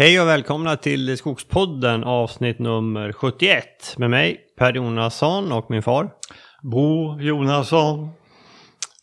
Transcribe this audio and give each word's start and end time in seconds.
Hej 0.00 0.20
och 0.20 0.28
välkomna 0.28 0.76
till 0.76 1.18
Skogspodden 1.18 2.04
avsnitt 2.04 2.58
nummer 2.58 3.12
71 3.12 3.64
med 3.96 4.10
mig 4.10 4.40
Per 4.58 4.72
Jonasson 4.72 5.52
och 5.52 5.70
min 5.70 5.82
far. 5.82 6.10
Bo 6.62 7.20
Jonasson. 7.20 8.08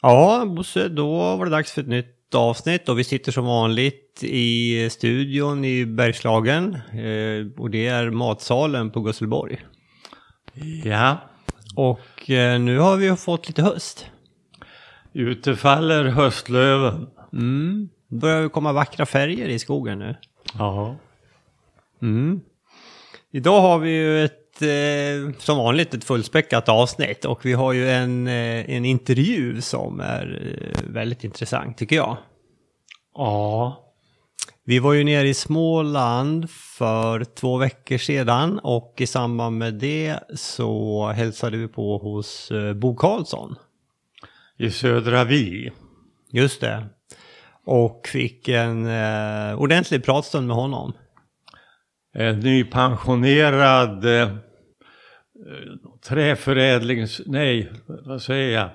Ja, 0.01 0.45
Bosse, 0.45 0.87
då 0.87 1.35
var 1.35 1.45
det 1.45 1.51
dags 1.51 1.71
för 1.71 1.81
ett 1.81 1.87
nytt 1.87 2.35
avsnitt 2.35 2.89
och 2.89 2.99
vi 2.99 3.03
sitter 3.03 3.31
som 3.31 3.45
vanligt 3.45 4.23
i 4.23 4.89
studion 4.89 5.65
i 5.65 5.85
Bergslagen 5.85 6.75
eh, 6.75 7.61
och 7.61 7.69
det 7.69 7.87
är 7.87 8.09
matsalen 8.09 8.91
på 8.91 9.01
Gusselborg. 9.01 9.65
Ja, 10.83 11.17
Och 11.75 12.29
eh, 12.29 12.59
nu 12.59 12.79
har 12.79 12.97
vi 12.97 13.15
fått 13.15 13.47
lite 13.47 13.61
höst. 13.61 14.05
ute 15.13 15.55
faller 15.55 16.05
höstlöven. 16.05 17.07
Mm. 17.33 17.89
Börjar 18.07 18.41
ju 18.41 18.49
komma 18.49 18.73
vackra 18.73 19.05
färger 19.05 19.47
i 19.47 19.59
skogen 19.59 19.99
nu. 19.99 20.15
Ja. 20.57 20.95
Mm. 22.01 22.41
Idag 23.31 23.61
har 23.61 23.79
vi 23.79 23.89
ju 23.89 24.25
ett, 24.25 24.61
eh, 24.61 25.39
som 25.39 25.57
vanligt, 25.57 25.93
ett 25.93 26.03
fullspäckat 26.03 26.69
avsnitt 26.69 27.25
och 27.25 27.45
vi 27.45 27.53
har 27.53 27.73
ju 27.73 27.89
en, 27.89 28.27
eh, 28.27 28.69
en 28.69 28.85
intervju 28.85 29.61
som 29.61 29.99
är 29.99 30.55
eh, 30.61 30.91
väldigt 30.93 31.23
intressant 31.23 31.77
tycker 31.77 31.95
jag. 31.95 32.17
Ja. 33.15 33.81
Vi 34.67 34.79
var 34.79 34.93
ju 34.93 35.03
nere 35.03 35.27
i 35.27 35.33
Småland 35.33 36.49
för 36.49 37.23
två 37.23 37.57
veckor 37.57 37.97
sedan 37.97 38.59
och 38.59 38.95
i 38.97 39.07
samband 39.07 39.57
med 39.57 39.73
det 39.73 40.19
så 40.35 41.07
hälsade 41.15 41.57
vi 41.57 41.67
på 41.67 41.97
hos 41.97 42.51
eh, 42.51 42.73
Bo 42.73 42.95
Karlsson. 42.95 43.55
I 44.57 44.71
Södra 44.71 45.23
Vi. 45.23 45.71
Just 46.31 46.61
det. 46.61 46.85
Och 47.65 48.07
fick 48.07 48.47
en 48.47 48.87
eh, 48.87 49.61
ordentlig 49.61 50.03
pratstund 50.03 50.47
med 50.47 50.55
honom. 50.55 50.93
En 52.13 52.39
nypensionerad 52.39 54.05
eh, 54.05 54.35
träförädlings... 56.07 57.21
Nej, 57.25 57.71
vad 57.85 58.21
säger 58.21 58.53
jag? 58.59 58.69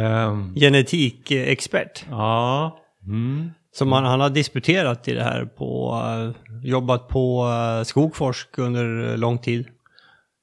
Ehm, 0.00 0.54
Genetikexpert. 0.54 2.04
ja. 2.10 2.80
Mm. 3.06 3.50
Som 3.72 3.92
han, 3.92 4.04
han 4.04 4.20
har 4.20 4.30
disputerat 4.30 5.08
i 5.08 5.14
det 5.14 5.22
här 5.22 5.44
på, 5.44 6.00
eh, 6.06 6.50
jobbat 6.62 7.08
på 7.08 7.44
uh, 7.44 7.84
Skogforsk 7.84 8.58
under 8.58 9.10
eh, 9.10 9.18
lång 9.18 9.38
tid. 9.38 9.66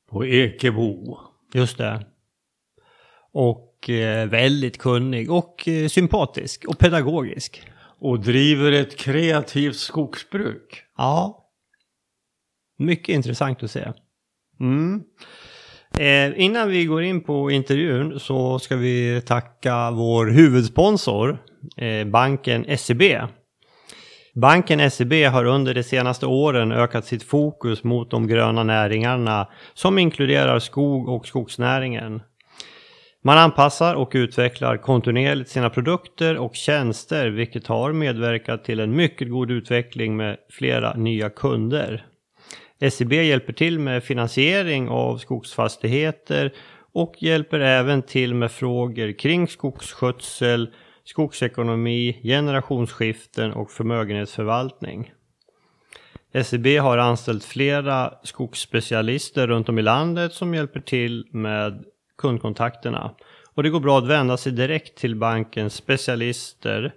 På 0.10 0.26
Ekebo. 0.26 1.18
Just 1.54 1.78
det. 1.78 2.06
Och 3.34 3.90
eh, 3.90 4.28
väldigt 4.28 4.78
kunnig 4.78 5.32
och 5.32 5.68
sympatisk 5.90 6.66
och 6.68 6.78
pedagogisk. 6.80 7.71
Och 8.02 8.20
driver 8.20 8.72
ett 8.72 8.98
kreativt 8.98 9.76
skogsbruk. 9.76 10.84
Ja. 10.98 11.48
Mycket 12.78 13.16
intressant 13.16 13.64
att 13.64 13.72
se. 13.72 13.88
Mm. 14.60 15.04
Eh, 16.00 16.42
innan 16.42 16.70
vi 16.70 16.86
går 16.86 17.04
in 17.04 17.24
på 17.24 17.52
intervjun 17.52 18.20
så 18.20 18.60
ska 18.60 18.76
vi 18.76 19.22
tacka 19.26 19.92
vår 19.92 20.28
huvudsponsor, 20.28 21.38
eh, 21.78 22.08
banken 22.08 22.78
SEB. 22.78 23.02
Banken 24.36 24.92
SEB 24.92 25.14
har 25.26 25.46
under 25.46 25.74
de 25.74 25.84
senaste 25.84 26.26
åren 26.26 26.72
ökat 26.72 27.06
sitt 27.06 27.24
fokus 27.24 27.84
mot 27.84 28.12
de 28.12 28.28
gröna 28.28 28.64
näringarna 28.64 29.48
som 29.74 29.98
inkluderar 29.98 30.60
skog 30.60 31.10
och 31.10 31.28
skogsnäringen. 31.28 32.22
Man 33.24 33.38
anpassar 33.38 33.96
och 33.96 34.12
utvecklar 34.14 34.78
kontinuerligt 34.78 35.50
sina 35.50 35.70
produkter 35.70 36.38
och 36.38 36.56
tjänster 36.56 37.30
vilket 37.30 37.68
har 37.68 37.94
medverkat 37.94 38.64
till 38.64 38.80
en 38.80 38.96
mycket 38.96 39.30
god 39.30 39.52
utveckling 39.52 40.18
med 40.18 40.38
flera 40.50 40.94
nya 40.94 41.30
kunder. 41.30 42.06
SEB 42.92 43.14
hjälper 43.14 43.54
till 43.54 43.80
med 43.80 44.04
finansiering 44.04 44.90
av 44.90 45.18
skogsfastigheter 45.18 46.54
och 46.94 47.16
hjälper 47.20 47.60
även 47.60 48.02
till 48.02 48.34
med 48.34 48.52
frågor 48.52 49.20
kring 49.20 49.48
skogsskötsel, 49.48 50.70
skogsekonomi, 51.04 52.20
generationsskiften 52.24 53.54
och 53.54 53.72
förmögenhetsförvaltning. 53.72 55.12
SEB 56.44 56.68
har 56.68 56.98
anställt 56.98 57.44
flera 57.44 58.14
skogsspecialister 58.24 59.48
runt 59.48 59.70
om 59.70 59.80
i 59.80 59.82
landet 59.82 60.34
som 60.34 60.54
hjälper 60.54 60.80
till 60.80 61.28
med 61.32 61.84
kundkontakterna. 62.22 63.16
Och 63.54 63.64
det 63.64 63.70
går 63.70 63.80
bra 63.80 63.98
att 63.98 64.08
vända 64.08 64.38
sig 64.38 64.52
direkt 64.52 64.98
till 64.98 65.16
bankens 65.16 65.76
specialister 65.76 66.94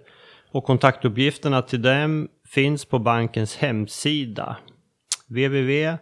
och 0.51 0.63
kontaktuppgifterna 0.63 1.61
till 1.61 1.81
dem 1.81 2.27
finns 2.47 2.85
på 2.85 2.99
bankens 2.99 3.57
hemsida 3.57 4.57
www.scb.se 5.27 6.01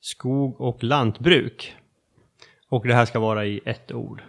skog 0.00 0.60
och 0.60 0.84
lantbruk. 0.84 1.74
Och 2.68 2.86
det 2.86 2.94
här 2.94 3.04
ska 3.04 3.20
vara 3.20 3.46
i 3.46 3.60
ett 3.64 3.92
ord. 3.92 4.22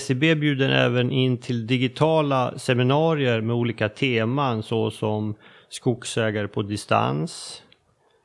SEB 0.00 0.20
bjuder 0.20 0.68
även 0.68 1.10
in 1.10 1.38
till 1.38 1.66
digitala 1.66 2.58
seminarier 2.58 3.40
med 3.40 3.56
olika 3.56 3.88
teman 3.88 4.62
såsom 4.62 5.34
skogsägare 5.68 6.48
på 6.48 6.62
distans 6.62 7.62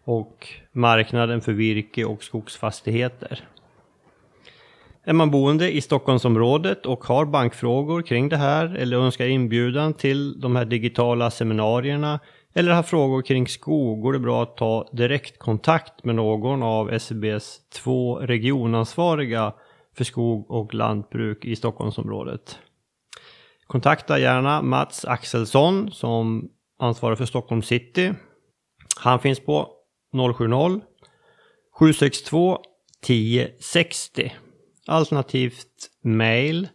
och 0.04 0.48
marknaden 0.72 1.42
för 1.42 1.52
virke 1.52 2.06
och 2.06 2.24
skogsfastigheter. 2.24 3.48
Är 5.04 5.14
man 5.14 5.32
boende 5.32 5.72
i 5.72 5.82
Stockholmsområdet 5.82 6.86
och 6.86 7.04
har 7.04 7.26
bankfrågor 7.26 8.02
kring 8.02 8.30
det 8.30 8.38
här 8.38 8.76
eller 8.76 8.98
önskar 8.98 9.28
inbjudan 9.28 9.94
till 9.94 10.42
de 10.42 10.56
här 10.56 10.66
digitala 10.66 11.32
seminarierna 11.32 12.20
eller 12.54 12.72
har 12.72 12.84
frågor 12.84 13.22
kring 13.22 13.48
skog 13.48 14.02
går 14.02 14.14
det 14.14 14.20
bra 14.20 14.44
att 14.44 14.58
ta 14.58 14.90
direktkontakt 14.92 16.04
med 16.04 16.16
någon 16.16 16.64
av 16.64 17.00
SEBs 17.00 17.60
två 17.70 18.16
regionansvariga 18.16 19.54
för 19.98 20.04
skog 20.04 20.52
och 20.52 20.74
lantbruk 20.74 21.46
i 21.46 21.56
Stockholmsområdet. 21.56 22.60
Kontakta 23.68 24.20
gärna 24.20 24.62
Mats 24.62 25.06
Axelsson 25.06 25.92
som 25.92 26.50
ansvarar 26.80 27.16
för 27.16 27.26
Stockholm 27.26 27.62
City. 27.62 28.14
Han 29.00 29.20
finns 29.20 29.40
på 29.40 29.79
070 30.12 30.82
762 31.80 32.58
1060 33.02 34.32
alternativt 34.88 35.90
mail 36.02 36.68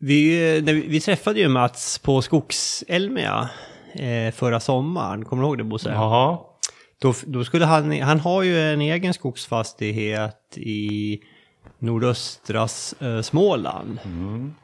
vi, 0.00 0.60
vi, 0.60 0.86
vi 0.88 1.00
träffade 1.00 1.40
ju 1.40 1.48
Mats 1.48 1.98
på 1.98 2.22
Skogselmia 2.22 3.50
eh, 3.94 4.32
förra 4.32 4.60
sommaren. 4.60 5.24
Kommer 5.24 5.42
du 5.42 5.48
ihåg 5.48 5.58
det 5.58 5.64
Bosse? 5.64 5.90
Ja. 5.90 6.50
Då, 7.00 7.14
då 7.26 7.44
skulle 7.44 7.64
han, 7.64 8.00
han 8.00 8.20
har 8.20 8.42
ju 8.42 8.60
en 8.60 8.80
egen 8.80 9.14
skogsfastighet 9.14 10.54
i 10.56 11.20
nordöstra 11.78 12.68
eh, 13.00 13.20
Småland. 13.22 13.98
Mm. 14.04 14.54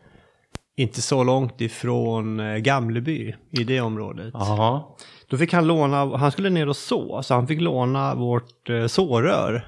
Inte 0.81 1.03
så 1.03 1.25
långt 1.25 1.61
ifrån 1.61 2.41
eh, 2.41 2.57
Gamleby 2.57 3.35
i 3.51 3.65
det 3.65 3.81
området. 3.81 4.31
Ja. 4.33 4.97
Då 5.29 5.37
fick 5.37 5.53
han 5.53 5.67
låna, 5.67 6.17
han 6.17 6.33
skulle 6.33 6.51
ner 6.51 6.69
och 6.69 6.77
så, 6.77 7.23
så 7.23 7.35
han 7.35 7.47
fick 7.47 7.61
låna 7.61 8.15
vårt 8.15 8.71
eh, 8.71 8.87
sårör. 8.87 9.67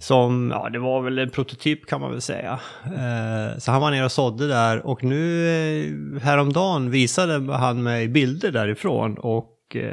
Som, 0.00 0.50
ja 0.54 0.68
det 0.68 0.78
var 0.78 1.02
väl 1.02 1.18
en 1.18 1.30
prototyp 1.30 1.86
kan 1.86 2.00
man 2.00 2.10
väl 2.10 2.20
säga. 2.20 2.60
Eh, 2.84 3.58
så 3.58 3.70
han 3.70 3.80
var 3.80 3.90
nere 3.90 4.04
och 4.04 4.12
sådde 4.12 4.48
där 4.48 4.86
och 4.86 5.04
nu 5.04 5.48
eh, 5.48 6.22
häromdagen 6.22 6.90
visade 6.90 7.52
han 7.52 7.82
mig 7.82 8.08
bilder 8.08 8.52
därifrån 8.52 9.18
och 9.18 9.50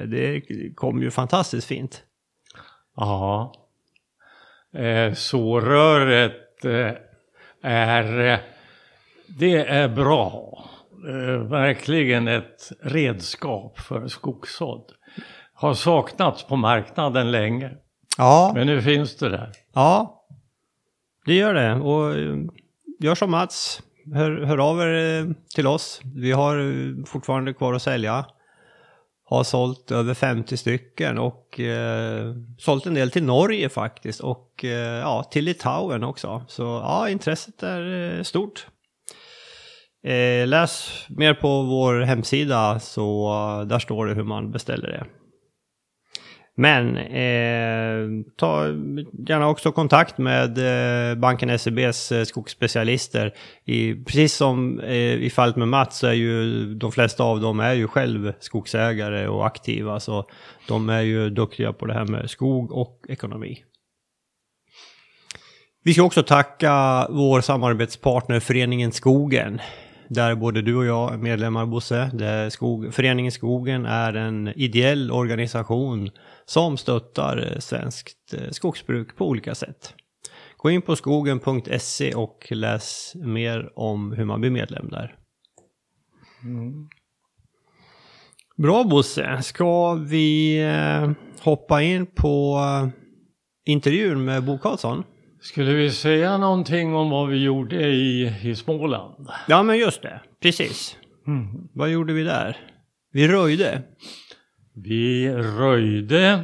det 0.07 0.41
kom 0.75 1.01
ju 1.01 1.11
fantastiskt 1.11 1.67
fint. 1.67 2.03
Ja. 2.95 3.53
Eh, 4.75 5.13
såröret 5.13 6.65
eh, 6.65 6.91
är, 7.63 8.41
det 9.39 9.67
är 9.67 9.87
bra. 9.89 10.63
Eh, 11.07 11.47
verkligen 11.49 12.27
ett 12.27 12.71
redskap 12.81 13.79
för 13.79 14.07
skogssådd. 14.07 14.91
Har 15.53 15.73
saknats 15.73 16.43
på 16.43 16.55
marknaden 16.55 17.31
länge. 17.31 17.71
Ja, 18.17 18.51
Men 18.55 18.67
nu 18.67 18.81
finns 18.81 19.15
det 19.17 19.29
där. 19.29 19.51
ja. 19.73 20.17
Det 21.25 21.33
gör 21.33 21.53
det 21.53 21.73
och 21.75 22.15
eh, 22.17 22.35
gör 22.99 23.15
som 23.15 23.31
Mats. 23.31 23.81
hör, 24.15 24.41
hör 24.43 24.57
av 24.57 24.81
er 24.81 25.19
eh, 25.19 25.25
till 25.55 25.67
oss. 25.67 26.01
Vi 26.15 26.31
har 26.31 26.55
fortfarande 27.05 27.53
kvar 27.53 27.73
att 27.73 27.81
sälja. 27.81 28.25
Har 29.25 29.43
sålt 29.43 29.91
över 29.91 30.13
50 30.13 30.57
stycken 30.57 31.17
och 31.17 31.59
eh, 31.59 32.33
sålt 32.57 32.85
en 32.85 32.93
del 32.93 33.11
till 33.11 33.23
Norge 33.23 33.69
faktiskt 33.69 34.19
och 34.19 34.65
eh, 34.65 34.99
ja, 34.99 35.23
till 35.23 35.45
Litauen 35.45 36.03
också. 36.03 36.45
Så 36.47 36.63
ja, 36.63 37.09
intresset 37.09 37.63
är 37.63 38.15
eh, 38.17 38.23
stort. 38.23 38.67
Eh, 40.03 40.47
läs 40.47 41.05
mer 41.09 41.33
på 41.33 41.61
vår 41.61 42.01
hemsida 42.01 42.79
så 42.79 43.27
eh, 43.61 43.67
där 43.67 43.79
står 43.79 44.05
det 44.05 44.13
hur 44.13 44.23
man 44.23 44.51
beställer 44.51 44.87
det. 44.87 45.05
Men 46.55 46.97
eh, 46.97 48.23
ta 48.37 48.65
gärna 49.27 49.47
också 49.47 49.71
kontakt 49.71 50.17
med 50.17 50.57
eh, 50.57 51.15
banken 51.15 51.59
SEBs 51.59 52.11
eh, 52.11 52.23
skogsspecialister. 52.23 53.33
I, 53.65 53.93
precis 53.93 54.33
som 54.33 54.79
eh, 54.79 55.13
i 55.13 55.29
fallet 55.29 55.55
med 55.55 55.67
Mats 55.67 55.97
så 55.97 56.07
är 56.07 56.13
ju 56.13 56.65
de 56.75 56.91
flesta 56.91 57.23
av 57.23 57.41
dem 57.41 57.59
är 57.59 57.73
ju 57.73 57.87
själv 57.87 58.33
skogsägare 58.39 59.27
och 59.27 59.45
aktiva. 59.45 59.99
Så 59.99 60.25
de 60.67 60.89
är 60.89 61.01
ju 61.01 61.29
duktiga 61.29 61.73
på 61.73 61.85
det 61.85 61.93
här 61.93 62.05
med 62.05 62.29
skog 62.29 62.71
och 62.71 63.05
ekonomi. 63.09 63.63
Vi 65.83 65.93
ska 65.93 66.03
också 66.03 66.23
tacka 66.23 67.07
vår 67.09 67.41
samarbetspartner 67.41 68.39
Föreningen 68.39 68.91
Skogen 68.91 69.61
där 70.13 70.35
både 70.35 70.61
du 70.61 70.75
och 70.75 70.85
jag 70.85 71.13
är 71.13 71.17
medlemmar 71.17 71.65
Bosse. 71.65 72.11
Där 72.13 72.49
Skog, 72.49 72.93
Föreningen 72.93 73.31
Skogen 73.31 73.85
är 73.85 74.13
en 74.13 74.47
ideell 74.47 75.11
organisation 75.11 76.09
som 76.45 76.77
stöttar 76.77 77.55
svenskt 77.59 78.33
eh, 78.33 78.49
skogsbruk 78.51 79.15
på 79.15 79.27
olika 79.27 79.55
sätt. 79.55 79.93
Gå 80.57 80.71
in 80.71 80.81
på 80.81 80.95
skogen.se 80.95 82.13
och 82.13 82.47
läs 82.51 83.13
mer 83.15 83.71
om 83.75 84.11
hur 84.11 84.25
man 84.25 84.41
blir 84.41 84.51
medlem 84.51 84.89
där. 84.89 85.15
Mm. 86.43 86.89
Bra 88.57 88.83
Bosse, 88.83 89.41
ska 89.41 89.93
vi 89.93 90.61
eh, 90.63 91.11
hoppa 91.43 91.81
in 91.81 92.05
på 92.05 92.57
eh, 92.57 92.89
intervjun 93.65 94.25
med 94.25 94.43
Bo 94.43 94.57
Karlsson? 94.57 95.03
Skulle 95.41 95.73
vi 95.73 95.91
säga 95.91 96.37
någonting 96.37 96.95
om 96.95 97.09
vad 97.09 97.29
vi 97.29 97.43
gjorde 97.43 97.87
i, 97.87 98.35
i 98.43 98.55
Småland? 98.55 99.29
Ja, 99.47 99.63
men 99.63 99.77
just 99.77 100.01
det. 100.01 100.21
Precis. 100.41 100.97
Mm. 101.27 101.67
Vad 101.73 101.89
gjorde 101.89 102.13
vi 102.13 102.23
där? 102.23 102.57
Vi 103.11 103.27
röjde. 103.27 103.81
Vi 104.75 105.33
röjde 105.33 106.43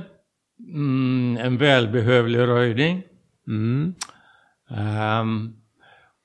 mm, 0.74 1.38
en 1.42 1.58
välbehövlig 1.58 2.40
röjning. 2.40 3.04
Mm. 3.48 3.96
Um, 5.22 5.56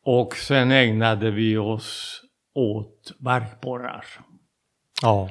och 0.05 0.37
sen 0.37 0.71
ägnade 0.71 1.31
vi 1.31 1.57
oss 1.57 2.21
åt 2.55 3.13
barkborrar. 3.19 4.05
Ja. 5.03 5.31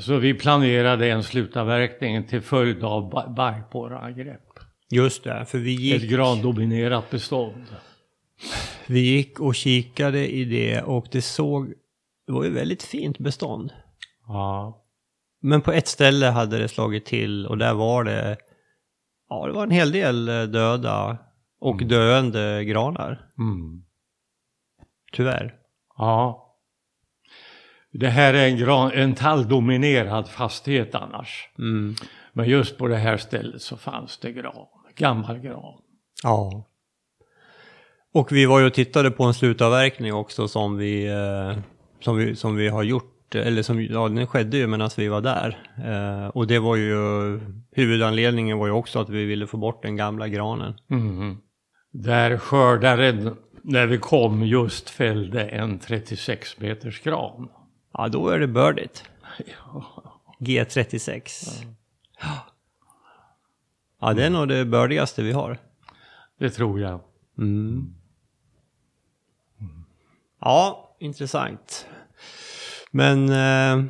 Så 0.00 0.16
vi 0.16 0.34
planerade 0.34 1.10
en 1.10 1.22
slutavverkning 1.22 2.26
till 2.26 2.40
följd 2.40 2.84
av 2.84 3.10
barkborreangrepp. 3.36 4.45
Just 4.90 5.24
det, 5.24 5.44
för 5.44 5.58
vi 5.58 5.70
gick... 5.70 6.02
Ett 6.02 6.10
grandominerat 6.10 7.10
bestånd. 7.10 7.66
Vi 8.86 9.00
gick 9.00 9.40
och 9.40 9.54
kikade 9.54 10.32
i 10.32 10.44
det 10.44 10.82
och 10.82 11.06
det 11.10 11.22
såg... 11.22 11.74
Det 12.26 12.32
var 12.32 12.44
ju 12.44 12.50
väldigt 12.50 12.82
fint 12.82 13.18
bestånd. 13.18 13.72
Ja. 14.26 14.82
Men 15.40 15.60
på 15.60 15.72
ett 15.72 15.88
ställe 15.88 16.26
hade 16.26 16.58
det 16.58 16.68
slagit 16.68 17.04
till 17.04 17.46
och 17.46 17.58
där 17.58 17.74
var 17.74 18.04
det... 18.04 18.36
Ja, 19.28 19.46
det 19.46 19.52
var 19.52 19.62
en 19.62 19.70
hel 19.70 19.92
del 19.92 20.28
eh, 20.28 20.42
döda 20.42 21.18
och 21.60 21.74
mm. 21.74 21.88
döende 21.88 22.64
granar. 22.64 23.30
Mm. 23.38 23.82
Tyvärr. 25.12 25.54
Ja. 25.96 26.42
Det 27.92 28.08
här 28.08 28.34
är 28.34 28.48
en, 28.48 28.56
gran, 28.56 28.92
en 28.92 29.14
talldominerad 29.14 30.28
fastighet 30.28 30.94
annars. 30.94 31.48
Mm. 31.58 31.94
Men 32.32 32.48
just 32.48 32.78
på 32.78 32.88
det 32.88 32.96
här 32.96 33.16
stället 33.16 33.62
så 33.62 33.76
fanns 33.76 34.18
det 34.18 34.32
gran 34.32 34.66
gammal 34.96 35.38
gran. 35.38 35.74
Ja. 36.22 36.66
Och 38.12 38.32
vi 38.32 38.46
var 38.46 38.60
ju 38.60 38.66
och 38.66 38.74
tittade 38.74 39.10
på 39.10 39.24
en 39.24 39.34
slutavverkning 39.34 40.14
också 40.14 40.48
som 40.48 40.76
vi, 40.76 41.06
eh, 41.06 41.58
som 42.00 42.16
vi, 42.16 42.36
som 42.36 42.56
vi 42.56 42.68
har 42.68 42.82
gjort, 42.82 43.34
eller 43.34 43.62
som, 43.62 43.82
ja 43.82 44.08
den 44.08 44.26
skedde 44.26 44.56
ju 44.56 44.66
medan 44.66 44.90
vi 44.96 45.08
var 45.08 45.20
där. 45.20 45.70
Eh, 45.84 46.28
och 46.28 46.46
det 46.46 46.58
var 46.58 46.76
ju, 46.76 46.96
huvudanledningen 47.72 48.58
var 48.58 48.66
ju 48.66 48.72
också 48.72 48.98
att 48.98 49.08
vi 49.08 49.24
ville 49.24 49.46
få 49.46 49.56
bort 49.56 49.82
den 49.82 49.96
gamla 49.96 50.28
granen. 50.28 50.74
Mm. 50.90 51.36
Där 51.92 52.38
skördaren, 52.38 53.36
när 53.62 53.86
vi 53.86 53.98
kom, 53.98 54.42
just 54.46 54.90
fällde 54.90 55.42
en 55.48 55.78
36 55.78 56.60
meters 56.60 57.02
gran. 57.02 57.48
Ja, 57.92 58.08
då 58.08 58.28
är 58.28 58.38
det 58.38 58.48
bördigt. 58.48 59.04
Ja. 59.46 60.02
G36. 60.40 61.64
Ja. 62.20 62.55
Ja, 64.00 64.14
det 64.14 64.24
är 64.24 64.30
nog 64.30 64.48
det 64.48 64.64
bördigaste 64.64 65.22
vi 65.22 65.32
har. 65.32 65.58
Det 66.38 66.50
tror 66.50 66.80
jag. 66.80 67.00
Mm. 67.38 67.94
Ja, 70.40 70.96
intressant. 71.00 71.86
Men 72.90 73.28
eh, 73.28 73.84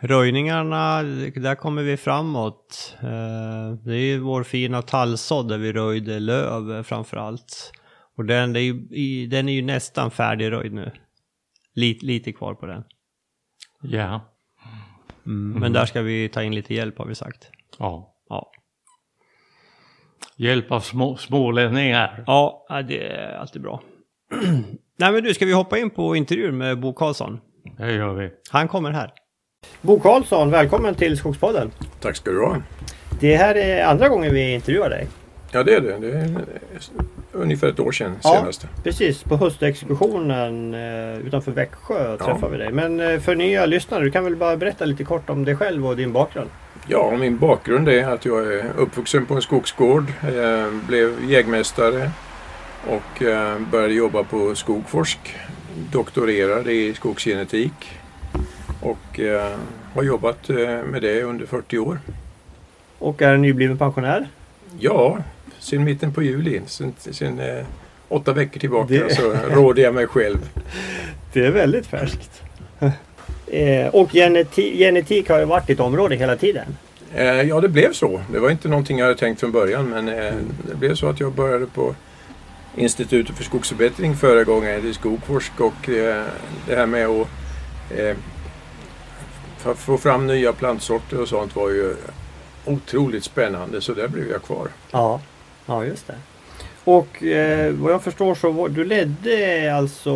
röjningarna, 0.00 1.02
där 1.34 1.54
kommer 1.54 1.82
vi 1.82 1.96
framåt. 1.96 2.96
Eh, 3.00 3.72
det 3.84 3.94
är 3.94 4.06
ju 4.06 4.18
vår 4.18 4.42
fina 4.42 4.82
tallsådd 4.82 5.48
där 5.48 5.58
vi 5.58 5.72
röjde 5.72 6.20
löv 6.20 6.82
framför 6.82 7.16
allt. 7.16 7.72
Och 8.16 8.24
den, 8.24 8.56
är 8.56 8.60
ju, 8.60 9.26
den 9.26 9.48
är 9.48 9.52
ju 9.52 9.62
nästan 9.62 10.10
färdigröjd 10.10 10.72
nu. 10.72 10.92
Lite, 11.74 12.06
lite 12.06 12.32
kvar 12.32 12.54
på 12.54 12.66
den. 12.66 12.84
Ja. 13.82 14.20
Mm, 15.26 15.60
men 15.60 15.72
där 15.72 15.86
ska 15.86 16.02
vi 16.02 16.28
ta 16.28 16.42
in 16.42 16.54
lite 16.54 16.74
hjälp 16.74 16.98
har 16.98 17.06
vi 17.06 17.14
sagt. 17.14 17.50
Ja. 17.78 18.14
Ja. 18.28 18.52
Hjälp 20.36 20.72
av 20.72 20.80
små, 20.80 21.16
smålänningar. 21.16 22.24
Ja, 22.26 22.66
det 22.88 23.06
är 23.06 23.36
alltid 23.36 23.62
bra. 23.62 23.82
Nej 24.98 25.12
men 25.12 25.22
du, 25.22 25.34
ska 25.34 25.46
vi 25.46 25.52
hoppa 25.52 25.78
in 25.78 25.90
på 25.90 26.16
intervjun 26.16 26.58
med 26.58 26.80
Bo 26.80 26.92
Karlsson? 26.92 27.40
Det 27.78 27.92
gör 27.92 28.14
vi. 28.14 28.30
Han 28.50 28.68
kommer 28.68 28.90
här. 28.90 29.12
Bo 29.80 30.00
Karlsson, 30.00 30.50
välkommen 30.50 30.94
till 30.94 31.16
Skogspodden. 31.16 31.70
Tack 32.00 32.16
ska 32.16 32.30
du 32.30 32.40
ha. 32.40 32.56
Det 33.20 33.36
här 33.36 33.54
är 33.54 33.84
andra 33.84 34.08
gången 34.08 34.34
vi 34.34 34.54
intervjuar 34.54 34.90
dig. 34.90 35.06
Ja 35.52 35.62
det 35.62 35.74
är 35.74 35.80
det. 35.80 35.98
Det 35.98 36.18
är 36.18 36.44
ungefär 37.32 37.68
ett 37.68 37.80
år 37.80 37.92
sedan 37.92 38.16
ja, 38.22 38.36
senast. 38.38 38.66
Precis, 38.84 39.22
på 39.22 39.36
höstexkursionen 39.36 40.74
eh, 40.74 41.18
utanför 41.26 41.52
Växjö 41.52 42.16
träffade 42.16 42.38
ja. 42.42 42.48
vi 42.48 42.56
dig. 42.58 42.72
Men 42.72 43.00
eh, 43.00 43.20
för 43.20 43.34
nya 43.34 43.66
lyssnare, 43.66 44.04
du 44.04 44.10
kan 44.10 44.24
väl 44.24 44.36
bara 44.36 44.56
berätta 44.56 44.84
lite 44.84 45.04
kort 45.04 45.30
om 45.30 45.44
dig 45.44 45.56
själv 45.56 45.86
och 45.86 45.96
din 45.96 46.12
bakgrund? 46.12 46.50
Ja, 46.90 47.16
min 47.16 47.38
bakgrund 47.38 47.88
är 47.88 48.08
att 48.08 48.24
jag 48.24 48.52
är 48.52 48.72
uppvuxen 48.76 49.26
på 49.26 49.34
en 49.34 49.42
skogsgård, 49.42 50.12
jag 50.34 50.74
blev 50.74 51.30
jägmästare 51.30 52.10
och 52.86 53.22
eh, 53.22 53.58
började 53.70 53.94
jobba 53.94 54.24
på 54.24 54.54
Skogforsk. 54.54 55.18
Doktorerade 55.92 56.72
i 56.72 56.94
skogsgenetik 56.94 57.98
och 58.80 59.20
eh, 59.20 59.56
har 59.94 60.02
jobbat 60.02 60.50
eh, 60.50 60.56
med 60.84 61.02
det 61.02 61.22
under 61.22 61.46
40 61.46 61.78
år. 61.78 62.00
Och 62.98 63.22
är 63.22 63.36
nybliven 63.36 63.78
pensionär? 63.78 64.28
Ja, 64.78 65.18
sedan 65.58 65.84
mitten 65.84 66.12
på 66.12 66.22
juli. 66.22 66.60
Sen 66.66 67.38
eh, 67.38 67.66
åtta 68.08 68.32
veckor 68.32 68.60
tillbaka 68.60 68.94
det... 68.94 69.14
så 69.14 69.34
råder 69.50 69.82
jag 69.82 69.94
mig 69.94 70.06
själv. 70.06 70.48
Det 71.32 71.46
är 71.46 71.50
väldigt 71.50 71.86
färskt. 71.86 72.42
Eh, 73.50 73.86
och 73.86 74.12
genetik, 74.12 74.78
genetik 74.78 75.28
har 75.28 75.38
ju 75.38 75.44
varit 75.44 75.66
ditt 75.66 75.80
område 75.80 76.16
hela 76.16 76.36
tiden. 76.36 76.76
Eh, 77.14 77.42
ja, 77.42 77.60
det 77.60 77.68
blev 77.68 77.92
så. 77.92 78.20
Det 78.32 78.38
var 78.38 78.50
inte 78.50 78.68
någonting 78.68 78.98
jag 78.98 79.06
hade 79.06 79.18
tänkt 79.18 79.40
från 79.40 79.52
början 79.52 79.88
men 79.88 80.08
eh, 80.08 80.34
det 80.68 80.74
blev 80.74 80.94
så 80.94 81.08
att 81.08 81.20
jag 81.20 81.32
började 81.32 81.66
på 81.66 81.94
Institutet 82.76 83.36
för 83.36 83.44
skogsförbättring 83.44 84.16
förra 84.16 84.44
gången 84.44 84.86
i 84.86 84.94
Skogforsk 84.94 85.60
och 85.60 85.88
eh, 85.88 86.24
det 86.66 86.76
här 86.76 86.86
med 86.86 87.06
att 87.06 87.28
eh, 87.96 88.16
få 89.74 89.98
fram 89.98 90.26
nya 90.26 90.52
plantsorter 90.52 91.20
och 91.20 91.28
sånt 91.28 91.56
var 91.56 91.70
ju 91.70 91.94
otroligt 92.64 93.24
spännande 93.24 93.80
så 93.80 93.94
där 93.94 94.08
blev 94.08 94.30
jag 94.30 94.42
kvar. 94.42 94.68
Ja, 94.90 95.20
ja 95.66 95.84
just 95.84 96.06
det. 96.06 96.14
Och 96.84 97.22
eh, 97.22 97.72
vad 97.72 97.92
jag 97.92 98.02
förstår 98.02 98.34
så 98.34 98.50
var, 98.50 98.68
du 98.68 98.84
ledde 98.84 99.74
alltså 99.74 100.14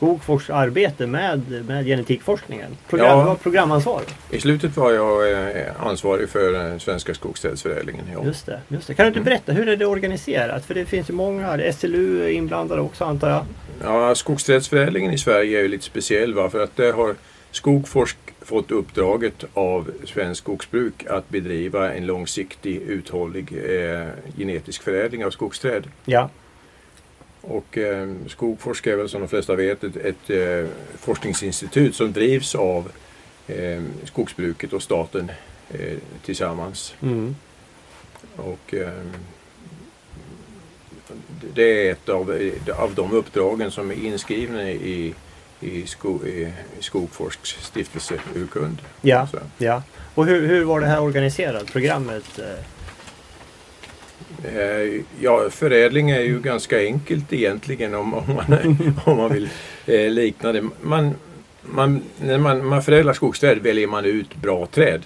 Skogfors 0.00 0.50
arbete 0.50 1.06
med, 1.06 1.64
med 1.66 1.86
genetikforskningen. 1.86 2.76
Program, 2.88 3.18
ja, 3.18 3.36
programansvar. 3.42 4.02
I 4.30 4.40
slutet 4.40 4.76
var 4.76 4.92
jag 4.92 5.32
eh, 5.32 5.86
ansvarig 5.86 6.28
för 6.28 6.78
Svenska 6.78 7.14
skogsträdsförädlingen. 7.14 8.04
Ja. 8.12 8.24
Just, 8.24 8.46
det, 8.46 8.60
just 8.68 8.86
det. 8.86 8.94
Kan 8.94 9.04
du 9.04 9.08
inte 9.08 9.18
mm. 9.18 9.24
berätta, 9.24 9.52
hur 9.52 9.68
är 9.68 9.76
det 9.76 9.86
organiserat? 9.86 10.64
För 10.64 10.74
det 10.74 10.84
finns 10.84 11.10
ju 11.10 11.14
många, 11.14 11.72
SLU 11.72 12.24
är 12.24 12.28
inblandade 12.28 12.80
också 12.80 13.04
antar 13.04 13.30
jag? 13.30 13.44
Ja, 13.82 14.14
skogsträdsförädlingen 14.14 15.12
i 15.12 15.18
Sverige 15.18 15.58
är 15.58 15.62
ju 15.62 15.68
lite 15.68 15.84
speciell 15.84 16.34
va? 16.34 16.50
för 16.50 16.64
att 16.64 16.76
där 16.76 16.92
har 16.92 17.14
Skogforsk 17.50 18.18
fått 18.40 18.70
uppdraget 18.70 19.44
av 19.54 19.90
Svensk 20.04 20.42
skogsbruk 20.42 21.06
att 21.06 21.28
bedriva 21.28 21.94
en 21.94 22.06
långsiktig 22.06 22.76
uthållig 22.76 23.52
eh, 23.52 24.08
genetisk 24.36 24.82
förädling 24.82 25.24
av 25.24 25.30
skogsträd. 25.30 25.86
Ja. 26.04 26.30
Och 27.40 27.78
eh, 27.78 28.08
Skogforsk 28.26 28.86
är 28.86 28.96
väl 28.96 29.08
som 29.08 29.20
de 29.20 29.28
flesta 29.28 29.54
vet 29.54 29.84
ett, 29.84 29.96
ett 29.96 30.30
eh, 30.30 30.70
forskningsinstitut 30.98 31.94
som 31.94 32.12
drivs 32.12 32.54
av 32.54 32.92
eh, 33.46 33.82
skogsbruket 34.04 34.72
och 34.72 34.82
staten 34.82 35.30
eh, 35.70 35.96
tillsammans. 36.24 36.94
Mm. 37.02 37.36
Och, 38.36 38.74
eh, 38.74 39.02
det 41.54 41.88
är 41.88 41.92
ett 41.92 42.08
av, 42.08 42.50
av 42.78 42.94
de 42.94 43.12
uppdragen 43.12 43.70
som 43.70 43.90
är 43.90 43.94
inskrivna 43.94 44.70
i, 44.70 45.14
i, 45.60 45.86
sko, 45.86 46.26
i 46.26 46.52
Skogforsks 46.80 47.50
stiftelseurkund. 47.60 48.78
Ja, 49.00 49.28
ja. 49.58 49.82
Och 50.14 50.26
hur, 50.26 50.46
hur 50.46 50.64
var 50.64 50.80
det 50.80 50.86
här 50.86 51.00
organiserat, 51.00 51.66
programmet? 51.66 52.40
Eh? 54.44 55.02
Ja, 55.20 55.50
förädling 55.50 56.10
är 56.10 56.20
ju 56.20 56.40
ganska 56.40 56.78
enkelt 56.78 57.32
egentligen 57.32 57.94
om, 57.94 58.14
om, 58.14 58.34
man, 58.34 58.92
om 59.04 59.16
man 59.16 59.32
vill 59.32 59.48
eh, 59.86 60.10
likna 60.10 60.52
det. 60.52 60.64
Man, 60.80 61.14
man, 61.62 62.02
när 62.20 62.38
man, 62.38 62.66
man 62.66 62.82
förädlar 62.82 63.12
skogsträd 63.12 63.58
väljer 63.58 63.86
man 63.86 64.04
ut 64.04 64.34
bra 64.36 64.66
träd. 64.66 65.02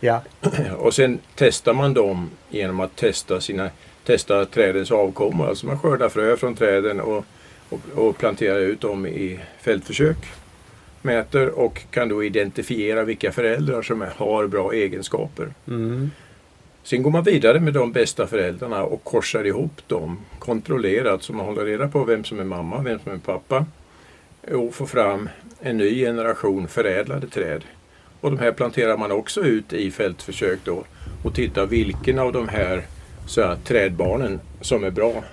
Ja. 0.00 0.22
Och 0.78 0.94
sen 0.94 1.18
testar 1.34 1.74
man 1.74 1.94
dem 1.94 2.30
genom 2.50 2.80
att 2.80 2.96
testa, 2.96 3.40
sina, 3.40 3.70
testa 4.04 4.44
trädens 4.44 4.90
avkommor. 4.90 5.48
Alltså 5.48 5.66
man 5.66 5.78
skördar 5.78 6.08
frö 6.08 6.36
från 6.36 6.54
träden 6.54 7.00
och, 7.00 7.24
och, 7.68 7.80
och 7.94 8.18
planterar 8.18 8.60
ut 8.60 8.80
dem 8.80 9.06
i 9.06 9.40
fältförsök. 9.60 10.16
Mäter 11.02 11.48
och 11.48 11.82
kan 11.90 12.08
då 12.08 12.24
identifiera 12.24 13.04
vilka 13.04 13.32
föräldrar 13.32 13.82
som 13.82 14.04
har 14.16 14.46
bra 14.46 14.72
egenskaper. 14.72 15.54
Mm. 15.68 16.10
Sen 16.84 17.02
går 17.02 17.10
man 17.10 17.22
vidare 17.22 17.60
med 17.60 17.72
de 17.72 17.92
bästa 17.92 18.26
föräldrarna 18.26 18.82
och 18.82 19.04
korsar 19.04 19.46
ihop 19.46 19.88
dem 19.88 20.18
kontrollerat 20.38 21.22
så 21.22 21.32
man 21.32 21.46
håller 21.46 21.64
reda 21.64 21.88
på 21.88 22.04
vem 22.04 22.24
som 22.24 22.40
är 22.40 22.44
mamma, 22.44 22.82
vem 22.82 22.98
som 22.98 23.12
är 23.12 23.18
pappa 23.18 23.66
och 24.52 24.74
får 24.74 24.86
fram 24.86 25.28
en 25.60 25.76
ny 25.76 26.00
generation 26.00 26.68
förädlade 26.68 27.26
träd. 27.26 27.64
Och 28.20 28.30
de 28.30 28.38
här 28.38 28.52
planterar 28.52 28.96
man 28.96 29.12
också 29.12 29.40
ut 29.40 29.72
i 29.72 29.90
fältförsök 29.90 30.58
då 30.64 30.84
och 31.24 31.34
tittar 31.34 31.66
vilken 31.66 32.18
av 32.18 32.32
de 32.32 32.48
här, 32.48 32.82
så 33.26 33.42
här 33.42 33.56
trädbarnen 33.64 34.40
som 34.60 34.84
är 34.84 34.90
bra 34.90 35.24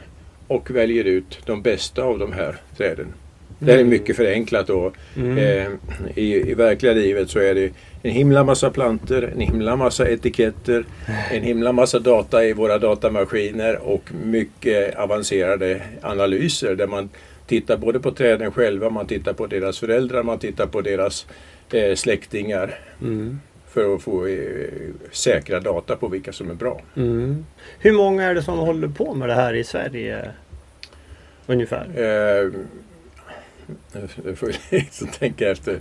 och 0.48 0.72
väljer 0.72 1.04
ut 1.04 1.40
de 1.46 1.62
bästa 1.62 2.04
av 2.04 2.20
de 2.20 2.32
här 2.32 2.56
träden. 2.78 3.14
Det 3.60 3.72
här 3.72 3.80
är 3.80 3.84
mycket 3.84 4.16
förenklat 4.16 4.68
då. 4.68 4.92
Mm. 5.16 5.38
Eh, 5.38 5.72
i, 6.16 6.52
I 6.52 6.54
verkliga 6.54 6.94
livet 6.94 7.30
så 7.30 7.40
är 7.40 7.56
det 7.56 7.72
en 8.04 8.12
himla 8.12 8.44
massa 8.44 8.70
planter, 8.70 9.32
en 9.34 9.40
himla 9.40 9.76
massa 9.76 10.10
etiketter, 10.10 10.86
en 11.32 11.44
himla 11.44 11.72
massa 11.72 12.00
data 12.00 12.46
i 12.46 12.54
våra 12.54 12.78
datamaskiner 12.78 13.80
och 13.88 14.12
mycket 14.26 14.96
avancerade 14.96 15.82
analyser 16.02 16.76
där 16.76 16.88
man 16.88 17.10
tittar 17.48 17.78
både 17.78 18.00
på 18.00 18.12
träden 18.12 18.52
själva, 18.52 18.90
man 18.90 19.08
tittar 19.08 19.34
på 19.34 19.48
deras 19.48 19.80
föräldrar, 19.80 20.24
man 20.24 20.40
tittar 20.40 20.68
på 20.68 20.82
deras 20.82 21.28
eh, 21.74 21.96
släktingar 21.96 22.80
Mm. 23.02 23.40
för 23.70 23.96
att 23.96 24.02
få 24.02 24.28
eh, 24.28 24.68
säkra 25.12 25.60
data 25.60 25.96
på 25.96 26.08
vilka 26.08 26.34
som 26.34 26.50
är 26.50 26.54
bra. 26.54 26.82
Mm. 26.96 27.46
Hur 27.80 27.94
många 27.94 28.24
är 28.24 28.36
det 28.36 28.44
som 28.44 28.58
håller 28.60 28.88
på 28.88 29.14
med 29.14 29.30
det 29.30 29.36
här 29.36 29.54
i 29.54 29.64
Sverige? 29.64 30.32
Ungefär. 31.48 31.86
Eh, 31.96 32.52
nu 34.24 34.36
får 34.36 34.52
liksom 34.70 35.08
tänka 35.20 35.50
efter. 35.52 35.80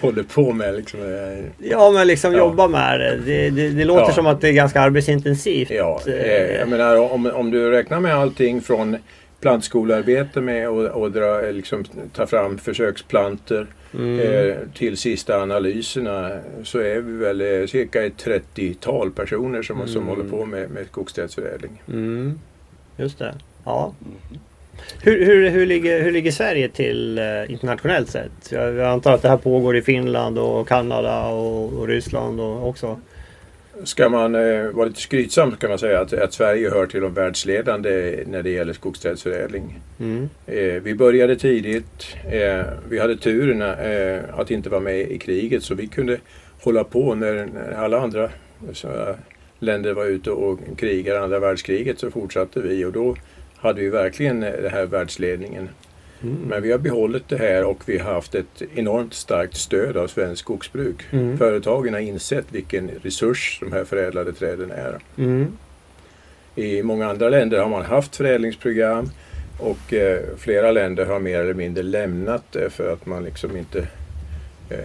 Håller 0.00 0.22
på 0.22 0.52
med 0.52 0.74
liksom. 0.74 1.00
Eh, 1.00 1.44
Ja 1.68 1.90
men 1.90 2.06
liksom 2.06 2.32
Ja. 2.32 2.38
jobba 2.38 2.68
med 2.68 3.00
det. 3.00 3.16
Det, 3.24 3.50
det, 3.50 3.68
det 3.68 3.84
låter 3.84 4.02
Ja. 4.02 4.12
som 4.12 4.26
att 4.26 4.40
det 4.40 4.48
är 4.48 4.52
ganska 4.52 4.80
arbetsintensivt. 4.80 5.70
Ja, 5.70 6.00
eh, 6.06 6.12
Eh, 6.14 6.56
jag 6.58 6.68
menar 6.68 6.96
om, 7.12 7.26
om 7.26 7.50
du 7.50 7.70
räknar 7.70 8.00
med 8.00 8.14
allting 8.14 8.60
från 8.60 8.96
plantskolearbete 9.40 10.40
med 10.40 10.68
och, 10.68 10.84
och 10.86 11.12
dra, 11.12 11.40
liksom, 11.50 11.84
ta 12.14 12.26
fram 12.26 12.58
försöksplanter 12.58 13.66
mm. 13.94 14.20
eh, 14.20 14.56
till 14.74 14.96
sista 14.96 15.42
analyserna 15.42 16.38
så 16.64 16.78
är 16.78 17.00
vi 17.00 17.12
väl 17.16 17.40
eh, 17.40 17.66
cirka 17.66 18.04
ett 18.06 18.24
30-tal 18.26 19.10
personer 19.10 19.62
som, 19.62 19.86
som 19.88 20.02
Mm. 20.02 20.08
håller 20.08 20.30
på 20.30 20.44
med, 20.46 20.70
med 20.70 20.86
skogsträdsförädling. 20.86 21.82
Mm. 21.88 22.40
Just 22.96 23.18
det. 23.18 23.34
Ja. 23.64 23.94
Hur, 25.02 25.24
hur, 25.24 25.50
hur, 25.50 25.66
ligger, 25.66 26.02
hur 26.02 26.12
ligger 26.12 26.30
Sverige 26.30 26.68
till 26.68 27.18
eh, 27.18 27.24
internationellt 27.52 28.10
sett? 28.10 28.52
Jag, 28.52 28.74
jag 28.74 28.86
antar 28.86 29.12
att 29.12 29.22
det 29.22 29.28
här 29.28 29.36
pågår 29.36 29.76
i 29.76 29.82
Finland 29.82 30.38
och 30.38 30.68
Kanada 30.68 31.26
och, 31.26 31.72
och 31.72 31.88
Ryssland 31.88 32.40
och 32.40 32.68
också. 32.68 33.00
Ska 33.84 34.08
man 34.08 34.34
eh, 34.34 34.64
vara 34.70 34.86
lite 34.86 35.00
skrytsam 35.00 35.56
kan 35.56 35.70
man 35.70 35.78
säga 35.78 36.00
att, 36.00 36.12
att 36.12 36.32
Sverige 36.32 36.70
hör 36.70 36.86
till 36.86 37.00
de 37.00 37.14
världsledande 37.14 38.24
när 38.26 38.42
det 38.42 38.50
gäller 38.50 38.72
skogsträdsförädling. 38.72 39.80
Mm. 40.00 40.28
Eh, 40.46 40.82
vi 40.82 40.94
började 40.94 41.36
tidigt. 41.36 42.16
Eh, 42.30 42.64
vi 42.88 42.98
hade 42.98 43.16
turen 43.16 43.62
eh, 43.62 44.38
att 44.38 44.50
inte 44.50 44.68
vara 44.68 44.80
med 44.80 45.00
i 45.00 45.18
kriget 45.18 45.62
så 45.62 45.74
vi 45.74 45.86
kunde 45.86 46.18
hålla 46.62 46.84
på 46.84 47.14
när, 47.14 47.46
när 47.54 47.72
alla 47.72 48.00
andra 48.00 48.30
så, 48.72 49.16
länder 49.58 49.92
var 49.92 50.04
ute 50.04 50.30
och 50.30 50.58
krigade 50.76 51.20
andra 51.20 51.38
världskriget 51.38 51.98
så 51.98 52.10
fortsatte 52.10 52.60
vi 52.60 52.84
och 52.84 52.92
då 52.92 53.16
hade 53.60 53.80
vi 53.80 53.88
verkligen 53.88 54.42
eh, 54.42 54.52
den 54.52 54.70
här 54.70 54.86
världsledningen. 54.86 55.68
Mm. 56.22 56.36
Men 56.36 56.62
vi 56.62 56.72
har 56.72 56.78
behållit 56.78 57.28
det 57.28 57.36
här 57.36 57.64
och 57.64 57.78
vi 57.86 57.98
har 57.98 58.12
haft 58.14 58.34
ett 58.34 58.62
enormt 58.74 59.14
starkt 59.14 59.56
stöd 59.56 59.96
av 59.96 60.06
svensk 60.08 60.40
skogsbruk. 60.42 61.04
Mm. 61.10 61.38
Företagen 61.38 61.92
har 61.94 62.00
insett 62.00 62.46
vilken 62.50 62.90
resurs 63.02 63.58
de 63.60 63.72
här 63.72 63.84
förädlade 63.84 64.32
träden 64.32 64.70
är. 64.70 64.98
Mm. 65.18 65.52
I 66.54 66.82
många 66.82 67.08
andra 67.10 67.28
länder 67.28 67.58
har 67.58 67.68
man 67.68 67.84
haft 67.84 68.16
förädlingsprogram 68.16 69.10
och 69.58 69.92
eh, 69.92 70.20
flera 70.38 70.72
länder 70.72 71.06
har 71.06 71.20
mer 71.20 71.40
eller 71.40 71.54
mindre 71.54 71.82
lämnat 71.82 72.44
det 72.52 72.70
för 72.70 72.92
att 72.92 73.06
man 73.06 73.24
liksom 73.24 73.56
inte 73.56 73.78
eh, 74.70 74.78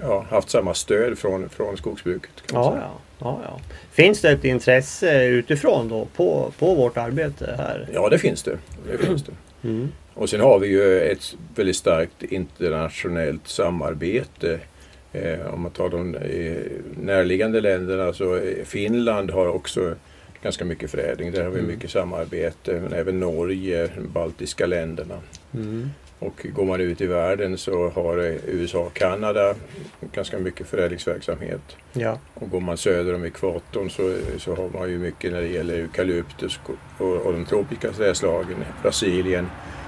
ja, 0.00 0.26
haft 0.30 0.50
samma 0.50 0.74
stöd 0.74 1.18
från, 1.18 1.48
från 1.48 1.76
skogsbruket. 1.76 2.30
Kan 2.46 2.60
man 2.60 2.64
Ja, 2.64 2.70
säga. 2.72 2.82
ja, 2.84 3.00
ja, 3.18 3.40
ja. 3.44 3.60
Finns 3.90 4.20
det 4.20 4.30
ett 4.30 4.44
intresse 4.44 5.24
utifrån 5.24 5.88
då 5.88 6.04
på, 6.16 6.52
på 6.58 6.74
vårt 6.74 6.96
arbete 6.96 7.54
här? 7.58 7.88
ja, 7.92 8.08
det 8.08 8.18
finns 8.18 8.42
det. 8.42 8.58
det, 8.90 8.98
finns 9.06 9.22
det. 9.24 9.32
Mm. 9.68 9.88
Och 10.14 10.30
sen 10.30 10.40
har 10.40 10.58
vi 10.58 10.68
ju 10.68 11.00
ett 11.00 11.34
väldigt 11.56 11.76
starkt 11.76 12.22
internationellt 12.22 13.48
samarbete. 13.48 14.58
Eh, 15.12 15.54
om 15.54 15.60
man 15.60 15.70
tar 15.70 15.88
de 15.88 16.14
eh, 16.14 16.56
närliggande 17.02 17.60
länderna 17.60 18.12
så 18.12 18.36
eh, 18.36 18.64
Finland 18.64 19.30
har 19.30 19.46
också 19.46 19.94
ganska 20.42 20.64
mycket 20.64 20.90
förädling. 20.90 21.32
Där 21.32 21.44
har 21.44 21.50
vi 21.50 21.58
Mm. 21.58 21.70
mycket 21.70 21.90
samarbete. 21.90 22.80
Men 22.82 22.92
även 22.92 23.20
Norge, 23.20 23.88
de 23.96 24.08
baltiska 24.12 24.66
länderna. 24.66 25.14
Mm. 25.54 25.90
Och 26.24 26.46
går 26.54 26.64
man 26.64 26.80
ut 26.80 27.00
i 27.00 27.06
världen 27.06 27.58
så 27.58 27.88
har 27.88 28.18
eh, 28.18 28.36
USA 28.46 28.78
och 28.78 28.94
Kanada 28.94 29.54
ganska 30.12 30.38
mycket 30.38 30.66
förädlingsverksamhet. 30.66 31.76
Ja. 31.92 32.18
Och 32.34 32.50
går 32.50 32.60
man 32.60 32.76
söder 32.76 33.14
om 33.14 33.24
ekvatorn 33.24 33.90
så, 33.90 34.16
så 34.38 34.54
har 34.54 34.68
man 34.78 34.90
ju 34.90 34.98
mycket 34.98 35.32
när 35.32 35.40
det 35.40 35.48
gäller 35.48 35.74
eukalyptus 35.74 36.60
och, 36.98 37.26
och 37.26 37.32
de 37.32 37.44
tropiska 37.44 37.92
trädslagen. 37.92 38.56
Brasilien, 38.82 39.46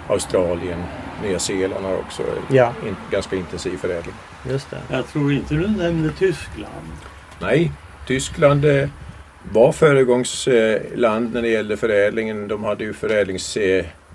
Australien, 0.08 0.82
Nya 1.22 1.38
Zeeland 1.38 1.84
har 1.84 1.96
också 1.96 2.22
ja, 2.50 2.72
in, 2.86 2.96
ganska 3.10 3.36
intensiv 3.36 3.76
förädling. 3.76 4.14
just 4.50 4.70
det. 4.70 4.78
Jag 4.90 5.06
tror 5.06 5.32
inte 5.32 5.54
du 5.54 5.68
nämnde 5.68 6.10
Tyskland. 6.18 6.86
Nej, 7.40 7.72
Tyskland 8.06 8.64
eh, 8.64 8.88
var 9.52 9.72
föregångsland 9.72 11.34
när 11.34 11.42
det 11.42 11.48
gällde 11.48 11.76
förädlingen. 11.76 12.48
De 12.48 12.64
hade 12.64 12.84
ju 12.84 12.92
förädlingsorganisationer 12.92 14.05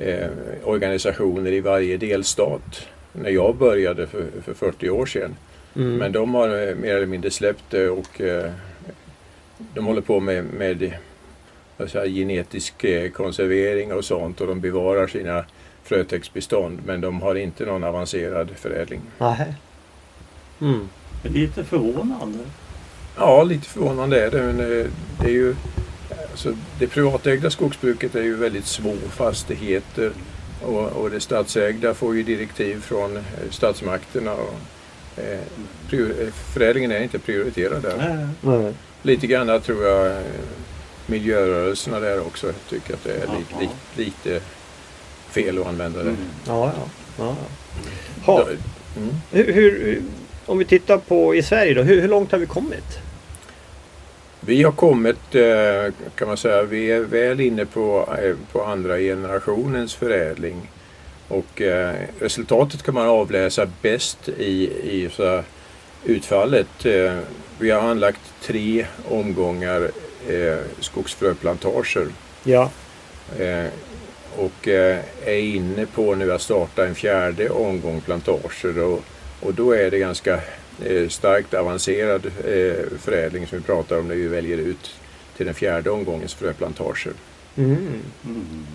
eh, 0.00 0.28
organisationer 0.64 1.52
i 1.52 1.60
varje 1.60 1.96
delstat 1.96 2.88
när 3.12 3.30
jag 3.30 3.56
började 3.56 4.06
för, 4.06 4.26
för 4.44 4.54
40 4.54 4.90
år 4.90 5.06
sedan. 5.06 5.36
Mm. 5.76 5.96
Men 5.96 6.12
de 6.12 6.34
har 6.34 6.48
eh, 6.48 6.74
mer 6.74 6.96
eller 6.96 7.06
mindre 7.06 7.30
släppt 7.30 7.64
det 7.70 7.88
och 7.88 8.20
eh, 8.20 8.50
de 9.74 9.86
håller 9.86 10.00
på 10.00 10.20
med, 10.20 10.44
med 10.44 10.94
säga, 11.86 12.06
genetisk 12.06 12.84
konservering 13.12 13.92
och 13.92 14.04
sånt 14.04 14.40
och 14.40 14.46
de 14.46 14.60
bevarar 14.60 15.06
sina 15.06 15.44
frötäcksbestånd 15.82 16.78
men 16.86 17.00
de 17.00 17.22
har 17.22 17.34
inte 17.34 17.64
någon 17.64 17.84
avancerad 17.84 18.50
förädling. 18.56 19.00
Nähä. 19.18 19.54
Mm. 20.60 20.88
Det 21.22 21.28
är 21.28 21.32
lite 21.32 21.64
förvånande. 21.64 22.38
Ja, 23.16 23.42
lite 23.42 23.68
förvånande 23.68 24.26
är 24.26 24.30
det 24.30 24.42
men 24.42 24.56
det 25.20 25.26
är 25.26 25.32
ju 25.32 25.54
alltså, 26.30 26.56
det 26.78 26.86
privatägda 26.86 27.50
skogsbruket 27.50 28.14
är 28.14 28.22
ju 28.22 28.36
väldigt 28.36 28.66
små 28.66 28.94
fastigheter 29.10 30.12
och, 30.62 30.86
och 30.86 31.10
det 31.10 31.20
statsägda 31.20 31.94
får 31.94 32.16
ju 32.16 32.22
direktiv 32.22 32.80
från 32.80 33.16
eh, 33.16 33.22
statsmakterna. 33.50 34.32
Och, 34.32 34.54
eh, 35.16 35.40
eh, 35.92 36.32
förädlingen 36.54 36.92
är 36.92 37.02
inte 37.02 37.18
prioriterad 37.18 37.82
där. 37.82 38.28
Nej. 38.40 38.74
Lite 39.02 39.26
grann 39.26 39.60
tror 39.60 39.84
jag 39.84 40.06
eh, 40.06 40.22
miljörörelserna 41.06 42.00
där 42.00 42.20
också 42.20 42.52
tycker 42.68 42.94
att 42.94 43.04
det 43.04 43.12
är 43.12 43.26
li, 43.26 43.44
li, 43.60 43.68
lite 44.04 44.40
fel 45.30 45.58
att 45.58 45.66
använda 45.66 45.98
det. 45.98 46.10
Mm. 46.10 46.22
Ja, 46.46 46.72
ja. 46.76 46.82
ja. 47.18 47.36
ja. 48.26 48.32
Ha. 48.32 48.46
Mm. 48.96 49.14
Hur, 49.30 49.52
hur, 49.52 50.02
om 50.46 50.58
vi 50.58 50.64
tittar 50.64 50.98
på 50.98 51.34
i 51.34 51.42
Sverige 51.42 51.74
då, 51.74 51.82
hur, 51.82 52.00
hur 52.00 52.08
långt 52.08 52.32
har 52.32 52.38
vi 52.38 52.46
kommit? 52.46 52.98
Vi 54.40 54.62
har 54.62 54.72
kommit, 54.72 55.34
eh, 55.34 55.92
kan 56.14 56.28
man 56.28 56.36
säga, 56.36 56.62
vi 56.62 56.90
är 56.90 57.00
väl 57.00 57.40
inne 57.40 57.66
på, 57.66 58.08
eh, 58.22 58.36
på 58.52 58.64
andra 58.64 58.98
generationens 58.98 59.94
förädling. 59.94 60.70
Och 61.28 61.60
eh, 61.60 61.94
resultatet 62.20 62.82
kan 62.82 62.94
man 62.94 63.06
avläsa 63.06 63.66
bäst 63.82 64.28
i, 64.28 64.64
i 64.82 65.08
så 65.12 65.42
utfallet. 66.04 66.86
Vi 67.58 67.70
har 67.70 67.80
anlagt 67.80 68.20
tre 68.42 68.86
omgångar 69.08 69.90
skogsfröplantager. 70.80 72.06
Ja. 72.44 72.70
Och 74.36 74.68
är 75.24 75.38
inne 75.38 75.86
på 75.86 76.14
nu 76.14 76.32
att 76.32 76.42
starta 76.42 76.86
en 76.86 76.94
fjärde 76.94 77.50
omgång 77.50 78.00
plantager. 78.00 78.82
Och, 78.82 79.04
och 79.40 79.54
då 79.54 79.72
är 79.72 79.90
det 79.90 79.98
ganska 79.98 80.40
starkt 81.08 81.54
avancerad 81.54 82.26
eh, 82.26 82.98
förädling 82.98 83.46
som 83.46 83.58
vi 83.58 83.64
pratar 83.64 83.98
om 83.98 84.08
när 84.08 84.14
vi 84.14 84.28
väljer 84.28 84.58
ut 84.58 84.94
till 85.36 85.46
den 85.46 85.54
fjärde 85.54 85.90
omgångens 85.90 86.34
fröplantager. 86.34 87.12
Mm. 87.56 87.76
Mm. 88.24 88.66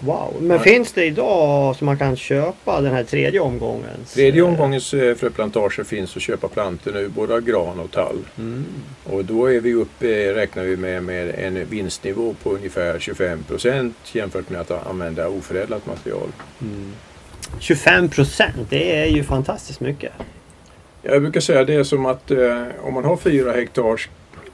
Wow, 0.00 0.36
men 0.40 0.56
ja. 0.56 0.62
finns 0.62 0.92
det 0.92 1.04
idag 1.04 1.76
som 1.76 1.86
man 1.86 1.98
kan 1.98 2.16
köpa 2.16 2.80
den 2.80 2.92
här 2.92 3.04
tredje 3.04 3.40
omgången? 3.40 4.04
Tredje 4.14 4.42
omgångens 4.42 4.94
eh, 4.94 5.14
fröplantager 5.14 5.84
finns 5.84 6.16
att 6.16 6.22
köpa 6.22 6.48
plantor 6.48 6.92
nu, 6.92 7.08
både 7.08 7.34
av 7.34 7.40
gran 7.40 7.80
och 7.80 7.90
tall. 7.90 8.18
Mm. 8.38 8.64
Och 9.04 9.24
då 9.24 9.46
är 9.46 9.60
vi 9.60 9.74
uppe, 9.74 10.34
räknar 10.34 10.64
vi 10.64 10.76
med, 10.76 11.02
med 11.02 11.34
en 11.38 11.66
vinstnivå 11.68 12.34
på 12.42 12.50
ungefär 12.50 12.98
25 12.98 13.42
procent 13.42 13.96
jämfört 14.12 14.50
med 14.50 14.60
att 14.60 14.86
använda 14.86 15.28
oförädlat 15.28 15.86
material. 15.86 16.28
25 17.60 18.08
procent, 18.08 18.56
det 18.70 18.96
är 18.96 19.06
ju 19.06 19.24
fantastiskt 19.24 19.80
mycket. 19.80 20.12
Jag 21.02 21.22
brukar 21.22 21.40
säga 21.40 21.64
det 21.64 21.74
är 21.74 21.84
som 21.84 22.06
att 22.06 22.30
eh, 22.30 22.62
om 22.82 22.94
man 22.94 23.04
har 23.04 23.16
fyra 23.16 23.52
hektar 23.52 24.00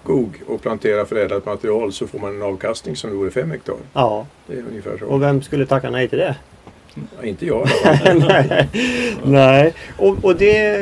skog 0.02 0.42
och 0.46 0.62
planterar 0.62 1.04
förädlat 1.04 1.46
material 1.46 1.92
så 1.92 2.06
får 2.06 2.18
man 2.18 2.34
en 2.34 2.42
avkastning 2.42 2.96
som 2.96 3.16
vore 3.18 3.30
fem 3.30 3.50
hektar. 3.50 3.74
Ja. 3.92 4.26
Det 4.46 4.52
är 4.52 4.64
ungefär 4.70 4.98
så. 4.98 5.06
Och 5.06 5.22
vem 5.22 5.42
skulle 5.42 5.66
tacka 5.66 5.90
nej 5.90 6.08
till 6.08 6.18
det? 6.18 6.36
Ja, 6.94 7.26
inte 7.26 7.46
jag. 7.46 7.68
nej. 8.28 8.68
nej. 9.24 9.74
Och, 9.96 10.24
och 10.24 10.36
det, 10.36 10.76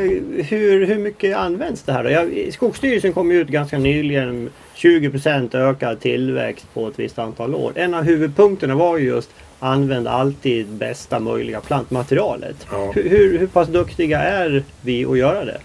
hur, 0.49 0.87
hur 0.87 0.99
mycket 0.99 1.37
används 1.37 1.83
det 1.83 1.93
här 1.93 2.05
då? 2.05 2.11
Jag, 2.11 2.53
Skogsstyrelsen 2.53 3.13
kom 3.13 3.31
ut 3.31 3.49
ganska 3.49 3.79
nyligen 3.79 4.51
20% 4.77 5.57
ökad 5.57 6.01
tillväxt 6.01 6.67
på 6.75 6.89
ett 6.89 6.99
visst 6.99 7.19
antal 7.19 7.55
år. 7.55 7.73
En 7.75 7.95
av 7.95 8.03
huvudpunkterna 8.03 8.75
var 8.75 8.99
ju 8.99 9.07
just 9.07 9.31
använd 9.63 10.09
alltid 10.09 10.67
bästa 10.67 11.21
möjliga 11.21 11.61
plantmaterialet. 11.61 12.67
Ja. 12.71 12.93
Hur, 12.95 13.09
hur, 13.09 13.39
hur 13.39 13.47
pass 13.47 13.69
duktiga 13.69 14.19
är 14.19 14.65
vi 14.81 15.05
att 15.05 15.19
göra 15.19 15.45
det? 15.45 15.59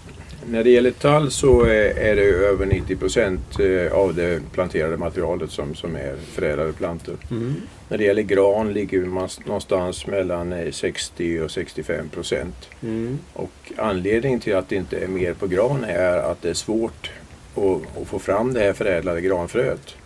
När 0.46 0.64
det 0.64 0.70
gäller 0.70 0.90
tall 0.90 1.30
så 1.30 1.62
är 1.64 2.16
det 2.16 2.22
över 2.22 2.66
90 2.66 2.96
procent 2.96 3.60
eh, 3.60 3.92
av 3.92 4.14
det 4.14 4.40
planterade 4.52 4.96
materialet 4.96 5.50
som, 5.50 5.74
som 5.74 5.96
är 5.96 6.16
förädlade 6.16 6.72
plantor. 6.72 7.16
Mm. 7.30 7.54
När 7.88 7.98
det 7.98 8.04
gäller 8.04 8.22
gran 8.22 8.72
ligger 8.72 9.00
man 9.00 9.28
någonstans 9.46 10.06
mellan 10.06 10.54
60 10.72 11.36
eh, 11.36 11.44
och 11.44 11.50
65 11.50 12.08
procent. 12.08 12.68
Mm. 12.82 13.18
Och 13.32 13.72
anledningen 13.76 14.40
till 14.40 14.56
att 14.56 14.68
det 14.68 14.76
inte 14.76 14.98
är 14.98 15.08
mer 15.08 15.34
på 15.34 15.46
gran 15.46 15.84
är 15.84 16.18
att 16.18 16.42
det 16.42 16.50
är 16.50 16.54
svårt 16.54 17.10
att, 17.54 18.00
att 18.02 18.08
få 18.08 18.18
fram 18.18 18.52
det 18.52 18.60
här 18.60 18.72
förädlade 18.72 19.20
granfröet 19.20 19.96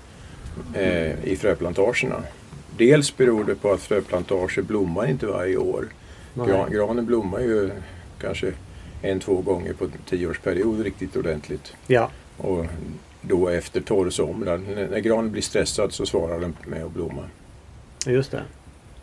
eh, 0.75 1.25
i 1.25 1.37
fröplantagerna. 1.37 2.23
Dels 2.77 3.17
beror 3.17 3.45
det 3.45 3.55
på 3.55 3.73
att 3.73 3.81
fröplantager 3.81 4.63
blommar 4.63 5.07
inte 5.07 5.27
varje 5.27 5.57
år. 5.57 5.89
Gran, 6.35 6.71
granen 6.71 7.07
blommar 7.07 7.41
ju 7.41 7.71
kanske 8.21 8.53
en, 9.03 9.21
två 9.21 9.41
gånger 9.41 9.73
på 9.73 9.89
tioårsperiod 10.09 10.81
riktigt 10.81 11.17
ordentligt. 11.17 11.75
Ja. 11.87 12.11
Och 12.37 12.67
då 13.21 13.49
efter 13.49 13.81
torrsomrar. 13.81 14.59
När 14.91 14.99
granen 14.99 15.33
blir 15.33 15.43
stressad 15.43 15.93
så 15.93 16.07
svarar 16.07 16.41
den 16.41 16.57
med 16.67 16.85
att 16.85 16.93
blomma. 16.93 17.25
Just 18.07 18.31
det. 18.31 18.43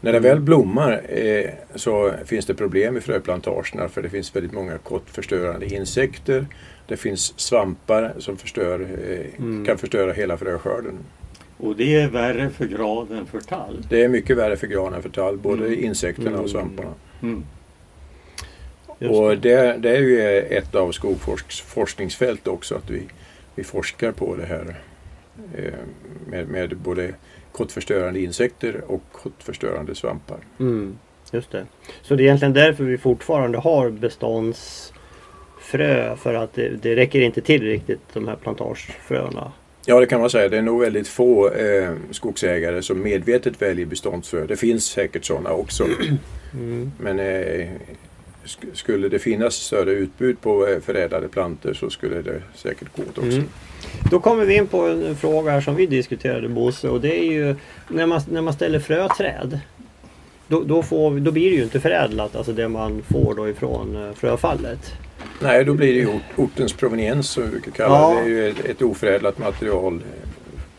När 0.01 0.13
den 0.13 0.23
väl 0.23 0.39
blommar 0.39 1.01
eh, 1.09 1.49
så 1.75 2.13
finns 2.25 2.45
det 2.45 2.53
problem 2.53 2.97
i 2.97 3.01
fröplantagerna 3.01 3.89
för 3.89 4.01
det 4.01 4.09
finns 4.09 4.35
väldigt 4.35 4.53
många 4.53 4.77
kottförstörande 4.77 5.65
insekter. 5.73 6.45
Det 6.87 6.97
finns 6.97 7.39
svampar 7.39 8.13
som 8.17 8.37
förstör, 8.37 8.79
eh, 8.79 9.43
mm. 9.43 9.65
kan 9.65 9.77
förstöra 9.77 10.13
hela 10.13 10.37
fröskörden. 10.37 10.97
Och 11.59 11.75
det 11.75 11.95
är 11.95 12.07
värre 12.07 12.49
för 12.49 12.65
gran 12.65 13.11
än 13.11 13.25
för 13.25 13.39
tall? 13.39 13.85
Det 13.89 14.03
är 14.03 14.07
mycket 14.07 14.37
värre 14.37 14.57
för 14.57 14.67
gran 14.67 14.93
än 14.93 15.01
för 15.01 15.09
tall, 15.09 15.37
både 15.37 15.67
mm. 15.67 15.83
insekterna 15.83 16.29
mm. 16.29 16.41
och 16.41 16.49
svamparna. 16.49 16.93
Mm. 17.21 17.45
Och 18.99 19.37
det, 19.37 19.77
det, 19.77 19.89
är 19.89 20.01
ju 20.01 20.39
ett 20.39 20.75
av 20.75 20.91
Skogforsks 20.91 21.61
forskningsfält 21.61 22.47
också, 22.47 22.75
att 22.75 22.89
vi, 22.89 23.03
vi 23.55 23.63
forskar 23.63 24.11
på 24.11 24.35
det 24.35 24.45
här 24.45 24.75
eh, 25.55 25.73
med, 26.27 26.47
med 26.47 26.77
både 26.77 27.13
kottförstörande 27.51 28.19
insekter 28.19 28.83
och 28.87 29.03
kottförstörande 29.11 29.95
svampar. 29.95 30.37
Mm, 30.59 30.97
just 31.31 31.51
det. 31.51 31.65
Så 32.01 32.15
det 32.15 32.23
är 32.23 32.25
egentligen 32.25 32.53
därför 32.53 32.83
vi 32.83 32.97
fortfarande 32.97 33.57
har 33.57 33.89
beståndsfrö 33.89 36.15
för 36.15 36.33
att 36.33 36.53
det, 36.53 36.69
det 36.69 36.95
räcker 36.95 37.21
inte 37.21 37.41
till 37.41 37.63
riktigt 37.63 38.01
de 38.13 38.27
här 38.27 38.35
plantagefröna 38.35 39.51
Ja 39.89 39.99
det 39.99 40.05
kan 40.05 40.19
man 40.19 40.29
säga. 40.29 40.49
Det 40.49 40.57
är 40.57 40.61
nog 40.61 40.81
väldigt 40.81 41.07
få 41.07 41.49
eh, 41.49 41.93
skogsägare 42.11 42.81
som 42.81 43.01
medvetet 43.01 43.61
väljer 43.61 43.85
beståndsfrö. 43.85 44.45
Det 44.45 44.55
finns 44.55 44.85
säkert 44.85 45.25
sådana 45.25 45.51
också. 45.51 45.87
Mm. 46.53 46.91
Men 46.97 47.19
eh, 47.19 47.67
sk 48.45 48.59
skulle 48.73 49.09
det 49.09 49.19
finnas 49.19 49.55
större 49.55 49.91
utbud 49.91 50.41
på 50.41 50.67
eh, 50.67 50.79
förädlade 50.79 51.27
plantor 51.27 51.73
så 51.73 51.89
skulle 51.89 52.21
det 52.21 52.41
säkert 52.55 52.95
gå 52.95 53.01
åt 53.01 53.17
också. 53.17 53.37
Mm. 53.37 53.49
Då 54.11 54.19
kommer 54.19 54.45
vi 54.45 54.55
in 54.55 54.67
på 54.67 54.87
en 54.87 55.15
fråga 55.15 55.51
här 55.51 55.61
som 55.61 55.75
vi 55.75 55.85
diskuterade 55.85 56.49
Bosse 56.49 56.89
och 56.89 57.01
det 57.01 57.19
är 57.19 57.31
ju 57.31 57.55
när 57.87 58.05
man, 58.05 58.21
när 58.31 58.41
man 58.41 58.53
ställer 58.53 58.79
fröträd. 58.79 59.59
Då, 60.47 60.63
då, 60.63 60.83
får, 60.83 61.19
då 61.19 61.31
blir 61.31 61.49
det 61.49 61.55
ju 61.57 61.63
inte 61.63 61.79
förädlat, 61.79 62.35
alltså 62.35 62.53
det 62.53 62.67
man 62.67 63.03
får 63.11 63.35
då 63.35 63.49
ifrån 63.49 63.95
eh, 63.95 64.13
fröfallet. 64.13 64.93
Nej, 65.41 65.65
då 65.65 65.73
blir 65.73 65.93
det 65.93 65.99
ju 65.99 66.19
ortens 66.35 66.73
proveniens 66.73 67.29
som 67.29 67.43
vi 67.43 67.49
brukar 67.49 67.71
kalla 67.71 67.95
ja. 67.95 68.09
det. 68.09 68.29
Det 68.29 68.39
är 68.39 68.43
ju 68.43 68.49
ett, 68.49 68.65
ett 68.65 68.81
oförädlat 68.81 69.37
material. 69.37 70.01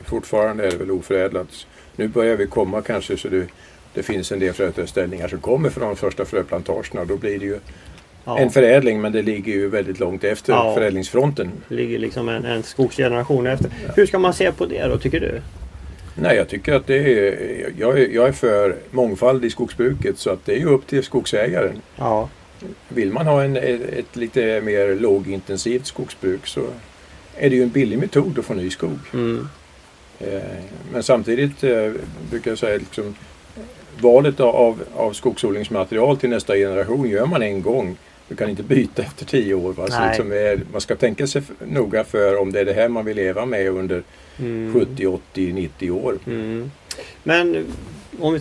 Fortfarande 0.04 0.66
är 0.66 0.70
det 0.70 0.76
väl 0.76 0.90
oförädlat. 0.90 1.66
Nu 1.96 2.08
börjar 2.08 2.36
vi 2.36 2.46
komma 2.46 2.82
kanske 2.82 3.16
så 3.16 3.28
det, 3.28 3.46
det 3.94 4.02
finns 4.02 4.32
en 4.32 4.38
del 4.38 4.52
fröträdställningar 4.52 5.28
som 5.28 5.38
kommer 5.38 5.70
från 5.70 5.88
de 5.88 5.96
första 5.96 6.24
fröplantagerna. 6.24 7.04
Då 7.04 7.16
blir 7.16 7.38
det 7.38 7.44
ju 7.44 7.58
ja. 8.24 8.38
en 8.38 8.50
förädling 8.50 9.00
men 9.00 9.12
det 9.12 9.22
ligger 9.22 9.52
ju 9.52 9.68
väldigt 9.68 10.00
långt 10.00 10.24
efter 10.24 10.52
ja. 10.52 10.74
förädlingsfronten. 10.74 11.50
Det 11.68 11.74
ligger 11.74 11.98
liksom 11.98 12.28
en, 12.28 12.44
en 12.44 12.62
skogsgeneration 12.62 13.46
efter. 13.46 13.70
Hur 13.96 14.06
ska 14.06 14.18
man 14.18 14.34
se 14.34 14.52
på 14.52 14.66
det 14.66 14.86
då 14.86 14.98
tycker 14.98 15.20
du? 15.20 15.40
Nej, 16.14 16.36
jag 16.36 16.48
tycker 16.48 16.74
att 16.74 16.86
det 16.86 16.96
är, 16.96 17.72
jag, 17.78 18.12
jag 18.12 18.28
är 18.28 18.32
för 18.32 18.76
mångfald 18.90 19.44
i 19.44 19.50
skogsbruket 19.50 20.18
så 20.18 20.30
att 20.30 20.46
det 20.46 20.52
är 20.52 20.58
ju 20.58 20.66
upp 20.66 20.86
till 20.86 21.02
skogsägaren. 21.02 21.82
Ja. 21.96 22.28
Vill 22.88 23.12
man 23.12 23.26
ha 23.26 23.44
en, 23.44 23.56
ett, 23.56 24.16
lite 24.16 24.60
mer 24.60 24.94
lågintensivt 24.94 25.86
skogsbruk 25.86 26.46
så 26.46 26.60
är 27.36 27.50
det 27.50 27.56
ju 27.56 27.62
en 27.62 27.68
billig 27.68 27.98
metod 27.98 28.38
att 28.38 28.44
få 28.44 28.54
ny 28.54 28.70
skog. 28.70 28.98
Mm. 29.12 29.48
Eh, 30.18 30.40
men 30.92 31.02
samtidigt 31.02 31.64
eh, 31.64 31.92
brukar 32.30 32.50
jag 32.50 32.58
säga 32.58 32.78
liksom, 32.78 33.14
valet 34.00 34.40
av, 34.40 34.82
av 34.96 35.12
skogsodlingsmaterial 35.12 36.16
till 36.16 36.30
nästa 36.30 36.54
generation 36.54 37.08
gör 37.08 37.26
man 37.26 37.42
en 37.42 37.62
gång. 37.62 37.96
Du 38.28 38.36
kan 38.36 38.50
inte 38.50 38.62
byta 38.62 39.02
efter 39.02 39.24
tio 39.26 39.54
år. 39.54 39.74
Liksom 40.08 40.32
är, 40.32 40.60
man 40.72 40.80
ska 40.80 40.96
tänka 40.96 41.26
sig 41.26 41.42
noga 41.66 42.04
för 42.04 42.38
om 42.40 42.52
det 42.52 42.60
är 42.60 42.64
det 42.64 42.72
här 42.72 42.88
man 42.88 43.04
vill 43.04 43.16
leva 43.16 43.46
med 43.46 43.68
under 43.68 44.02
mm. 44.38 44.74
70, 44.74 45.06
80, 45.06 45.52
90 45.52 45.90
år. 45.90 46.18
Mm. 46.26 46.70
Men 47.22 47.66
om 48.20 48.32
vi 48.32 48.40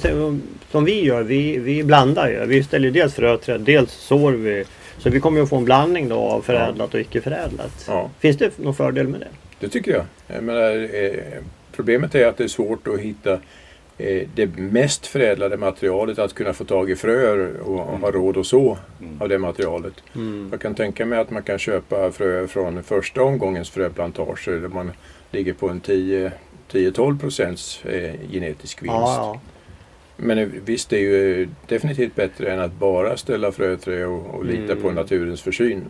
som 0.71 0.85
vi 0.85 1.03
gör, 1.03 1.23
vi, 1.23 1.57
vi 1.57 1.83
blandar 1.83 2.29
ju. 2.29 2.45
Vi 2.45 2.63
ställer 2.63 2.91
dels 2.91 3.13
fröträd, 3.13 3.61
dels 3.61 3.91
sår 3.91 4.31
vi. 4.31 4.63
Så 4.97 5.09
vi 5.09 5.19
kommer 5.19 5.41
att 5.41 5.49
få 5.49 5.57
en 5.57 5.65
blandning 5.65 6.09
då 6.09 6.15
av 6.15 6.41
förädlat 6.41 6.93
och 6.93 6.99
icke 6.99 7.21
förädlat. 7.21 7.85
Ja. 7.87 8.09
Finns 8.19 8.37
det 8.37 8.57
någon 8.57 8.75
fördel 8.75 9.07
med 9.07 9.19
det? 9.19 9.27
Det 9.59 9.69
tycker 9.69 9.91
jag. 9.91 10.05
jag 10.27 10.43
menar, 10.43 10.89
eh, 10.95 11.43
problemet 11.71 12.15
är 12.15 12.27
att 12.27 12.37
det 12.37 12.43
är 12.43 12.47
svårt 12.47 12.87
att 12.87 12.99
hitta 12.99 13.33
eh, 13.97 14.27
det 14.35 14.57
mest 14.57 15.07
förädlade 15.07 15.57
materialet, 15.57 16.19
att 16.19 16.33
kunna 16.33 16.53
få 16.53 16.65
tag 16.65 16.91
i 16.91 16.95
fröer 16.95 17.59
och 17.61 17.89
mm. 17.89 18.01
ha 18.01 18.11
råd 18.11 18.37
att 18.37 18.45
så 18.45 18.77
mm. 19.01 19.21
av 19.21 19.29
det 19.29 19.37
materialet. 19.37 19.93
Mm. 20.15 20.47
Jag 20.51 20.61
kan 20.61 20.75
tänka 20.75 21.05
mig 21.05 21.19
att 21.19 21.31
man 21.31 21.43
kan 21.43 21.59
köpa 21.59 22.11
fröer 22.11 22.47
från 22.47 22.83
första 22.83 23.21
omgångens 23.21 23.69
fröplantager 23.69 24.51
där 24.51 24.67
man 24.67 24.91
ligger 25.31 25.53
på 25.53 25.69
en 25.69 25.79
10-12 26.71 27.19
procents 27.19 27.85
eh, 27.85 28.13
genetisk 28.31 28.83
vinst. 28.83 28.93
Ja, 28.93 29.15
ja. 29.15 29.39
Men 30.17 30.51
visst, 30.65 30.89
det 30.89 30.95
är 30.95 31.01
ju 31.01 31.49
definitivt 31.67 32.15
bättre 32.15 32.53
än 32.53 32.59
att 32.59 32.73
bara 32.73 33.17
ställa 33.17 33.51
fröträ 33.51 34.05
och, 34.05 34.35
och 34.35 34.45
lita 34.45 34.71
mm. 34.71 34.83
på 34.83 34.91
naturens 34.91 35.41
försyn. 35.41 35.83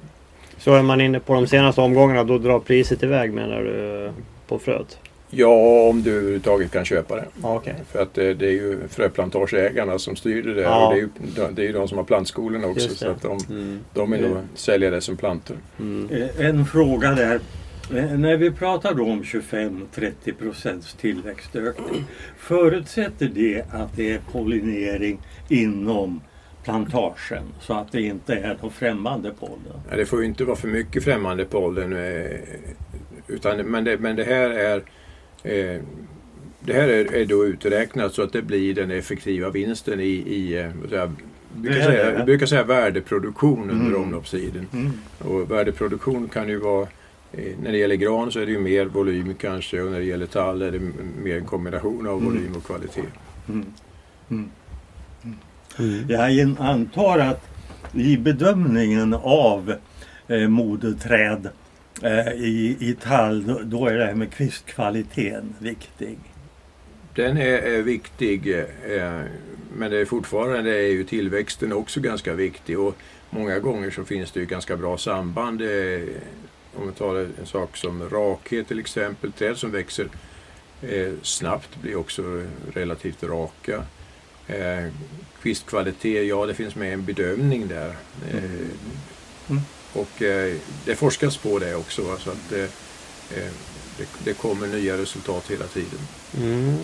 Så 0.58 0.74
är 0.74 0.82
man 0.82 1.02
inne 1.02 1.20
på 1.20 1.34
de 1.34 1.48
senaste 1.48 1.82
omgångarna, 1.82 2.24
då 2.24 2.38
drar 2.38 2.60
priset 2.60 3.04
iväg 3.04 3.34
menar 3.34 3.62
du 3.62 4.12
på 4.48 4.60
fröet? 4.60 4.98
Ja, 5.30 5.90
om 5.90 6.04
du 6.04 6.12
överhuvudtaget 6.12 6.72
kan 6.72 6.86
köpa 6.86 7.16
det. 7.16 7.26
Okay. 7.42 7.74
För 7.92 8.02
att 8.02 8.14
det, 8.14 8.34
det, 8.34 8.46
är 8.46 8.52
ju 8.52 8.80
fröplantageägarna 8.90 10.00
som 10.00 10.16
styr 10.16 10.44
det 10.44 10.54
där. 10.54 10.62
Ja. 10.62 10.88
Och 10.88 10.94
det 10.94 11.00
är 11.00 11.02
ju 11.02 11.10
det 11.52 11.68
är 11.68 11.74
de 11.74 11.88
som 11.88 11.98
har 11.98 12.06
plantskolorna 12.06 12.68
också. 12.68 12.96
Så 12.96 13.10
att 13.10 13.22
de, 13.22 13.38
mm. 13.50 13.80
de 13.94 14.12
vill 14.12 14.22
nog 14.22 14.38
sälja 14.56 14.90
det 14.90 15.02
som 15.02 15.18
plantor. 15.18 15.58
Mm. 15.80 16.10
En 16.40 16.66
fråga 16.66 17.12
där. 17.12 17.40
Eh, 17.96 18.18
när 18.20 18.38
vi 18.38 18.52
pratar 18.52 18.94
då 18.94 19.04
om 19.06 19.24
25-30 19.24 20.34
procents 20.40 20.94
tillväxtökning, 20.94 22.04
förutsätter 22.38 23.32
det 23.36 23.64
att 23.72 23.96
det 23.96 24.12
är 24.14 24.20
pollinering 24.32 25.20
inom 25.50 26.22
plantagen 26.64 27.44
så 27.62 27.74
att 27.74 27.92
det 27.92 28.02
inte 28.02 28.34
är 28.36 28.58
någon 28.62 28.72
främmande 28.72 29.32
pollen? 29.40 29.82
Ja, 29.90 29.96
det 29.96 30.06
får 30.06 30.20
ju 30.22 30.26
inte 30.26 30.44
vara 30.46 30.56
för 30.56 30.68
mycket 30.68 31.04
främmande 31.04 31.46
pollen. 31.46 31.94
eh, 31.94 32.32
Utan, 33.28 33.58
men, 33.58 33.84
det, 33.84 33.98
men 33.98 34.16
det 34.16 34.24
här 34.24 34.50
är 34.50 34.76
eh, 35.44 35.82
det 36.60 36.74
här 36.74 36.88
är, 36.88 37.14
är 37.16 37.26
då 37.26 37.46
uträknat 37.46 38.14
så 38.14 38.22
att 38.22 38.34
det 38.34 38.42
blir 38.42 38.74
den 38.76 38.92
effektiva 38.92 39.50
vinsten 39.50 40.00
i, 40.00 40.04
i 40.06 40.70
vi 41.56 41.62
brukar, 41.62 41.82
säga, 41.82 42.12
det. 42.12 42.18
vi 42.18 42.24
brukar 42.24 42.46
säga 42.46 42.64
värdeproduktion 42.64 43.70
under 43.70 43.86
Mm. 43.86 44.02
omloppstiden. 44.02 44.68
Mm. 44.74 44.92
Och 45.20 45.52
värdeproduktion 45.52 46.30
kan 46.30 46.50
ju 46.50 46.58
vara 46.60 46.88
när 47.32 47.72
det 47.72 47.78
gäller 47.78 47.96
gran 47.96 48.32
så 48.32 48.40
är 48.40 48.46
det 48.46 48.52
ju 48.52 48.60
mer 48.60 48.86
volym 48.86 49.34
kanske 49.36 49.82
och 49.82 49.92
när 49.92 50.00
det 50.00 50.06
gäller 50.06 50.26
tall 50.26 50.62
är 50.62 50.72
det 50.72 50.80
mer 51.24 51.38
en 51.38 51.46
kombination 51.46 52.08
av 52.08 52.18
Mm. 52.18 52.26
volym 52.34 52.56
och 52.56 52.64
kvalitet. 52.66 53.04
Mm. 53.50 53.66
Mm. 54.30 54.50
Mm. 55.80 56.06
Jag 56.10 56.56
antar 56.60 57.20
att 57.20 57.46
i 57.94 58.18
bedömningen 58.18 59.14
av 59.14 59.74
eh, 60.28 60.48
moderträd 60.48 61.50
eh, 62.04 62.28
i, 62.34 62.78
i 62.80 62.96
tall, 63.02 63.48
då, 63.48 63.60
då 63.64 63.88
är 63.88 63.98
det 63.98 64.06
här 64.06 64.14
med 64.14 64.32
kvistkvaliteten 64.34 65.56
viktig. 65.60 66.18
Den 67.16 67.38
är, 67.38 67.58
är 67.58 67.82
viktig 67.82 68.60
eh, 68.60 69.22
men 69.78 69.92
det 69.92 69.98
är 69.98 70.06
fortfarande 70.06 70.72
är 70.72 70.88
ju 70.92 71.04
tillväxten 71.04 71.74
också 71.74 72.00
ganska 72.00 72.34
viktig 72.34 72.80
och 72.80 72.98
många 73.30 73.60
gånger 73.60 73.92
så 73.92 74.04
finns 74.04 74.32
det 74.32 74.40
ju 74.40 74.46
ganska 74.46 74.78
bra 74.78 74.98
samband. 74.98 75.62
Om 76.82 76.88
vi 76.88 76.94
tar 76.94 77.16
en 77.16 77.46
sak 77.46 77.78
som 77.78 78.10
rakhet 78.10 78.68
till 78.68 78.80
exempel, 78.80 79.32
träd 79.32 79.58
som 79.58 79.72
växer 79.72 80.08
eh, 80.82 81.12
snabbt 81.22 81.70
blir 81.82 81.96
också 81.96 82.44
relativt 82.74 83.24
raka. 83.24 83.84
Eh, 84.48 84.86
kvistkvalitet, 85.42 86.28
ja 86.28 86.46
det 86.46 86.54
finns 86.54 86.76
med 86.76 86.94
en 86.94 87.06
bedömning 87.06 87.68
där. 87.68 87.96
Eh, 88.34 88.44
Mm. 89.50 89.62
Och 89.94 90.22
eh, 90.22 90.56
det 90.86 90.96
forskas 90.96 91.38
på 91.38 91.60
det 91.60 91.76
också. 91.76 92.02
Så 92.20 92.30
att, 92.30 92.52
eh, 92.52 92.60
eh, 93.38 93.52
det, 93.98 94.06
det 94.24 94.34
kommer 94.34 94.68
nya 94.68 94.98
resultat 94.98 95.44
hela 95.50 95.66
tiden. 95.66 96.00
Mm. 96.38 96.78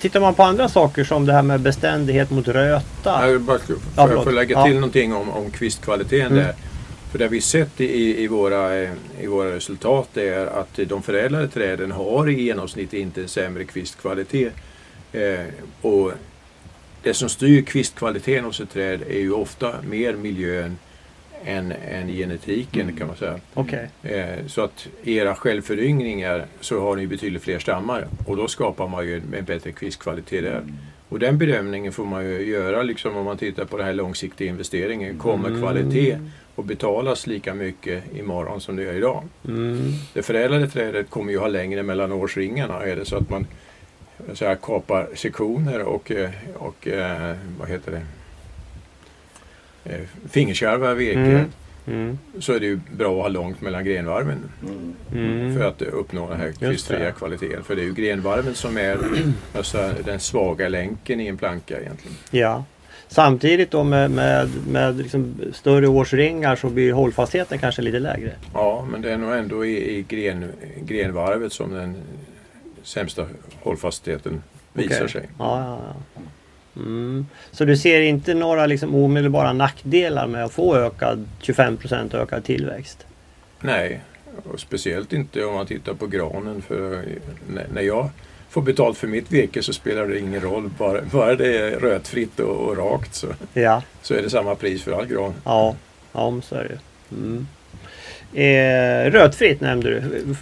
Tittar 0.00 0.20
man 0.20 0.34
på 0.34 0.42
andra 0.42 0.68
saker 0.68 1.04
som 1.04 1.26
det 1.26 1.32
här 1.32 1.42
med 1.42 1.60
beständighet 1.60 2.30
mot 2.30 2.48
röta. 2.48 3.26
Jag 3.26 3.32
vill 3.32 3.38
bara 3.40 3.58
får 3.58 3.76
Ja, 3.96 4.22
få 4.24 4.30
lägga 4.30 4.56
Ja. 4.56 4.64
till 4.64 4.74
någonting 4.74 5.14
om, 5.14 5.30
om 5.30 5.50
kvistkvaliteten 5.50 6.32
Mm. 6.32 6.44
där. 6.44 6.54
För 7.12 7.18
det 7.18 7.28
vi 7.28 7.40
sett 7.40 7.80
i, 7.80 8.22
i, 8.22 8.26
våra, 8.26 8.78
eh, 8.78 8.90
i 9.20 9.26
våra 9.26 9.52
resultat 9.52 10.16
är 10.16 10.46
att 10.46 10.80
de 10.86 11.02
förädlade 11.02 11.48
träden 11.48 11.92
har 11.92 12.28
i 12.28 12.42
genomsnitt 12.42 12.92
inte 12.92 13.22
en 13.22 13.28
sämre 13.28 13.64
kvistkvalitet. 13.64 14.52
Eh, 15.12 15.44
och 15.80 16.12
det 17.02 17.14
som 17.14 17.28
styr 17.28 17.62
kvistkvaliteten 17.62 18.44
hos 18.44 18.60
ett 18.60 18.70
träd 18.70 19.02
är 19.02 19.18
ju 19.18 19.32
ofta 19.32 19.74
mer 19.82 20.14
miljön 20.14 20.78
än, 21.44 21.72
än 21.72 22.08
genetiken 22.08 22.96
kan 22.96 23.06
man 23.06 23.16
säga. 23.16 23.40
Okej. 23.54 23.88
Eh, 24.02 24.46
så 24.46 24.62
att 24.62 24.88
i 25.02 25.16
era 25.16 25.34
självföryngringar 25.34 26.46
så 26.60 26.80
har 26.80 26.96
ni 26.96 27.06
betydligt 27.06 27.42
fler 27.42 27.58
stammar 27.58 28.06
och 28.26 28.36
då 28.36 28.48
skapar 28.48 28.88
man 28.88 29.06
ju 29.06 29.16
en, 29.16 29.34
en 29.38 29.44
bättre 29.44 29.72
kvistkvalitet 29.72 30.44
där. 30.44 30.62
Och 31.12 31.18
den 31.18 31.38
bedömningen 31.38 31.92
får 31.92 32.04
man 32.04 32.24
ju 32.24 32.46
göra 32.50 32.82
liksom 32.82 33.16
om 33.16 33.24
man 33.24 33.36
tittar 33.38 33.64
på 33.64 33.76
den 33.76 33.86
här 33.86 33.94
långsiktiga 33.94 34.48
investeringen. 34.48 35.18
Kommer 35.18 35.48
Mm. 35.48 35.60
kvalitet 35.60 36.18
att 36.56 36.64
betalas 36.64 37.26
lika 37.26 37.54
mycket 37.54 38.04
imorgon 38.16 38.60
som 38.60 38.76
det 38.76 38.82
gör 38.82 38.94
idag? 38.94 39.24
Mm. 39.48 39.92
Det 40.14 40.22
förädlade 40.22 40.68
trädet 40.68 41.10
kommer 41.10 41.32
ju 41.32 41.38
ha 41.38 41.48
längre 41.48 41.82
mellan 41.82 42.12
årsringarna. 42.12 42.82
Är 42.82 42.96
det 42.96 43.04
så 43.04 43.16
att 43.16 43.30
man 43.30 43.46
så 44.34 44.44
här, 44.44 44.54
kapar 44.54 45.08
sektioner 45.14 45.82
och, 45.82 46.12
och 46.54 46.88
eh, 46.88 47.36
vad 47.58 47.68
heter 47.68 47.92
det? 47.92 48.02
Eh, 49.92 50.00
fingerskärvar 50.30 50.94
virke 50.94 51.18
Mm. 51.20 51.44
Mm. 51.86 52.18
så 52.40 52.52
är 52.52 52.60
det 52.60 52.66
ju 52.66 52.80
bra 52.96 53.16
att 53.16 53.22
ha 53.22 53.28
långt 53.28 53.60
mellan 53.60 53.84
grenvarven 53.84 54.38
Mm. 55.12 55.56
För 55.58 55.64
att 55.68 55.82
uppnå 55.82 56.28
den 56.28 56.40
här 56.40 56.52
det. 56.58 56.66
kvistfria 56.66 57.10
kvaliteten. 57.12 57.64
För 57.64 57.76
det 57.76 57.82
är 57.82 57.84
ju 57.84 57.94
grenvarven 57.94 58.54
som 58.54 58.76
är 58.78 58.98
alltså, 59.56 59.90
den 60.04 60.20
svaga 60.20 60.68
länken 60.68 61.20
i 61.20 61.26
en 61.26 61.36
planka 61.36 61.80
egentligen. 61.80 62.16
Ja. 62.30 62.64
Samtidigt 63.08 63.70
då 63.70 63.84
med, 63.84 64.10
med, 64.10 64.48
med 64.68 64.96
liksom 64.96 65.34
större 65.52 65.88
årsringar 65.88 66.56
så 66.56 66.68
blir 66.68 66.92
hållfastheten 66.92 67.58
kanske 67.58 67.82
lite 67.82 67.98
lägre. 67.98 68.32
Ja, 68.54 68.86
men 68.90 69.02
det 69.02 69.10
är 69.12 69.16
nog 69.18 69.32
ändå 69.32 69.64
i, 69.64 69.96
i 69.98 70.02
gren, 70.08 70.52
grenvarvet 70.80 71.52
som 71.52 71.72
den 71.74 71.96
sämsta 72.82 73.26
hållfastheten 73.62 74.42
visar 74.72 74.96
Okej. 74.96 75.08
sig. 75.08 75.28
Ja, 75.38 75.60
ja, 75.64 75.80
ja. 76.14 76.22
Mm. 76.76 77.26
Så 77.50 77.64
du 77.64 77.76
ser 77.76 78.00
inte 78.00 78.34
några 78.34 78.66
liksom 78.66 78.94
omedelbara 78.94 79.52
nackdelar 79.52 80.26
med 80.26 80.44
att 80.44 80.52
få 80.52 80.76
ökad 80.76 81.28
25% 81.42 82.14
ökad 82.16 82.44
tillväxt? 82.44 83.06
Nej, 83.60 84.00
och 84.52 84.60
speciellt 84.60 85.12
inte 85.12 85.44
om 85.44 85.54
man 85.54 85.66
tittar 85.66 85.94
på 85.94 86.06
granen. 86.06 86.62
För 86.62 87.04
när- 87.72 87.82
jag 87.82 88.10
får 88.50 88.62
betalt 88.62 88.98
för 88.98 89.06
mitt 89.06 89.32
virke 89.32 89.62
så 89.62 89.72
spelar 89.72 90.06
det 90.06 90.18
ingen 90.18 90.40
roll. 90.40 90.70
Bara, 90.78 91.00
bara 91.12 91.34
det 91.36 91.58
är 91.58 91.70
rötfritt 91.80 92.40
och, 92.40 92.56
och 92.68 92.76
rakt 92.76 93.14
så, 93.14 93.26
Ja, 93.54 93.82
så 94.02 94.14
är 94.14 94.22
det 94.22 94.30
samma 94.30 94.54
pris 94.54 94.82
för 94.82 94.92
all 94.92 95.06
gran. 95.06 95.34
ja, 95.44 95.76
ja 96.12 96.40
så 96.42 96.54
är 96.54 96.64
det. 96.64 96.78
Mm. 97.16 97.46
Eh, 98.34 99.10
rötfritt 99.10 99.60
nämnde 99.60 99.90
du. 99.90 100.34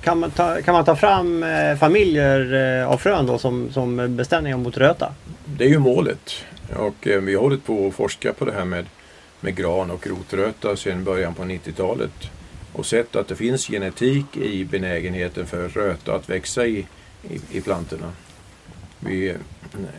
Kan 0.00 0.18
man 0.18 0.30
ta, 0.30 0.62
kan 0.62 0.74
man 0.74 0.84
ta 0.84 0.96
fram 0.96 1.42
eh, 1.42 1.76
familjer 1.76 2.54
eh, 2.80 2.88
av 2.88 2.96
frön 2.96 3.26
då 3.26 3.38
som, 3.38 3.70
som 3.72 4.16
bestämningar 4.16 4.56
mot 4.56 4.76
röta? 4.76 5.14
Det 5.44 5.64
är 5.64 5.68
ju 5.68 5.78
målet. 5.78 6.44
Och 6.76 7.06
eh, 7.06 7.20
vi 7.20 7.34
har 7.34 7.42
hållit 7.42 7.64
på 7.64 7.86
att 7.86 7.94
forska 7.94 8.32
på 8.32 8.44
det 8.44 8.52
här 8.52 8.64
med, 8.64 8.86
med 9.40 9.56
gran 9.56 9.90
och 9.90 10.06
rotröta 10.06 10.76
sedan 10.76 11.04
början 11.04 11.34
på 11.34 11.42
90-talet. 11.42 12.30
Och 12.72 12.86
sett 12.86 13.16
att 13.16 13.28
det 13.28 13.36
finns 13.36 13.66
genetik 13.66 14.36
i 14.36 14.64
benägenheten 14.64 15.46
för 15.46 15.68
röta 15.68 16.14
att 16.14 16.30
växa 16.30 16.66
i, 16.66 16.86
i, 17.30 17.58
i 17.58 17.60
plantorna. 17.60 18.12
Vi 19.00 19.28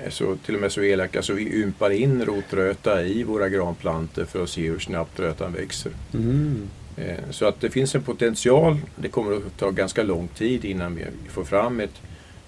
är 0.05 0.09
så, 0.09 0.35
till 0.45 0.55
och 0.55 0.61
med 0.61 0.71
så 0.71 0.81
elaka 0.81 1.21
så 1.21 1.33
vi 1.33 1.61
ympar 1.61 1.89
in 1.89 2.25
rotröta 2.25 3.03
i 3.03 3.23
våra 3.23 3.49
granplantor 3.49 4.25
för 4.25 4.43
att 4.43 4.49
se 4.49 4.69
hur 4.69 4.79
snabbt 4.79 5.19
rötan 5.19 5.53
växer. 5.53 5.91
Mm. 6.13 6.69
Eh, 6.97 7.15
Så 7.31 7.45
att 7.45 7.61
det 7.61 7.69
finns 7.69 7.95
en 7.95 8.03
potential. 8.03 8.77
Det 8.95 9.07
kommer 9.09 9.37
att 9.37 9.57
ta 9.57 9.71
ganska 9.71 10.03
lång 10.03 10.27
tid 10.27 10.65
innan 10.65 10.95
vi 10.95 11.05
får 11.29 11.43
fram 11.43 11.79
ett, 11.79 12.01